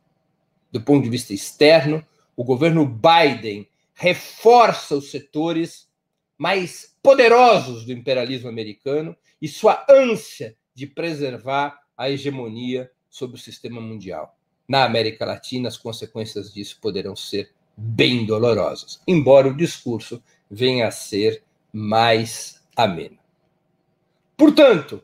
Do 0.72 0.82
ponto 0.82 1.04
de 1.04 1.10
vista 1.10 1.34
externo, 1.34 2.06
o 2.36 2.44
governo 2.44 2.86
Biden 2.86 3.68
reforça 3.94 4.96
os 4.96 5.12
setores 5.12 5.88
mais 6.38 6.96
poderosos 7.02 7.86
do 7.86 7.92
imperialismo 7.92 8.50
americano 8.50 9.16
e 9.42 9.48
sua 9.48 9.86
ânsia 9.90 10.56
de 10.74 10.88
preservar 10.88 11.80
a 11.96 12.10
hegemonia 12.10 12.92
sobre 13.10 13.36
o 13.36 13.40
sistema 13.40 13.80
mundial. 13.80 14.33
Na 14.68 14.86
América 14.86 15.26
Latina, 15.26 15.68
as 15.68 15.78
consequências 15.78 16.54
disso 16.54 16.80
poderão 16.82 17.16
ser 17.16 17.52
bem 17.76 18.26
dolorosas, 18.26 19.02
embora 19.08 19.48
o 19.48 19.58
discurso 19.58 20.24
venha 20.50 20.88
a 20.88 20.92
ser 20.92 21.44
mais 21.72 22.62
ameno. 22.76 23.18
Portanto, 24.38 25.04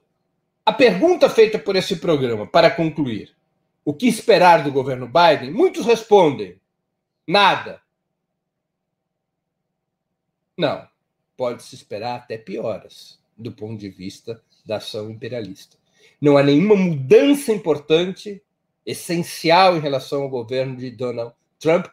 a 0.66 0.72
pergunta 0.72 1.30
feita 1.30 1.58
por 1.58 1.76
esse 1.76 1.96
programa, 1.96 2.46
para 2.46 2.70
concluir, 2.70 3.36
o 3.84 3.94
que 3.94 4.08
esperar 4.08 4.64
do 4.64 4.72
governo 4.72 5.08
Biden? 5.08 5.52
Muitos 5.52 5.86
respondem: 5.86 6.60
nada. 7.28 7.82
Não, 10.56 10.88
pode-se 11.36 11.74
esperar 11.74 12.18
até 12.18 12.38
pioras 12.38 13.20
do 13.38 13.52
ponto 13.52 13.80
de 13.80 13.90
vista 13.90 14.44
da 14.66 14.78
ação 14.78 15.10
imperialista. 15.10 15.78
Não 16.22 16.38
há 16.38 16.44
nenhuma 16.44 16.76
mudança 16.76 17.52
importante, 17.52 18.44
essencial 18.90 19.78
em 19.78 19.80
relação 19.80 20.24
ao 20.24 20.30
governo 20.30 20.76
de 20.76 20.92
Donald 20.92 21.34
Trump 21.60 21.88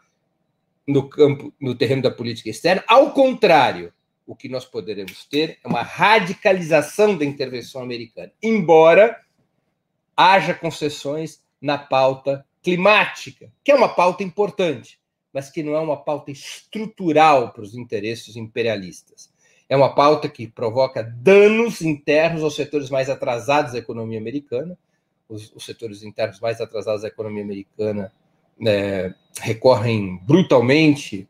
no 0.86 1.08
campo, 1.08 1.52
no 1.60 1.74
terreno 1.74 2.02
da 2.02 2.10
política 2.10 2.50
externa. 2.50 2.84
Ao 2.86 3.12
contrário, 3.12 3.92
o 4.26 4.34
que 4.34 4.48
nós 4.48 4.64
poderemos 4.64 5.24
ter 5.24 5.58
é 5.62 5.68
uma 5.68 5.82
radicalização 5.82 7.16
da 7.16 7.24
intervenção 7.24 7.82
americana, 7.82 8.32
embora 8.42 9.20
haja 10.16 10.54
concessões 10.54 11.42
na 11.60 11.78
pauta 11.78 12.44
climática, 12.62 13.52
que 13.62 13.70
é 13.70 13.74
uma 13.74 13.88
pauta 13.88 14.22
importante 14.22 14.98
mas 15.36 15.50
que 15.50 15.62
não 15.62 15.74
é 15.74 15.80
uma 15.80 15.98
pauta 15.98 16.30
estrutural 16.30 17.52
para 17.52 17.60
os 17.60 17.74
interesses 17.74 18.36
imperialistas. 18.36 19.30
É 19.68 19.76
uma 19.76 19.94
pauta 19.94 20.30
que 20.30 20.46
provoca 20.46 21.02
danos 21.02 21.82
internos 21.82 22.42
aos 22.42 22.56
setores 22.56 22.88
mais 22.88 23.10
atrasados 23.10 23.72
da 23.72 23.78
economia 23.78 24.18
americana. 24.18 24.78
Os, 25.28 25.52
os 25.54 25.64
setores 25.64 26.02
internos 26.02 26.40
mais 26.40 26.60
atrasados 26.60 27.02
da 27.02 27.08
economia 27.08 27.42
americana 27.42 28.12
né, 28.58 29.14
recorrem 29.40 30.18
brutalmente 30.24 31.28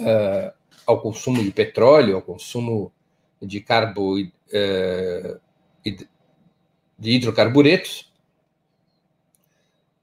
uh, 0.00 0.52
ao 0.86 1.00
consumo 1.00 1.42
de 1.42 1.50
petróleo, 1.50 2.16
ao 2.16 2.22
consumo 2.22 2.92
de 3.40 3.60
carbo, 3.60 4.18
uh, 4.18 5.40
de 5.84 7.10
hidrocarburetos, 7.10 8.10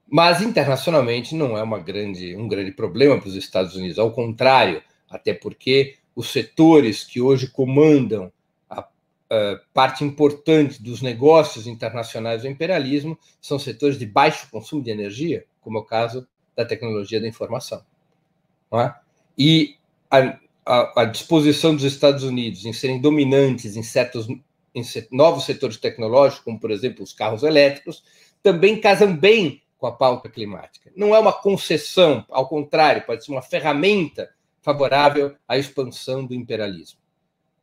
mas 0.08 0.40
internacionalmente 0.40 1.34
não 1.34 1.58
é 1.58 1.62
uma 1.62 1.78
grande, 1.78 2.36
um 2.36 2.48
grande 2.48 2.70
problema 2.70 3.18
para 3.18 3.28
os 3.28 3.34
Estados 3.34 3.74
Unidos, 3.74 3.98
ao 3.98 4.12
contrário, 4.12 4.82
até 5.10 5.34
porque 5.34 5.96
os 6.14 6.30
setores 6.30 7.04
que 7.04 7.20
hoje 7.20 7.48
comandam 7.48 8.32
a 9.30 9.60
parte 9.74 10.04
importante 10.04 10.82
dos 10.82 11.02
negócios 11.02 11.66
internacionais 11.66 12.42
do 12.42 12.48
imperialismo 12.48 13.18
são 13.40 13.58
setores 13.58 13.98
de 13.98 14.06
baixo 14.06 14.48
consumo 14.50 14.82
de 14.82 14.90
energia, 14.90 15.44
como 15.60 15.78
é 15.78 15.80
o 15.80 15.84
caso 15.84 16.26
da 16.54 16.64
tecnologia 16.64 17.20
da 17.20 17.28
informação. 17.28 17.84
É? 18.72 18.94
E 19.38 19.76
a, 20.10 20.38
a, 20.64 21.02
a, 21.02 21.04
disposição 21.04 21.74
dos 21.74 21.84
Estados 21.84 22.24
Unidos 22.24 22.64
em 22.64 22.72
serem 22.72 23.00
dominantes 23.00 23.76
em 23.76 23.82
certos 23.82 24.28
em 24.74 24.82
novos 25.10 25.44
setores 25.44 25.78
tecnológicos, 25.78 26.44
como 26.44 26.60
por 26.60 26.70
exemplo 26.70 27.02
os 27.02 27.12
carros 27.12 27.42
elétricos, 27.42 28.04
também 28.42 28.78
casam 28.78 29.16
bem 29.16 29.62
com 29.78 29.86
a 29.86 29.92
pauta 29.92 30.28
climática. 30.28 30.92
Não 30.94 31.14
é 31.14 31.18
uma 31.18 31.32
concessão, 31.32 32.24
ao 32.28 32.48
contrário, 32.48 33.04
pode 33.06 33.24
ser 33.24 33.32
uma 33.32 33.42
ferramenta 33.42 34.30
favorável 34.60 35.34
à 35.48 35.56
expansão 35.56 36.26
do 36.26 36.34
imperialismo. 36.34 36.98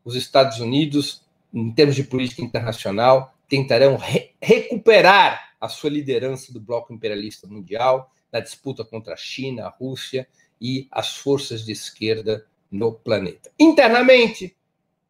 Os 0.03 0.15
Estados 0.15 0.59
Unidos, 0.59 1.22
em 1.53 1.71
termos 1.71 1.95
de 1.95 2.03
política 2.03 2.41
internacional, 2.41 3.33
tentarão 3.47 3.95
re 3.95 4.31
recuperar 4.41 5.53
a 5.61 5.69
sua 5.69 5.89
liderança 5.89 6.51
do 6.51 6.59
bloco 6.59 6.93
imperialista 6.93 7.47
mundial 7.47 8.11
na 8.31 8.39
disputa 8.39 8.83
contra 8.83 9.13
a 9.13 9.17
China, 9.17 9.65
a 9.65 9.69
Rússia 9.69 10.27
e 10.59 10.87
as 10.91 11.15
forças 11.17 11.63
de 11.63 11.71
esquerda 11.71 12.45
no 12.71 12.91
planeta. 12.91 13.51
Internamente, 13.59 14.55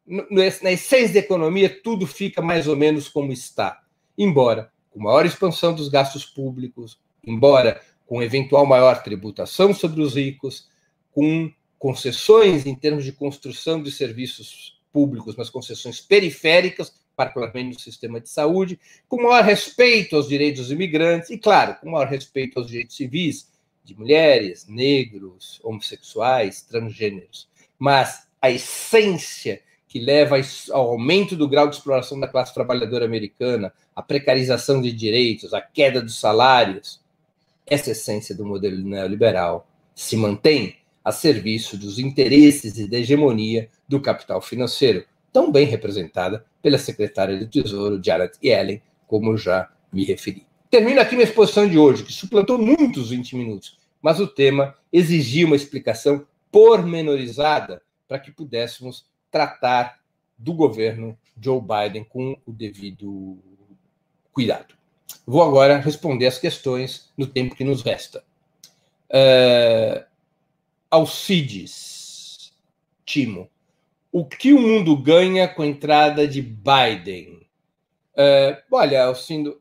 na 0.06 0.70
essência 0.70 1.14
da 1.14 1.20
economia, 1.20 1.80
tudo 1.82 2.06
fica 2.06 2.42
mais 2.42 2.68
ou 2.68 2.76
menos 2.76 3.08
como 3.08 3.32
está, 3.32 3.82
embora 4.18 4.70
com 4.90 5.00
maior 5.00 5.24
expansão 5.24 5.74
dos 5.74 5.88
gastos 5.88 6.24
públicos, 6.24 7.00
embora 7.26 7.80
com 8.06 8.22
eventual 8.22 8.66
maior 8.66 9.02
tributação 9.02 9.72
sobre 9.72 10.02
os 10.02 10.14
ricos, 10.14 10.68
com 11.10 11.50
concessões 11.78 12.66
em 12.66 12.74
termos 12.74 13.04
de 13.04 13.12
construção 13.12 13.82
de 13.82 13.90
serviços 13.90 14.73
públicos, 14.94 15.34
mas 15.34 15.50
concessões 15.50 16.00
periféricas, 16.00 16.94
particularmente 17.16 17.74
no 17.74 17.80
sistema 17.80 18.20
de 18.20 18.28
saúde, 18.28 18.78
com 19.08 19.20
maior 19.20 19.42
respeito 19.42 20.14
aos 20.14 20.28
direitos 20.28 20.62
dos 20.62 20.70
imigrantes 20.70 21.30
e, 21.30 21.36
claro, 21.36 21.74
com 21.80 21.90
maior 21.90 22.06
respeito 22.06 22.60
aos 22.60 22.68
direitos 22.68 22.94
civis 22.94 23.50
de 23.82 23.98
mulheres, 23.98 24.68
negros, 24.68 25.60
homossexuais, 25.64 26.62
transgêneros. 26.62 27.48
Mas 27.76 28.28
a 28.40 28.52
essência 28.52 29.60
que 29.88 29.98
leva 29.98 30.36
ao 30.70 30.90
aumento 30.92 31.36
do 31.36 31.48
grau 31.48 31.68
de 31.68 31.76
exploração 31.76 32.18
da 32.18 32.28
classe 32.28 32.54
trabalhadora 32.54 33.04
americana, 33.04 33.72
a 33.94 34.02
precarização 34.02 34.80
de 34.80 34.92
direitos, 34.92 35.52
a 35.52 35.60
queda 35.60 36.00
dos 36.00 36.18
salários, 36.18 37.00
essa 37.66 37.90
essência 37.90 38.34
do 38.34 38.46
modelo 38.46 38.78
neoliberal 38.78 39.68
se 39.94 40.16
mantém 40.16 40.76
a 41.04 41.12
serviço 41.12 41.76
dos 41.76 41.98
interesses 41.98 42.78
e 42.78 42.88
da 42.88 42.98
hegemonia 42.98 43.68
do 43.86 44.00
capital 44.00 44.40
financeiro, 44.40 45.04
tão 45.32 45.52
bem 45.52 45.66
representada 45.66 46.44
pela 46.62 46.78
secretária 46.78 47.36
do 47.36 47.46
Tesouro, 47.46 48.00
Janet 48.02 48.38
Yellen, 48.42 48.80
como 49.06 49.36
já 49.36 49.70
me 49.92 50.04
referi. 50.04 50.46
Termino 50.70 51.00
aqui 51.00 51.14
minha 51.14 51.28
exposição 51.28 51.68
de 51.68 51.78
hoje, 51.78 52.04
que 52.04 52.12
suplantou 52.12 52.58
muitos 52.58 53.10
20 53.10 53.36
minutos, 53.36 53.78
mas 54.00 54.18
o 54.18 54.26
tema 54.26 54.74
exigia 54.92 55.46
uma 55.46 55.56
explicação 55.56 56.26
pormenorizada 56.50 57.82
para 58.08 58.18
que 58.18 58.30
pudéssemos 58.30 59.04
tratar 59.30 60.00
do 60.38 60.52
governo 60.52 61.18
Joe 61.40 61.60
Biden 61.60 62.04
com 62.04 62.36
o 62.46 62.52
devido 62.52 63.38
cuidado. 64.32 64.74
Vou 65.26 65.42
agora 65.42 65.78
responder 65.78 66.26
as 66.26 66.38
questões 66.38 67.10
no 67.16 67.26
tempo 67.26 67.54
que 67.54 67.64
nos 67.64 67.82
resta. 67.82 68.22
Uh, 69.10 70.04
Alcides, 70.94 72.52
Timo, 73.04 73.50
o 74.12 74.24
que 74.24 74.52
o 74.52 74.60
mundo 74.60 74.96
ganha 74.96 75.48
com 75.48 75.62
a 75.62 75.66
entrada 75.66 76.24
de 76.24 76.40
Biden? 76.40 77.48
Uh, 78.12 78.62
olha, 78.70 79.02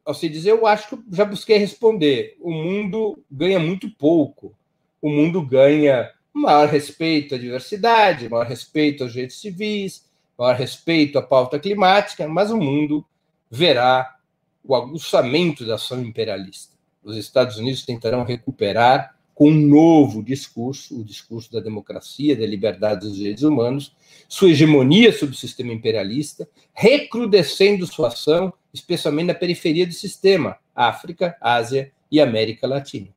Alcides, 0.06 0.46
eu 0.46 0.68
acho 0.68 0.90
que 0.90 1.04
já 1.12 1.26
busquei 1.26 1.58
responder. 1.58 2.38
O 2.40 2.52
mundo 2.52 3.18
ganha 3.32 3.60
muito 3.60 3.90
pouco. 3.90 4.56
O 5.02 5.10
mundo 5.10 5.42
ganha 5.42 6.12
maior 6.32 6.68
respeito 6.68 7.34
à 7.34 7.38
diversidade, 7.40 8.30
maior 8.30 8.46
respeito 8.46 9.04
aos 9.04 9.14
direitos 9.14 9.42
civis, 9.42 10.08
maior 10.38 10.56
respeito 10.56 11.18
à 11.18 11.24
pauta 11.24 11.58
climática, 11.58 12.28
mas 12.28 12.52
o 12.52 12.58
mundo 12.58 13.04
verá 13.50 14.18
o 14.64 14.76
aguçamento 14.76 15.66
da 15.66 15.76
ação 15.76 16.00
imperialista. 16.00 16.76
Os 17.04 17.18
Estados 17.18 17.58
Unidos 17.58 17.84
tentarão 17.84 18.24
recuperar 18.24 19.13
com 19.34 19.50
um 19.50 19.68
novo 19.68 20.22
discurso, 20.22 21.00
o 21.00 21.04
discurso 21.04 21.52
da 21.52 21.60
democracia, 21.60 22.36
da 22.36 22.46
liberdade 22.46 23.08
dos 23.08 23.16
direitos 23.16 23.44
humanos, 23.44 23.94
sua 24.28 24.52
hegemonia 24.52 25.12
sobre 25.12 25.36
o 25.36 25.38
sistema 25.38 25.74
imperialista, 25.74 26.48
recrudescendo 26.74 27.88
sua 27.88 28.10
ação, 28.10 28.54
especialmente 28.74 29.28
na 29.28 29.34
periferia 29.34 29.88
do 29.88 29.94
sistema, 29.94 30.58
África, 30.76 31.36
Ásia 31.42 31.92
e 32.12 32.20
América 32.20 32.68
Latina. 32.68 33.08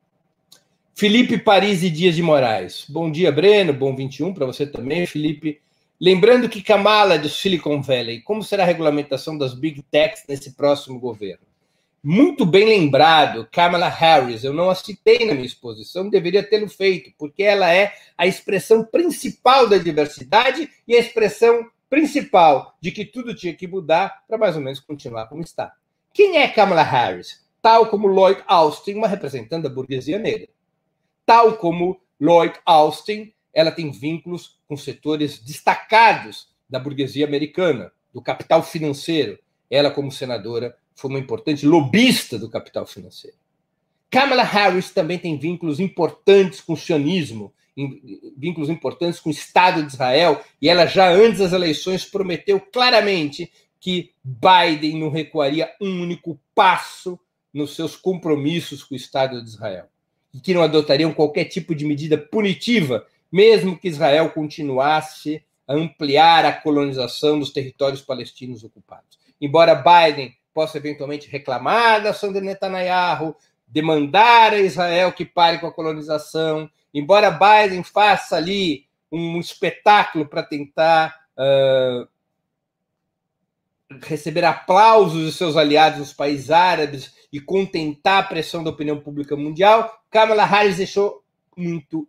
Felipe 0.95 1.37
Paris 1.37 1.83
e 1.83 1.91
Dias 1.91 2.17
de 2.17 2.23
Moraes. 2.23 2.87
Bom 2.89 3.11
dia, 3.11 3.31
Breno. 3.31 3.73
Bom 3.73 3.95
21 3.95 4.33
para 4.33 4.47
você 4.47 4.67
também, 4.67 5.07
Felipe. 5.07 5.61
Lembrando 6.01 6.49
que 6.49 6.63
Kamala 6.63 7.19
do 7.19 7.29
Silicon 7.29 7.83
Valley, 7.83 8.21
como 8.23 8.43
será 8.43 8.63
a 8.63 8.67
regulamentação 8.67 9.37
das 9.37 9.55
big 9.55 9.83
techs 9.91 10.25
nesse 10.29 10.53
próximo 10.53 10.99
governo? 10.99 11.46
Muito 12.09 12.47
bem 12.47 12.65
lembrado, 12.65 13.49
Kamala 13.51 13.89
Harris. 13.89 14.45
Eu 14.45 14.53
não 14.53 14.71
a 14.71 14.77
citei 14.77 15.27
na 15.27 15.35
minha 15.35 15.45
exposição, 15.45 16.09
deveria 16.09 16.41
tê-lo 16.41 16.69
feito, 16.69 17.11
porque 17.19 17.43
ela 17.43 17.75
é 17.75 17.93
a 18.17 18.29
expressão 18.29 18.85
principal 18.85 19.69
da 19.69 19.77
diversidade 19.77 20.71
e 20.87 20.95
a 20.95 21.01
expressão 21.01 21.69
principal 21.91 22.77
de 22.81 22.93
que 22.93 23.05
tudo 23.05 23.35
tinha 23.35 23.53
que 23.53 23.67
mudar 23.67 24.23
para 24.29 24.39
mais 24.39 24.55
ou 24.55 24.63
menos 24.63 24.79
continuar 24.79 25.27
como 25.27 25.43
está. 25.43 25.73
Quem 26.15 26.37
é 26.37 26.47
Kamala 26.47 26.85
Harris? 26.85 27.45
Tal 27.61 27.91
como 27.91 28.07
Lloyd 28.07 28.41
Austin, 28.47 28.95
uma 28.95 29.09
representante 29.09 29.65
da 29.65 29.69
burguesia 29.69 30.21
negra. 30.21 30.49
Tal 31.27 31.57
como 31.57 32.01
Lloyd 32.21 32.55
Austin, 32.65 33.33
ela 33.53 33.73
tem 33.73 33.91
vínculos 33.91 34.61
com 34.69 34.77
setores 34.77 35.45
destacados 35.45 36.55
da 36.71 36.79
burguesia 36.79 37.27
americana, 37.27 37.91
do 38.15 38.23
capital 38.23 38.63
financeiro. 38.63 39.41
Ela, 39.69 39.91
como 39.91 40.13
senadora, 40.13 40.77
foi 40.97 41.11
uma 41.11 41.19
importante 41.19 41.65
lobista 41.67 42.39
do 42.39 42.49
capital 42.49 42.87
financeiro. 42.87 43.37
Kamala 44.11 44.43
Harris 44.43 44.91
também 44.91 45.19
tem 45.19 45.39
vínculos 45.39 45.79
importantes 45.79 46.61
com 46.61 46.73
o 46.73 46.77
sionismo, 46.77 47.53
vínculos 48.37 48.71
importantes 48.71 49.21
com 49.21 49.29
o 49.29 49.33
Estado 49.33 49.83
de 49.83 49.93
Israel, 49.93 50.43
e 50.61 50.69
ela 50.69 50.87
já 50.87 51.11
antes 51.11 51.41
das 51.41 51.53
eleições 51.53 52.05
prometeu 52.05 52.59
claramente 52.59 53.53
que 53.79 54.13
Biden 54.25 54.99
não 54.99 55.11
recuaria 55.11 55.71
um 55.81 56.03
único 56.03 56.41
passo 56.55 57.21
nos 57.53 57.77
seus 57.77 57.95
compromissos 57.95 58.83
com 58.83 58.95
o 58.95 58.97
Estado 58.97 59.43
de 59.43 59.51
Israel 59.51 59.87
e 60.33 60.41
que 60.41 60.55
não 60.55 60.63
adotariam 60.63 61.13
qualquer 61.13 61.45
tipo 61.45 61.75
de 61.75 61.85
medida 61.85 62.17
punitiva, 62.17 63.07
mesmo 63.31 63.79
que 63.79 63.89
Israel 63.89 64.31
continuasse 64.31 65.43
a 65.67 65.75
ampliar 65.75 66.45
a 66.45 66.53
colonização 66.53 67.39
dos 67.39 67.51
territórios 67.51 68.01
palestinos 68.01 68.65
ocupados. 68.65 69.19
Embora 69.41 69.75
Biden 69.75 70.35
possa 70.57 70.79
eventualmente 70.79 71.29
reclamar 71.29 72.03
da 72.03 72.11
ação 72.11 72.33
de 72.33 72.41
Netanyahu, 72.41 73.37
demandar 73.69 74.55
a 74.55 74.59
Israel 74.59 75.13
que 75.13 75.27
pare 75.27 75.59
com 75.59 75.67
a 75.67 75.73
colonização, 75.73 76.71
embora 76.95 77.31
Biden 77.31 77.83
faça 77.85 78.37
ali 78.37 78.87
um 79.13 79.39
espetáculo 79.39 80.27
para 80.27 80.43
tentar 80.43 81.15
uh, 81.37 82.09
receber 84.03 84.47
aplausos 84.47 85.27
de 85.27 85.33
seus 85.37 85.59
aliados 85.59 85.99
nos 85.99 86.15
países 86.15 86.51
árabes 86.51 87.15
e 87.31 87.39
contentar 87.39 88.25
a 88.25 88.27
pressão 88.27 88.65
da 88.65 88.71
opinião 88.71 88.99
pública 88.99 89.37
mundial, 89.37 90.03
Kamala 90.11 90.47
Harris 90.47 90.79
deixou 90.79 91.23
muito 91.55 92.09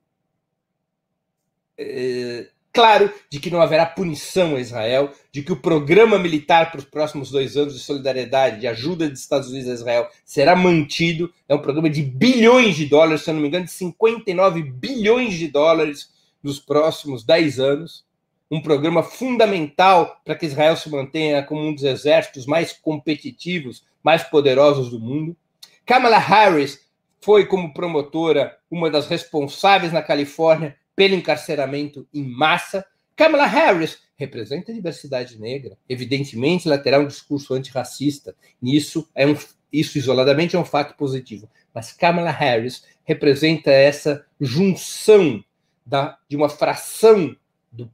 claro 2.78 3.12
de 3.28 3.40
que 3.40 3.50
não 3.50 3.60
haverá 3.60 3.88
punição 3.88 4.56
a 4.56 4.60
Israel, 4.60 5.12
de 5.32 5.42
que 5.42 5.52
o 5.52 5.60
programa 5.60 6.20
militar 6.20 6.70
para 6.70 6.78
os 6.78 6.86
próximos 6.86 7.32
dois 7.32 7.58
anos 7.58 7.74
de 7.74 7.80
solidariedade, 7.80 8.60
de 8.60 8.68
ajuda 8.68 9.10
dos 9.10 9.20
Estados 9.20 9.50
Unidos 9.50 9.68
a 9.68 9.74
Israel, 9.74 10.08
será 10.24 10.56
mantido. 10.56 11.34
É 11.50 11.56
um 11.56 11.62
programa 11.62 11.90
de 11.90 12.04
bilhões 12.04 12.76
de 12.76 12.86
dólares, 12.86 13.24
se 13.24 13.32
eu 13.32 13.34
não 13.34 13.42
me 13.42 13.48
engano, 13.48 13.66
de 13.66 13.72
59 13.72 14.62
bilhões 14.62 15.34
de 15.34 15.48
dólares 15.48 16.14
nos 16.44 16.60
próximos 16.60 17.24
10 17.24 17.60
anos. 17.60 18.06
Um 18.50 18.62
programa 18.62 19.02
fundamental 19.02 20.22
para 20.24 20.36
que 20.36 20.46
Israel 20.46 20.78
se 20.78 20.88
mantenha 20.88 21.42
como 21.42 21.60
um 21.60 21.74
dos 21.74 21.84
exércitos 21.84 22.46
mais 22.46 22.74
competitivos, 22.74 23.84
mais 24.04 24.22
poderosos 24.22 24.92
do 24.92 25.00
mundo. 25.00 25.36
Kamala 25.84 26.20
Harris 26.20 26.80
foi, 27.22 27.48
como 27.48 27.74
promotora, 27.74 28.56
uma 28.70 28.92
das 28.92 29.08
responsáveis 29.08 29.92
na 29.92 30.04
Califórnia 30.04 30.78
pelo 30.98 31.14
encarceramento 31.14 32.08
em 32.12 32.28
massa. 32.28 32.84
Kamala 33.16 33.46
Harris 33.46 34.00
representa 34.18 34.72
a 34.72 34.76
diversidade 34.76 35.40
negra. 35.40 35.78
Evidentemente, 35.88 36.68
ela 36.68 36.80
terá 36.80 37.00
um 37.00 37.06
discurso 37.06 37.54
antirracista. 37.54 38.36
E 38.62 38.76
isso, 38.76 39.08
é 39.14 39.28
um, 39.28 39.38
isso 39.72 40.00
isoladamente 40.00 40.56
é 40.56 40.60
um 40.60 40.66
fato 40.66 40.98
positivo. 40.98 41.48
Mas 41.72 41.94
Kamala 41.94 42.32
Harris 42.32 42.84
representa 43.04 43.70
essa 43.70 44.26
junção 44.42 45.44
da, 45.86 46.18
de 46.28 46.36
uma 46.36 46.50
fração 46.50 47.36
do, 47.72 47.90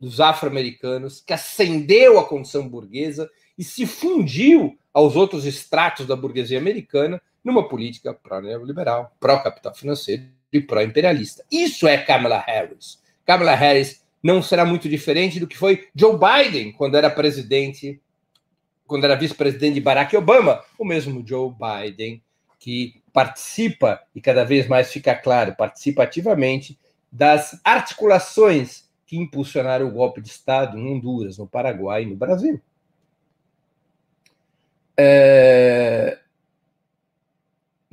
dos 0.00 0.20
afro-americanos 0.20 1.20
que 1.20 1.32
ascendeu 1.32 2.18
à 2.18 2.26
condição 2.26 2.68
burguesa 2.68 3.30
e 3.56 3.62
se 3.62 3.86
fundiu 3.86 4.76
aos 4.92 5.14
outros 5.14 5.46
estratos 5.46 6.04
da 6.04 6.16
burguesia 6.16 6.58
americana 6.58 7.22
numa 7.44 7.68
política 7.68 8.12
pró-neoliberal, 8.12 9.16
pró-capital 9.20 9.72
financeiro 9.72 10.24
e 10.52 10.60
pró-imperialista. 10.60 11.44
Isso 11.50 11.86
é 11.86 11.98
Kamala 11.98 12.38
Harris. 12.38 13.00
Kamala 13.24 13.54
Harris 13.54 14.04
não 14.22 14.42
será 14.42 14.64
muito 14.64 14.88
diferente 14.88 15.40
do 15.40 15.46
que 15.46 15.56
foi 15.56 15.88
Joe 15.94 16.18
Biden 16.18 16.72
quando 16.72 16.96
era 16.96 17.08
presidente, 17.08 18.00
quando 18.86 19.04
era 19.04 19.14
vice-presidente 19.14 19.74
de 19.74 19.80
Barack 19.80 20.16
Obama, 20.16 20.62
o 20.78 20.84
mesmo 20.84 21.24
Joe 21.26 21.50
Biden 21.52 22.22
que 22.58 23.02
participa 23.12 24.00
e 24.14 24.20
cada 24.20 24.44
vez 24.44 24.68
mais 24.68 24.92
fica 24.92 25.14
claro, 25.14 25.56
participa 25.56 26.02
ativamente 26.02 26.78
das 27.10 27.58
articulações 27.64 28.88
que 29.06 29.16
impulsionaram 29.16 29.88
o 29.88 29.90
golpe 29.90 30.20
de 30.20 30.28
Estado 30.28 30.78
em 30.78 30.86
Honduras, 30.86 31.38
no 31.38 31.46
Paraguai 31.46 32.02
e 32.02 32.06
no 32.06 32.14
Brasil. 32.14 32.60
É... 34.96 35.39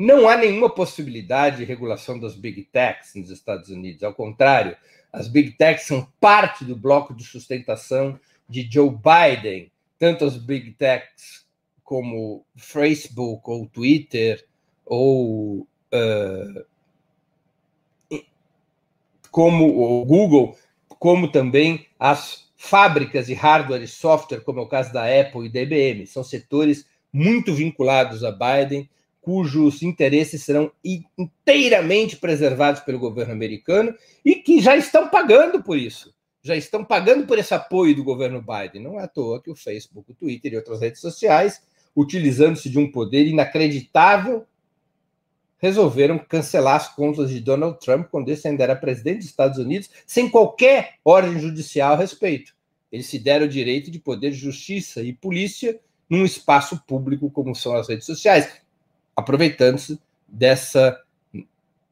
Não 0.07 0.29
há 0.29 0.37
nenhuma 0.37 0.69
possibilidade 0.69 1.57
de 1.57 1.65
regulação 1.65 2.17
das 2.17 2.33
big 2.33 2.63
techs 2.63 3.13
nos 3.13 3.29
Estados 3.29 3.67
Unidos. 3.67 4.01
Ao 4.03 4.13
contrário, 4.13 4.77
as 5.11 5.27
big 5.27 5.51
techs 5.57 5.85
são 5.85 6.07
parte 6.17 6.63
do 6.63 6.77
bloco 6.77 7.13
de 7.13 7.25
sustentação 7.25 8.17
de 8.47 8.65
Joe 8.71 8.89
Biden. 8.89 9.69
Tanto 9.99 10.23
as 10.23 10.37
big 10.37 10.71
techs 10.75 11.45
como 11.83 12.45
Facebook 12.55 13.51
ou 13.51 13.67
Twitter 13.67 14.47
ou 14.85 15.67
uh, 15.91 16.65
como 19.29 19.67
o 19.77 20.05
Google, 20.05 20.57
como 20.87 21.29
também 21.29 21.85
as 21.99 22.49
fábricas 22.55 23.27
de 23.27 23.33
hardware 23.33 23.83
e 23.83 23.87
software, 23.89 24.39
como 24.39 24.61
é 24.61 24.63
o 24.63 24.69
caso 24.69 24.93
da 24.93 25.03
Apple 25.03 25.47
e 25.47 25.49
da 25.49 25.59
IBM. 25.59 26.07
São 26.07 26.23
setores 26.23 26.87
muito 27.11 27.53
vinculados 27.53 28.23
a 28.23 28.31
Biden 28.31 28.89
cujos 29.27 29.83
interesses 29.83 30.41
serão 30.41 30.71
inteiramente 31.17 32.15
preservados 32.15 32.79
pelo 32.79 32.97
governo 32.97 33.33
americano 33.33 33.93
e 34.23 34.35
que 34.35 34.61
já 34.61 34.77
estão 34.77 35.09
pagando 35.09 35.61
por 35.61 35.77
isso. 35.77 36.15
Já 36.41 36.55
estão 36.55 36.81
pagando 36.81 37.27
por 37.27 37.37
esse 37.37 37.53
apoio 37.53 37.93
do 37.93 38.05
governo 38.05 38.41
Biden. 38.41 38.81
Não 38.81 38.97
é 38.97 39.03
à 39.03 39.07
toa 39.07 39.43
que 39.43 39.51
o 39.51 39.55
Facebook, 39.55 40.09
o 40.09 40.15
Twitter 40.15 40.53
e 40.53 40.55
outras 40.55 40.79
redes 40.79 41.01
sociais, 41.01 41.61
utilizando-se 41.93 42.69
de 42.69 42.79
um 42.79 42.89
poder 42.89 43.27
inacreditável, 43.27 44.45
resolveram 45.57 46.17
cancelar 46.17 46.77
as 46.77 46.95
contas 46.95 47.29
de 47.29 47.41
Donald 47.41 47.81
Trump 47.81 48.07
quando 48.09 48.29
esse 48.29 48.47
ainda 48.47 48.63
era 48.63 48.77
presidente 48.77 49.17
dos 49.17 49.25
Estados 49.25 49.57
Unidos, 49.57 49.89
sem 50.05 50.29
qualquer 50.29 50.93
ordem 51.03 51.37
judicial 51.37 51.95
a 51.95 51.97
respeito. 51.97 52.55
Eles 52.89 53.07
se 53.07 53.19
deram 53.19 53.45
o 53.45 53.49
direito 53.49 53.91
de 53.91 53.99
poder 53.99 54.31
justiça 54.31 55.01
e 55.01 55.11
polícia 55.11 55.77
num 56.09 56.23
espaço 56.23 56.81
público 56.87 57.29
como 57.29 57.53
são 57.53 57.75
as 57.75 57.89
redes 57.89 58.05
sociais 58.05 58.65
aproveitando-se 59.17 59.99
dessa 60.27 61.01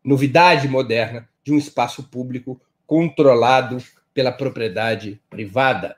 novidade 0.04 0.68
moderna 0.68 1.28
de 1.44 1.52
um 1.52 1.58
espaço 1.58 2.04
público 2.04 2.62
controlado 2.86 3.78
pela 4.14 4.32
propriedade 4.32 5.20
privada. 5.28 5.98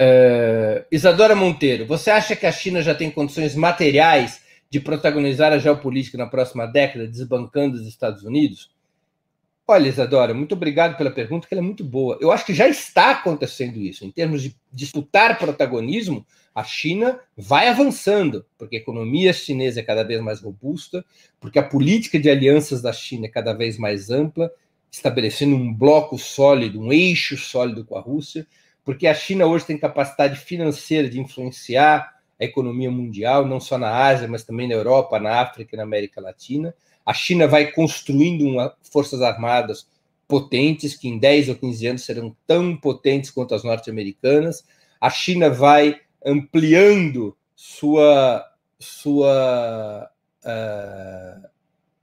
Uh, 0.00 0.84
Isadora 0.92 1.34
Monteiro, 1.34 1.86
você 1.86 2.10
acha 2.10 2.36
que 2.36 2.46
a 2.46 2.52
China 2.52 2.82
já 2.82 2.94
tem 2.94 3.10
condições 3.10 3.54
materiais 3.54 4.42
de 4.70 4.78
protagonizar 4.78 5.52
a 5.52 5.58
geopolítica 5.58 6.18
na 6.18 6.26
próxima 6.26 6.66
década, 6.66 7.08
desbancando 7.08 7.76
os 7.76 7.86
Estados 7.86 8.22
Unidos? 8.22 8.70
Olha, 9.70 9.86
Isadora, 9.86 10.32
muito 10.32 10.54
obrigado 10.54 10.96
pela 10.96 11.10
pergunta, 11.10 11.46
que 11.46 11.52
ela 11.52 11.60
é 11.60 11.64
muito 11.64 11.84
boa. 11.84 12.16
Eu 12.22 12.32
acho 12.32 12.46
que 12.46 12.54
já 12.54 12.66
está 12.66 13.10
acontecendo 13.10 13.78
isso. 13.78 14.02
Em 14.02 14.10
termos 14.10 14.40
de 14.40 14.56
disputar 14.72 15.38
protagonismo, 15.38 16.26
a 16.54 16.64
China 16.64 17.20
vai 17.36 17.68
avançando, 17.68 18.46
porque 18.56 18.76
a 18.76 18.78
economia 18.78 19.30
chinesa 19.30 19.80
é 19.80 19.82
cada 19.82 20.02
vez 20.02 20.22
mais 20.22 20.40
robusta, 20.40 21.04
porque 21.38 21.58
a 21.58 21.62
política 21.62 22.18
de 22.18 22.30
alianças 22.30 22.80
da 22.80 22.94
China 22.94 23.26
é 23.26 23.28
cada 23.28 23.52
vez 23.52 23.76
mais 23.76 24.08
ampla, 24.08 24.50
estabelecendo 24.90 25.54
um 25.54 25.74
bloco 25.74 26.16
sólido, 26.16 26.80
um 26.80 26.90
eixo 26.90 27.36
sólido 27.36 27.84
com 27.84 27.94
a 27.94 28.00
Rússia, 28.00 28.46
porque 28.82 29.06
a 29.06 29.12
China 29.12 29.44
hoje 29.44 29.66
tem 29.66 29.76
capacidade 29.76 30.40
financeira 30.40 31.10
de 31.10 31.20
influenciar 31.20 32.14
a 32.40 32.44
economia 32.44 32.90
mundial, 32.90 33.44
não 33.44 33.60
só 33.60 33.76
na 33.76 33.94
Ásia, 33.94 34.28
mas 34.28 34.44
também 34.44 34.66
na 34.66 34.74
Europa, 34.74 35.20
na 35.20 35.42
África 35.42 35.74
e 35.74 35.76
na 35.76 35.82
América 35.82 36.22
Latina. 36.22 36.74
A 37.08 37.14
China 37.14 37.48
vai 37.48 37.72
construindo 37.72 38.44
uma, 38.44 38.76
forças 38.82 39.22
armadas 39.22 39.88
potentes, 40.28 40.94
que 40.94 41.08
em 41.08 41.18
10 41.18 41.48
ou 41.48 41.54
15 41.54 41.86
anos 41.86 42.04
serão 42.04 42.36
tão 42.46 42.76
potentes 42.76 43.30
quanto 43.30 43.54
as 43.54 43.64
norte-americanas. 43.64 44.62
A 45.00 45.08
China 45.08 45.48
vai 45.48 45.98
ampliando 46.22 47.34
sua, 47.56 48.44
sua, 48.78 50.10
uh, 50.44 51.48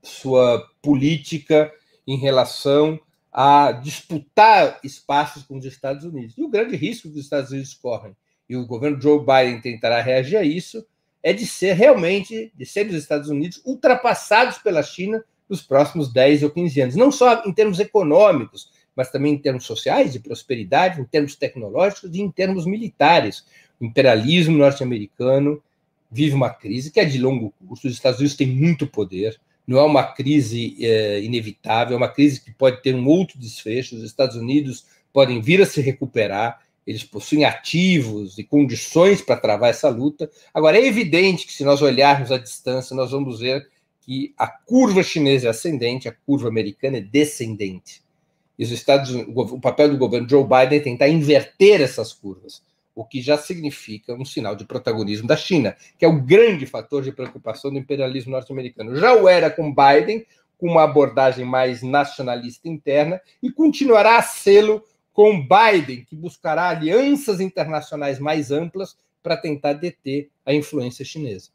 sua 0.02 0.68
política 0.82 1.72
em 2.04 2.18
relação 2.18 2.98
a 3.32 3.70
disputar 3.70 4.80
espaços 4.82 5.44
com 5.44 5.56
os 5.56 5.64
Estados 5.64 6.04
Unidos. 6.04 6.36
E 6.36 6.42
o 6.42 6.48
grande 6.48 6.74
risco 6.74 7.08
que 7.08 7.14
os 7.14 7.24
Estados 7.24 7.52
Unidos 7.52 7.74
correm, 7.74 8.16
e 8.48 8.56
o 8.56 8.66
governo 8.66 9.00
Joe 9.00 9.20
Biden 9.20 9.60
tentará 9.60 10.02
reagir 10.02 10.36
a 10.36 10.42
isso, 10.42 10.84
é 11.26 11.32
de 11.32 11.44
ser 11.44 11.72
realmente, 11.72 12.52
de 12.56 12.64
ser 12.64 12.86
os 12.86 12.94
Estados 12.94 13.28
Unidos 13.28 13.60
ultrapassados 13.64 14.58
pela 14.58 14.80
China 14.80 15.24
nos 15.48 15.60
próximos 15.60 16.12
10 16.12 16.44
ou 16.44 16.50
15 16.50 16.80
anos. 16.80 16.94
Não 16.94 17.10
só 17.10 17.42
em 17.44 17.52
termos 17.52 17.80
econômicos, 17.80 18.70
mas 18.94 19.10
também 19.10 19.34
em 19.34 19.38
termos 19.38 19.64
sociais, 19.64 20.12
de 20.12 20.20
prosperidade, 20.20 21.00
em 21.00 21.04
termos 21.04 21.34
tecnológicos 21.34 22.14
e 22.14 22.20
em 22.20 22.30
termos 22.30 22.64
militares. 22.64 23.44
O 23.80 23.84
imperialismo 23.84 24.56
norte-americano 24.56 25.60
vive 26.08 26.32
uma 26.32 26.50
crise 26.50 26.92
que 26.92 27.00
é 27.00 27.04
de 27.04 27.18
longo 27.18 27.52
curso. 27.58 27.88
Os 27.88 27.94
Estados 27.94 28.20
Unidos 28.20 28.36
têm 28.36 28.46
muito 28.46 28.86
poder, 28.86 29.36
não 29.66 29.78
é 29.78 29.82
uma 29.82 30.04
crise 30.04 30.76
é, 30.78 31.20
inevitável, 31.22 31.94
é 31.94 31.96
uma 31.96 32.08
crise 32.08 32.40
que 32.40 32.52
pode 32.52 32.80
ter 32.82 32.94
um 32.94 33.04
outro 33.04 33.36
desfecho. 33.36 33.96
Os 33.96 34.04
Estados 34.04 34.36
Unidos 34.36 34.86
podem 35.12 35.40
vir 35.40 35.60
a 35.60 35.66
se 35.66 35.80
recuperar, 35.80 36.60
eles 36.86 37.02
possuem 37.02 37.44
ativos 37.44 38.38
e 38.38 38.44
condições 38.44 39.20
para 39.20 39.40
travar 39.40 39.70
essa 39.70 39.88
luta. 39.88 40.30
Agora, 40.54 40.78
é 40.78 40.86
evidente 40.86 41.46
que 41.46 41.52
se 41.52 41.64
nós 41.64 41.82
olharmos 41.82 42.30
à 42.30 42.38
distância, 42.38 42.94
nós 42.94 43.10
vamos 43.10 43.40
ver 43.40 43.68
que 44.02 44.32
a 44.38 44.46
curva 44.46 45.02
chinesa 45.02 45.48
é 45.48 45.50
ascendente, 45.50 46.08
a 46.08 46.12
curva 46.12 46.48
americana 46.48 46.98
é 46.98 47.00
descendente. 47.00 48.02
E 48.56 48.64
os 48.64 48.70
Estados 48.70 49.10
o 49.10 49.60
papel 49.60 49.90
do 49.90 49.98
governo 49.98 50.28
Joe 50.28 50.44
Biden 50.44 50.78
é 50.78 50.82
tentar 50.82 51.08
inverter 51.08 51.80
essas 51.80 52.12
curvas, 52.12 52.62
o 52.94 53.04
que 53.04 53.20
já 53.20 53.36
significa 53.36 54.14
um 54.14 54.24
sinal 54.24 54.54
de 54.54 54.64
protagonismo 54.64 55.26
da 55.26 55.36
China, 55.36 55.76
que 55.98 56.04
é 56.04 56.08
o 56.08 56.22
grande 56.22 56.64
fator 56.66 57.02
de 57.02 57.12
preocupação 57.12 57.70
do 57.70 57.78
imperialismo 57.78 58.30
norte-americano. 58.30 58.96
Já 58.96 59.12
o 59.12 59.28
era 59.28 59.50
com 59.50 59.74
Biden, 59.74 60.24
com 60.56 60.70
uma 60.70 60.84
abordagem 60.84 61.44
mais 61.44 61.82
nacionalista 61.82 62.68
interna, 62.68 63.20
e 63.42 63.50
continuará 63.50 64.16
a 64.16 64.22
sê-lo 64.22 64.82
com 65.16 65.40
Biden, 65.40 66.04
que 66.04 66.14
buscará 66.14 66.68
alianças 66.68 67.40
internacionais 67.40 68.18
mais 68.18 68.50
amplas 68.50 68.98
para 69.22 69.34
tentar 69.34 69.72
deter 69.72 70.28
a 70.44 70.52
influência 70.52 71.06
chinesa. 71.06 71.48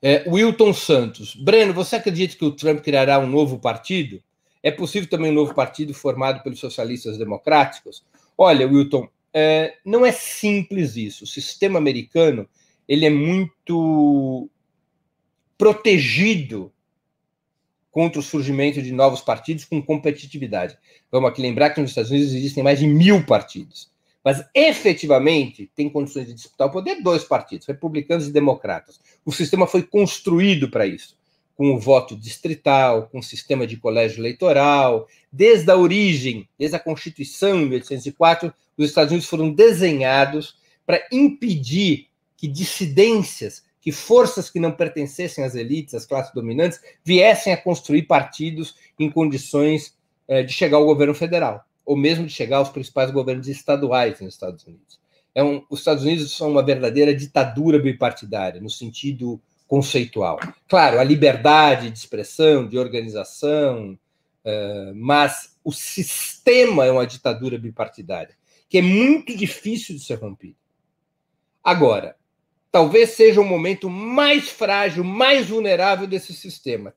É, 0.00 0.24
Wilton 0.26 0.72
Santos. 0.72 1.36
Breno, 1.36 1.74
você 1.74 1.96
acredita 1.96 2.34
que 2.34 2.46
o 2.46 2.52
Trump 2.52 2.80
criará 2.80 3.18
um 3.18 3.26
novo 3.26 3.58
partido? 3.58 4.22
É 4.62 4.70
possível 4.70 5.06
também 5.10 5.30
um 5.30 5.34
novo 5.34 5.54
partido 5.54 5.92
formado 5.92 6.42
pelos 6.42 6.58
socialistas 6.58 7.18
democráticos? 7.18 8.06
Olha, 8.38 8.66
Wilton, 8.66 9.06
é, 9.30 9.76
não 9.84 10.06
é 10.06 10.12
simples 10.12 10.96
isso. 10.96 11.24
O 11.24 11.26
sistema 11.26 11.78
americano 11.78 12.48
ele 12.88 13.04
é 13.04 13.10
muito 13.10 14.48
protegido 15.58 16.72
contra 17.90 18.20
o 18.20 18.22
surgimento 18.22 18.80
de 18.80 18.92
novos 18.92 19.20
partidos 19.20 19.64
com 19.64 19.82
competitividade. 19.82 20.76
Vamos 21.10 21.30
aqui 21.30 21.42
lembrar 21.42 21.70
que 21.70 21.80
nos 21.80 21.90
Estados 21.90 22.10
Unidos 22.10 22.32
existem 22.32 22.62
mais 22.62 22.78
de 22.78 22.86
mil 22.86 23.24
partidos. 23.24 23.90
Mas 24.22 24.44
efetivamente 24.54 25.70
tem 25.74 25.88
condições 25.88 26.26
de 26.26 26.34
disputar 26.34 26.68
o 26.68 26.70
poder 26.70 27.02
dois 27.02 27.24
partidos, 27.24 27.66
republicanos 27.66 28.28
e 28.28 28.32
democratas. 28.32 29.00
O 29.24 29.32
sistema 29.32 29.66
foi 29.66 29.82
construído 29.82 30.68
para 30.70 30.86
isso, 30.86 31.16
com 31.56 31.74
o 31.74 31.78
voto 31.78 32.14
distrital, 32.14 33.08
com 33.08 33.18
o 33.18 33.22
sistema 33.22 33.66
de 33.66 33.78
colégio 33.78 34.20
eleitoral. 34.20 35.08
Desde 35.32 35.70
a 35.70 35.76
origem, 35.76 36.46
desde 36.58 36.76
a 36.76 36.80
Constituição 36.80 37.62
em 37.62 37.66
1804, 37.66 38.52
os 38.76 38.86
Estados 38.86 39.10
Unidos 39.10 39.28
foram 39.28 39.50
desenhados 39.50 40.56
para 40.84 41.06
impedir 41.10 42.08
que 42.36 42.48
dissidências, 42.48 43.62
que 43.80 43.90
forças 43.90 44.50
que 44.50 44.60
não 44.60 44.72
pertencessem 44.72 45.44
às 45.44 45.54
elites, 45.54 45.94
às 45.94 46.06
classes 46.06 46.32
dominantes, 46.34 46.80
viessem 47.04 47.52
a 47.52 47.56
construir 47.56 48.02
partidos 48.02 48.74
em 48.98 49.10
condições 49.10 49.96
eh, 50.28 50.42
de 50.42 50.52
chegar 50.52 50.76
ao 50.76 50.84
governo 50.84 51.14
federal 51.14 51.64
ou 51.90 51.96
mesmo 51.96 52.24
de 52.24 52.32
chegar 52.32 52.58
aos 52.58 52.68
principais 52.68 53.10
governos 53.10 53.48
estaduais 53.48 54.20
nos 54.20 54.34
Estados 54.34 54.64
Unidos. 54.64 55.00
É 55.34 55.42
um, 55.42 55.64
os 55.68 55.80
Estados 55.80 56.04
Unidos 56.04 56.36
são 56.36 56.50
uma 56.50 56.64
verdadeira 56.64 57.12
ditadura 57.12 57.80
bipartidária, 57.80 58.60
no 58.60 58.70
sentido 58.70 59.40
conceitual. 59.66 60.38
Claro, 60.68 61.00
a 61.00 61.04
liberdade 61.04 61.90
de 61.90 61.98
expressão, 61.98 62.68
de 62.68 62.78
organização, 62.78 63.98
uh, 64.44 64.94
mas 64.94 65.56
o 65.64 65.72
sistema 65.72 66.84
é 66.84 66.92
uma 66.92 67.06
ditadura 67.06 67.58
bipartidária, 67.58 68.36
que 68.68 68.78
é 68.78 68.82
muito 68.82 69.36
difícil 69.36 69.96
de 69.96 70.02
ser 70.02 70.20
rompido. 70.20 70.54
Agora, 71.62 72.14
talvez 72.70 73.10
seja 73.10 73.40
o 73.40 73.44
momento 73.44 73.90
mais 73.90 74.48
frágil, 74.48 75.04
mais 75.04 75.48
vulnerável 75.48 76.06
desse 76.06 76.32
sistema, 76.32 76.94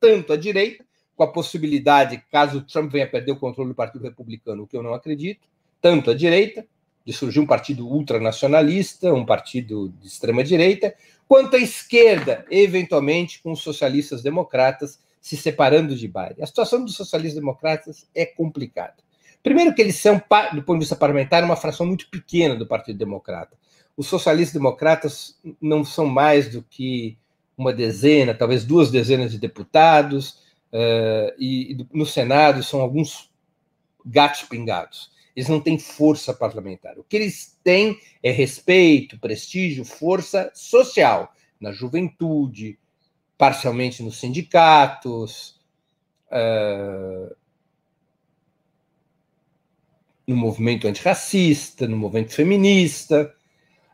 tanto 0.00 0.32
a 0.32 0.36
direita 0.36 0.84
com 1.16 1.22
a 1.22 1.32
possibilidade, 1.32 2.22
caso 2.30 2.60
Trump 2.60 2.92
venha 2.92 3.08
perder 3.08 3.32
o 3.32 3.38
controle 3.38 3.70
do 3.70 3.74
Partido 3.74 4.02
Republicano, 4.02 4.64
o 4.64 4.66
que 4.66 4.76
eu 4.76 4.82
não 4.82 4.92
acredito, 4.92 5.48
tanto 5.80 6.10
a 6.10 6.14
direita, 6.14 6.66
de 7.06 7.12
surgir 7.12 7.38
um 7.38 7.46
partido 7.46 7.88
ultranacionalista, 7.88 9.14
um 9.14 9.24
partido 9.24 9.88
de 10.00 10.08
extrema-direita, 10.08 10.94
quanto 11.28 11.56
a 11.56 11.58
esquerda, 11.58 12.44
eventualmente 12.50 13.40
com 13.40 13.52
os 13.52 13.62
socialistas 13.62 14.22
democratas 14.22 14.98
se 15.20 15.36
separando 15.36 15.94
de 15.94 16.06
Biden. 16.06 16.42
A 16.42 16.46
situação 16.46 16.84
dos 16.84 16.96
socialistas 16.96 17.40
democratas 17.40 18.08
é 18.14 18.26
complicada. 18.26 18.96
Primeiro 19.42 19.74
que 19.74 19.80
eles 19.80 19.96
são, 19.96 20.20
do 20.52 20.62
ponto 20.62 20.78
de 20.78 20.84
vista 20.84 20.96
parlamentar, 20.96 21.44
uma 21.44 21.56
fração 21.56 21.86
muito 21.86 22.10
pequena 22.10 22.56
do 22.56 22.66
Partido 22.66 22.98
Democrata. 22.98 23.56
Os 23.96 24.06
socialistas 24.08 24.52
democratas 24.52 25.38
não 25.60 25.84
são 25.84 26.06
mais 26.06 26.50
do 26.50 26.62
que 26.62 27.16
uma 27.56 27.72
dezena, 27.72 28.34
talvez 28.34 28.64
duas 28.64 28.90
dezenas 28.90 29.32
de 29.32 29.38
deputados, 29.38 30.42
uh, 30.72 31.32
e 31.38 31.86
no 31.92 32.04
Senado 32.04 32.62
são 32.62 32.80
alguns 32.80 33.30
gatos 34.04 34.42
pingados. 34.42 35.10
Eles 35.34 35.48
não 35.48 35.60
têm 35.60 35.78
força 35.78 36.32
parlamentar. 36.34 36.98
O 36.98 37.04
que 37.04 37.16
eles 37.16 37.58
têm 37.62 37.98
é 38.22 38.30
respeito, 38.30 39.18
prestígio, 39.18 39.84
força 39.84 40.50
social 40.54 41.32
na 41.60 41.72
juventude, 41.72 42.78
parcialmente 43.36 44.02
nos 44.02 44.18
sindicatos, 44.18 45.60
uh, 46.28 47.34
no 50.26 50.36
movimento 50.36 50.88
antirracista, 50.88 51.86
no 51.86 51.96
movimento 51.96 52.34
feminista. 52.34 53.32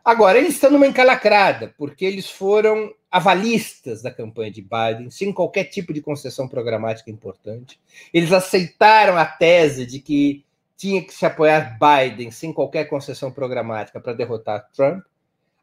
Agora, 0.03 0.37
eles 0.37 0.55
estão 0.55 0.69
numa 0.69 0.85
encalacrada, 0.85 1.73
porque 1.77 2.03
eles 2.03 2.29
foram 2.29 2.93
avalistas 3.09 4.01
da 4.01 4.11
campanha 4.11 4.51
de 4.51 4.61
Biden, 4.61 5.09
sem 5.09 5.31
qualquer 5.31 5.65
tipo 5.65 5.93
de 5.93 6.01
concessão 6.01 6.47
programática 6.47 7.09
importante. 7.09 7.79
Eles 8.13 8.33
aceitaram 8.33 9.17
a 9.17 9.25
tese 9.25 9.85
de 9.85 9.99
que 9.99 10.43
tinha 10.75 11.01
que 11.01 11.13
se 11.13 11.25
apoiar 11.25 11.77
Biden 11.79 12.31
sem 12.31 12.51
qualquer 12.51 12.85
concessão 12.85 13.31
programática 13.31 14.01
para 14.01 14.11
derrotar 14.11 14.67
Trump. 14.75 15.05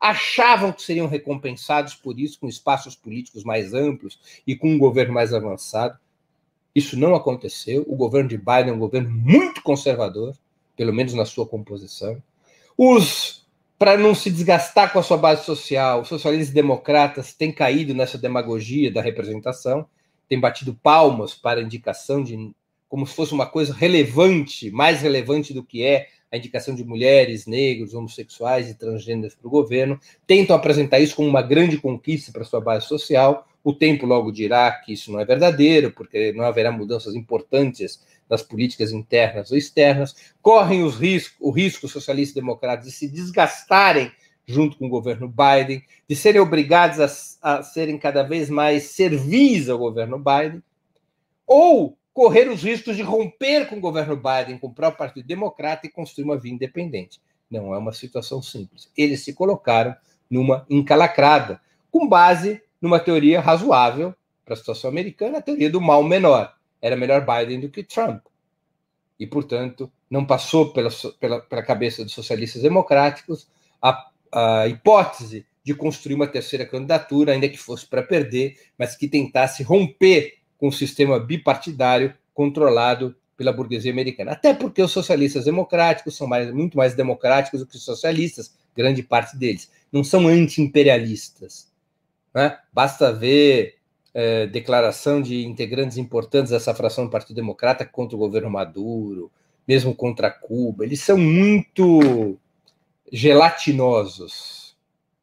Achavam 0.00 0.72
que 0.72 0.82
seriam 0.82 1.06
recompensados 1.06 1.94
por 1.94 2.18
isso, 2.18 2.40
com 2.40 2.48
espaços 2.48 2.96
políticos 2.96 3.44
mais 3.44 3.74
amplos 3.74 4.18
e 4.46 4.56
com 4.56 4.70
um 4.70 4.78
governo 4.78 5.12
mais 5.12 5.34
avançado. 5.34 5.98
Isso 6.74 6.98
não 6.98 7.14
aconteceu. 7.14 7.84
O 7.86 7.94
governo 7.94 8.30
de 8.30 8.38
Biden 8.38 8.70
é 8.70 8.72
um 8.72 8.78
governo 8.78 9.10
muito 9.10 9.60
conservador, 9.60 10.34
pelo 10.74 10.94
menos 10.94 11.12
na 11.12 11.26
sua 11.26 11.46
composição. 11.46 12.22
Os 12.78 13.39
para 13.80 13.96
não 13.96 14.14
se 14.14 14.30
desgastar 14.30 14.92
com 14.92 14.98
a 14.98 15.02
sua 15.02 15.16
base 15.16 15.42
social, 15.42 16.02
os 16.02 16.08
socialistas 16.08 16.52
democratas 16.52 17.32
têm 17.32 17.50
caído 17.50 17.94
nessa 17.94 18.18
demagogia 18.18 18.92
da 18.92 19.00
representação, 19.00 19.86
têm 20.28 20.38
batido 20.38 20.78
palmas 20.82 21.32
para 21.34 21.60
a 21.60 21.62
indicação 21.62 22.22
de 22.22 22.52
como 22.90 23.06
se 23.06 23.14
fosse 23.14 23.32
uma 23.32 23.46
coisa 23.46 23.72
relevante, 23.72 24.70
mais 24.70 25.00
relevante 25.00 25.54
do 25.54 25.64
que 25.64 25.82
é 25.82 26.08
a 26.30 26.36
indicação 26.36 26.74
de 26.74 26.84
mulheres, 26.84 27.46
negros, 27.46 27.94
homossexuais 27.94 28.68
e 28.68 28.74
transgêneros 28.74 29.34
para 29.34 29.48
o 29.48 29.50
governo, 29.50 29.98
tentam 30.26 30.54
apresentar 30.54 31.00
isso 31.00 31.16
como 31.16 31.30
uma 31.30 31.40
grande 31.40 31.78
conquista 31.78 32.30
para 32.30 32.44
sua 32.44 32.60
base 32.60 32.86
social. 32.86 33.48
O 33.64 33.72
tempo 33.72 34.04
logo 34.04 34.30
dirá 34.30 34.70
que 34.72 34.92
isso 34.92 35.10
não 35.10 35.20
é 35.20 35.24
verdadeiro, 35.24 35.90
porque 35.92 36.34
não 36.34 36.44
haverá 36.44 36.70
mudanças 36.70 37.14
importantes 37.14 37.98
das 38.30 38.42
políticas 38.44 38.92
internas 38.92 39.50
ou 39.50 39.58
externas, 39.58 40.14
correm 40.40 40.84
os 40.84 40.96
riscos, 40.96 41.36
o 41.40 41.50
risco 41.50 41.88
socialistas 41.88 42.36
e 42.36 42.40
democratas 42.40 42.86
de 42.86 42.92
se 42.92 43.08
desgastarem 43.08 44.12
junto 44.46 44.78
com 44.78 44.86
o 44.86 44.88
governo 44.88 45.28
Biden, 45.28 45.82
de 46.08 46.14
serem 46.14 46.40
obrigados 46.40 47.00
a, 47.42 47.58
a 47.58 47.62
serem 47.64 47.98
cada 47.98 48.22
vez 48.22 48.48
mais 48.48 48.84
servis 48.84 49.68
ao 49.68 49.78
governo 49.78 50.16
Biden, 50.18 50.62
ou 51.44 51.98
correr 52.12 52.48
os 52.48 52.62
riscos 52.62 52.96
de 52.96 53.02
romper 53.02 53.68
com 53.68 53.76
o 53.76 53.80
governo 53.80 54.16
Biden, 54.16 54.58
com 54.58 54.68
o 54.68 54.74
próprio 54.74 54.98
Partido 54.98 55.26
Democrata 55.26 55.86
e 55.86 55.90
construir 55.90 56.24
uma 56.24 56.38
via 56.38 56.52
independente. 56.52 57.20
Não 57.50 57.74
é 57.74 57.78
uma 57.78 57.92
situação 57.92 58.40
simples. 58.40 58.90
Eles 58.96 59.24
se 59.24 59.32
colocaram 59.32 59.94
numa 60.28 60.64
encalacrada, 60.70 61.60
com 61.90 62.08
base 62.08 62.62
numa 62.80 63.00
teoria 63.00 63.40
razoável 63.40 64.14
para 64.44 64.54
a 64.54 64.56
situação 64.56 64.88
americana, 64.88 65.38
a 65.38 65.42
teoria 65.42 65.68
do 65.68 65.80
mal 65.80 66.02
menor 66.04 66.54
era 66.80 66.96
melhor 66.96 67.24
Biden 67.24 67.60
do 67.60 67.68
que 67.68 67.82
Trump. 67.82 68.24
E, 69.18 69.26
portanto, 69.26 69.90
não 70.10 70.24
passou 70.24 70.72
pela, 70.72 70.88
pela, 71.18 71.40
pela 71.40 71.62
cabeça 71.62 72.02
dos 72.02 72.12
socialistas 72.12 72.62
democráticos 72.62 73.48
a, 73.80 74.10
a 74.32 74.66
hipótese 74.66 75.46
de 75.62 75.74
construir 75.74 76.14
uma 76.14 76.26
terceira 76.26 76.64
candidatura, 76.64 77.32
ainda 77.32 77.48
que 77.48 77.58
fosse 77.58 77.86
para 77.86 78.02
perder, 78.02 78.56
mas 78.78 78.96
que 78.96 79.06
tentasse 79.06 79.62
romper 79.62 80.38
com 80.56 80.68
o 80.68 80.72
sistema 80.72 81.18
bipartidário 81.18 82.14
controlado 82.32 83.14
pela 83.36 83.52
burguesia 83.52 83.92
americana. 83.92 84.32
Até 84.32 84.52
porque 84.52 84.82
os 84.82 84.90
socialistas 84.90 85.44
democráticos 85.44 86.16
são 86.16 86.26
mais, 86.26 86.52
muito 86.52 86.76
mais 86.76 86.94
democráticos 86.94 87.60
do 87.60 87.66
que 87.66 87.76
os 87.76 87.84
socialistas, 87.84 88.54
grande 88.76 89.02
parte 89.02 89.36
deles. 89.36 89.70
não 89.92 90.04
são 90.04 90.26
anti-imperialistas. 90.26 91.70
Né? 92.34 92.58
Basta 92.72 93.12
ver 93.12 93.79
é, 94.12 94.46
declaração 94.46 95.22
de 95.22 95.44
integrantes 95.44 95.96
importantes 95.96 96.50
dessa 96.50 96.74
fração 96.74 97.04
do 97.04 97.10
Partido 97.10 97.36
Democrata 97.36 97.84
contra 97.84 98.16
o 98.16 98.18
governo 98.18 98.50
Maduro, 98.50 99.30
mesmo 99.66 99.94
contra 99.94 100.30
Cuba. 100.30 100.84
Eles 100.84 101.00
são 101.00 101.16
muito 101.16 102.36
gelatinosos, 103.12 104.76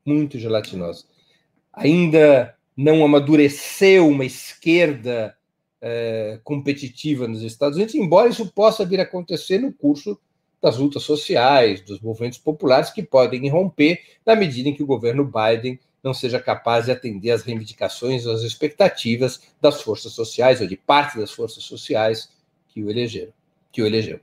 muito 0.06 0.40
gelatinosos. 0.40 1.08
Ainda 1.74 2.56
não 2.76 3.04
amadureceu 3.04 4.08
uma 4.08 4.26
esquerda 4.26 5.36
é, 5.82 6.40
competitiva 6.44 7.28
nos 7.28 7.42
Estados 7.42 7.76
Unidos, 7.76 7.96
embora 7.96 8.30
isso 8.30 8.52
possa 8.52 8.86
vir 8.86 9.00
a 9.00 9.04
acontecer 9.04 9.60
no 9.60 9.72
curso 9.72 10.18
das 10.62 10.78
lutas 10.78 11.04
sociais, 11.04 11.82
dos 11.82 12.00
movimentos 12.02 12.40
populares 12.40 12.90
que 12.90 13.04
podem 13.04 13.46
irromper 13.46 14.02
na 14.26 14.36
medida 14.36 14.70
em 14.70 14.74
que 14.74 14.84
o 14.84 14.88
governo 14.88 15.24
Biden 15.24 15.80
não 16.08 16.14
seja 16.14 16.40
capaz 16.40 16.86
de 16.86 16.92
atender 16.92 17.32
às 17.32 17.44
reivindicações 17.44 18.26
ou 18.26 18.34
às 18.34 18.42
expectativas 18.42 19.42
das 19.62 19.82
forças 19.82 20.14
sociais 20.14 20.62
ou 20.62 20.68
de 20.68 20.78
parte 20.78 21.18
das 21.18 21.32
forças 21.32 21.64
sociais 21.64 22.30
que 22.70 22.82
o 22.82 22.90
elegeram, 22.90 23.34
que 23.72 23.82
o 23.82 23.86
elegeu. 23.86 24.20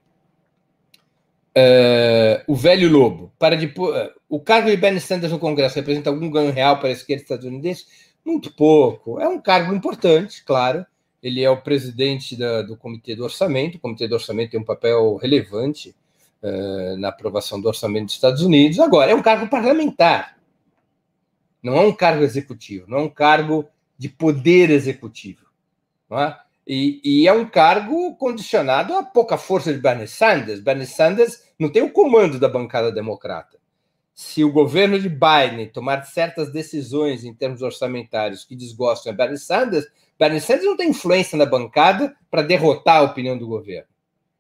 Uh, 1.57 2.43
o 2.49 2.57
velho 2.57 2.91
lobo. 2.91 3.33
Para 3.39 3.57
de, 3.57 3.67
uh, 3.67 4.11
o 4.29 4.41
cargo 4.41 4.71
de 4.71 4.77
Bernie 4.77 5.01
Sanders 5.01 5.33
no 5.33 5.39
Congresso 5.39 5.77
representa 5.77 6.11
algum 6.11 6.29
ganho 6.29 6.51
real 6.51 6.79
para 6.79 6.89
a 6.89 6.93
esquerda 6.93 7.23
estadunidense? 7.23 7.87
Muito 8.25 8.53
pouco. 8.53 9.21
É 9.21 9.29
um 9.29 9.41
cargo 9.41 9.73
importante, 9.73 10.43
claro. 10.43 10.85
Ele 11.23 11.43
é 11.43 11.49
o 11.49 11.61
presidente 11.61 12.35
da, 12.37 12.63
do 12.63 12.77
Comitê 12.77 13.15
do 13.15 13.23
Orçamento. 13.23 13.77
O 13.77 13.81
Comitê 13.81 14.09
do 14.09 14.15
Orçamento 14.15 14.51
tem 14.51 14.61
um 14.61 14.65
papel 14.65 15.17
relevante 15.17 15.95
uh, 16.43 16.97
na 16.97 17.09
aprovação 17.09 17.61
do 17.61 17.69
orçamento 17.69 18.07
dos 18.07 18.15
Estados 18.15 18.43
Unidos. 18.43 18.81
Agora, 18.81 19.13
é 19.13 19.15
um 19.15 19.23
cargo 19.23 19.49
parlamentar. 19.49 20.34
Não 21.65 21.79
é 21.79 21.81
um 21.81 21.93
cargo 21.93 22.23
executivo, 22.23 22.85
não 22.87 22.99
é 22.99 23.01
um 23.01 23.09
cargo 23.09 23.67
de 23.97 24.11
poder 24.11 24.69
executivo. 24.69 25.47
Não 26.11 26.21
é? 26.21 26.39
E, 26.67 27.01
e, 27.03 27.27
é 27.27 27.33
um 27.33 27.47
cargo 27.47 28.15
condicionado 28.17 28.95
à 28.95 29.03
pouca 29.03 29.39
força 29.39 29.73
de 29.73 29.79
Bernie 29.79 30.07
Sanders. 30.07 30.61
Bernie 30.61 30.87
Sanders 30.87 31.43
não 31.59 31.71
tem 31.71 31.83
o 31.83 31.91
comando 31.91 32.39
da 32.39 32.49
bancada 32.49 32.93
democrata. 32.93 33.59
Se 34.15 34.45
o 34.45 34.53
governo 34.53 34.99
de 34.99 35.09
Biden 35.09 35.69
tomar 35.73 36.05
certas 36.05 36.53
decisões 36.53 37.25
em 37.25 37.35
termos 37.35 37.63
orçamentários 37.63 38.45
que 38.45 38.55
desgostam 38.55 39.13
a 39.13 39.17
Bernie 39.17 39.39
Sanders, 39.39 39.87
Bernie 40.19 40.41
Sanders 40.41 40.67
não 40.67 40.77
tem 40.77 40.91
influência 40.91 41.37
na 41.37 41.47
bancada 41.47 42.15
para 42.31 42.43
derrotar 42.43 42.99
a 42.99 43.03
opinião 43.03 43.37
do 43.37 43.47
governo. 43.47 43.89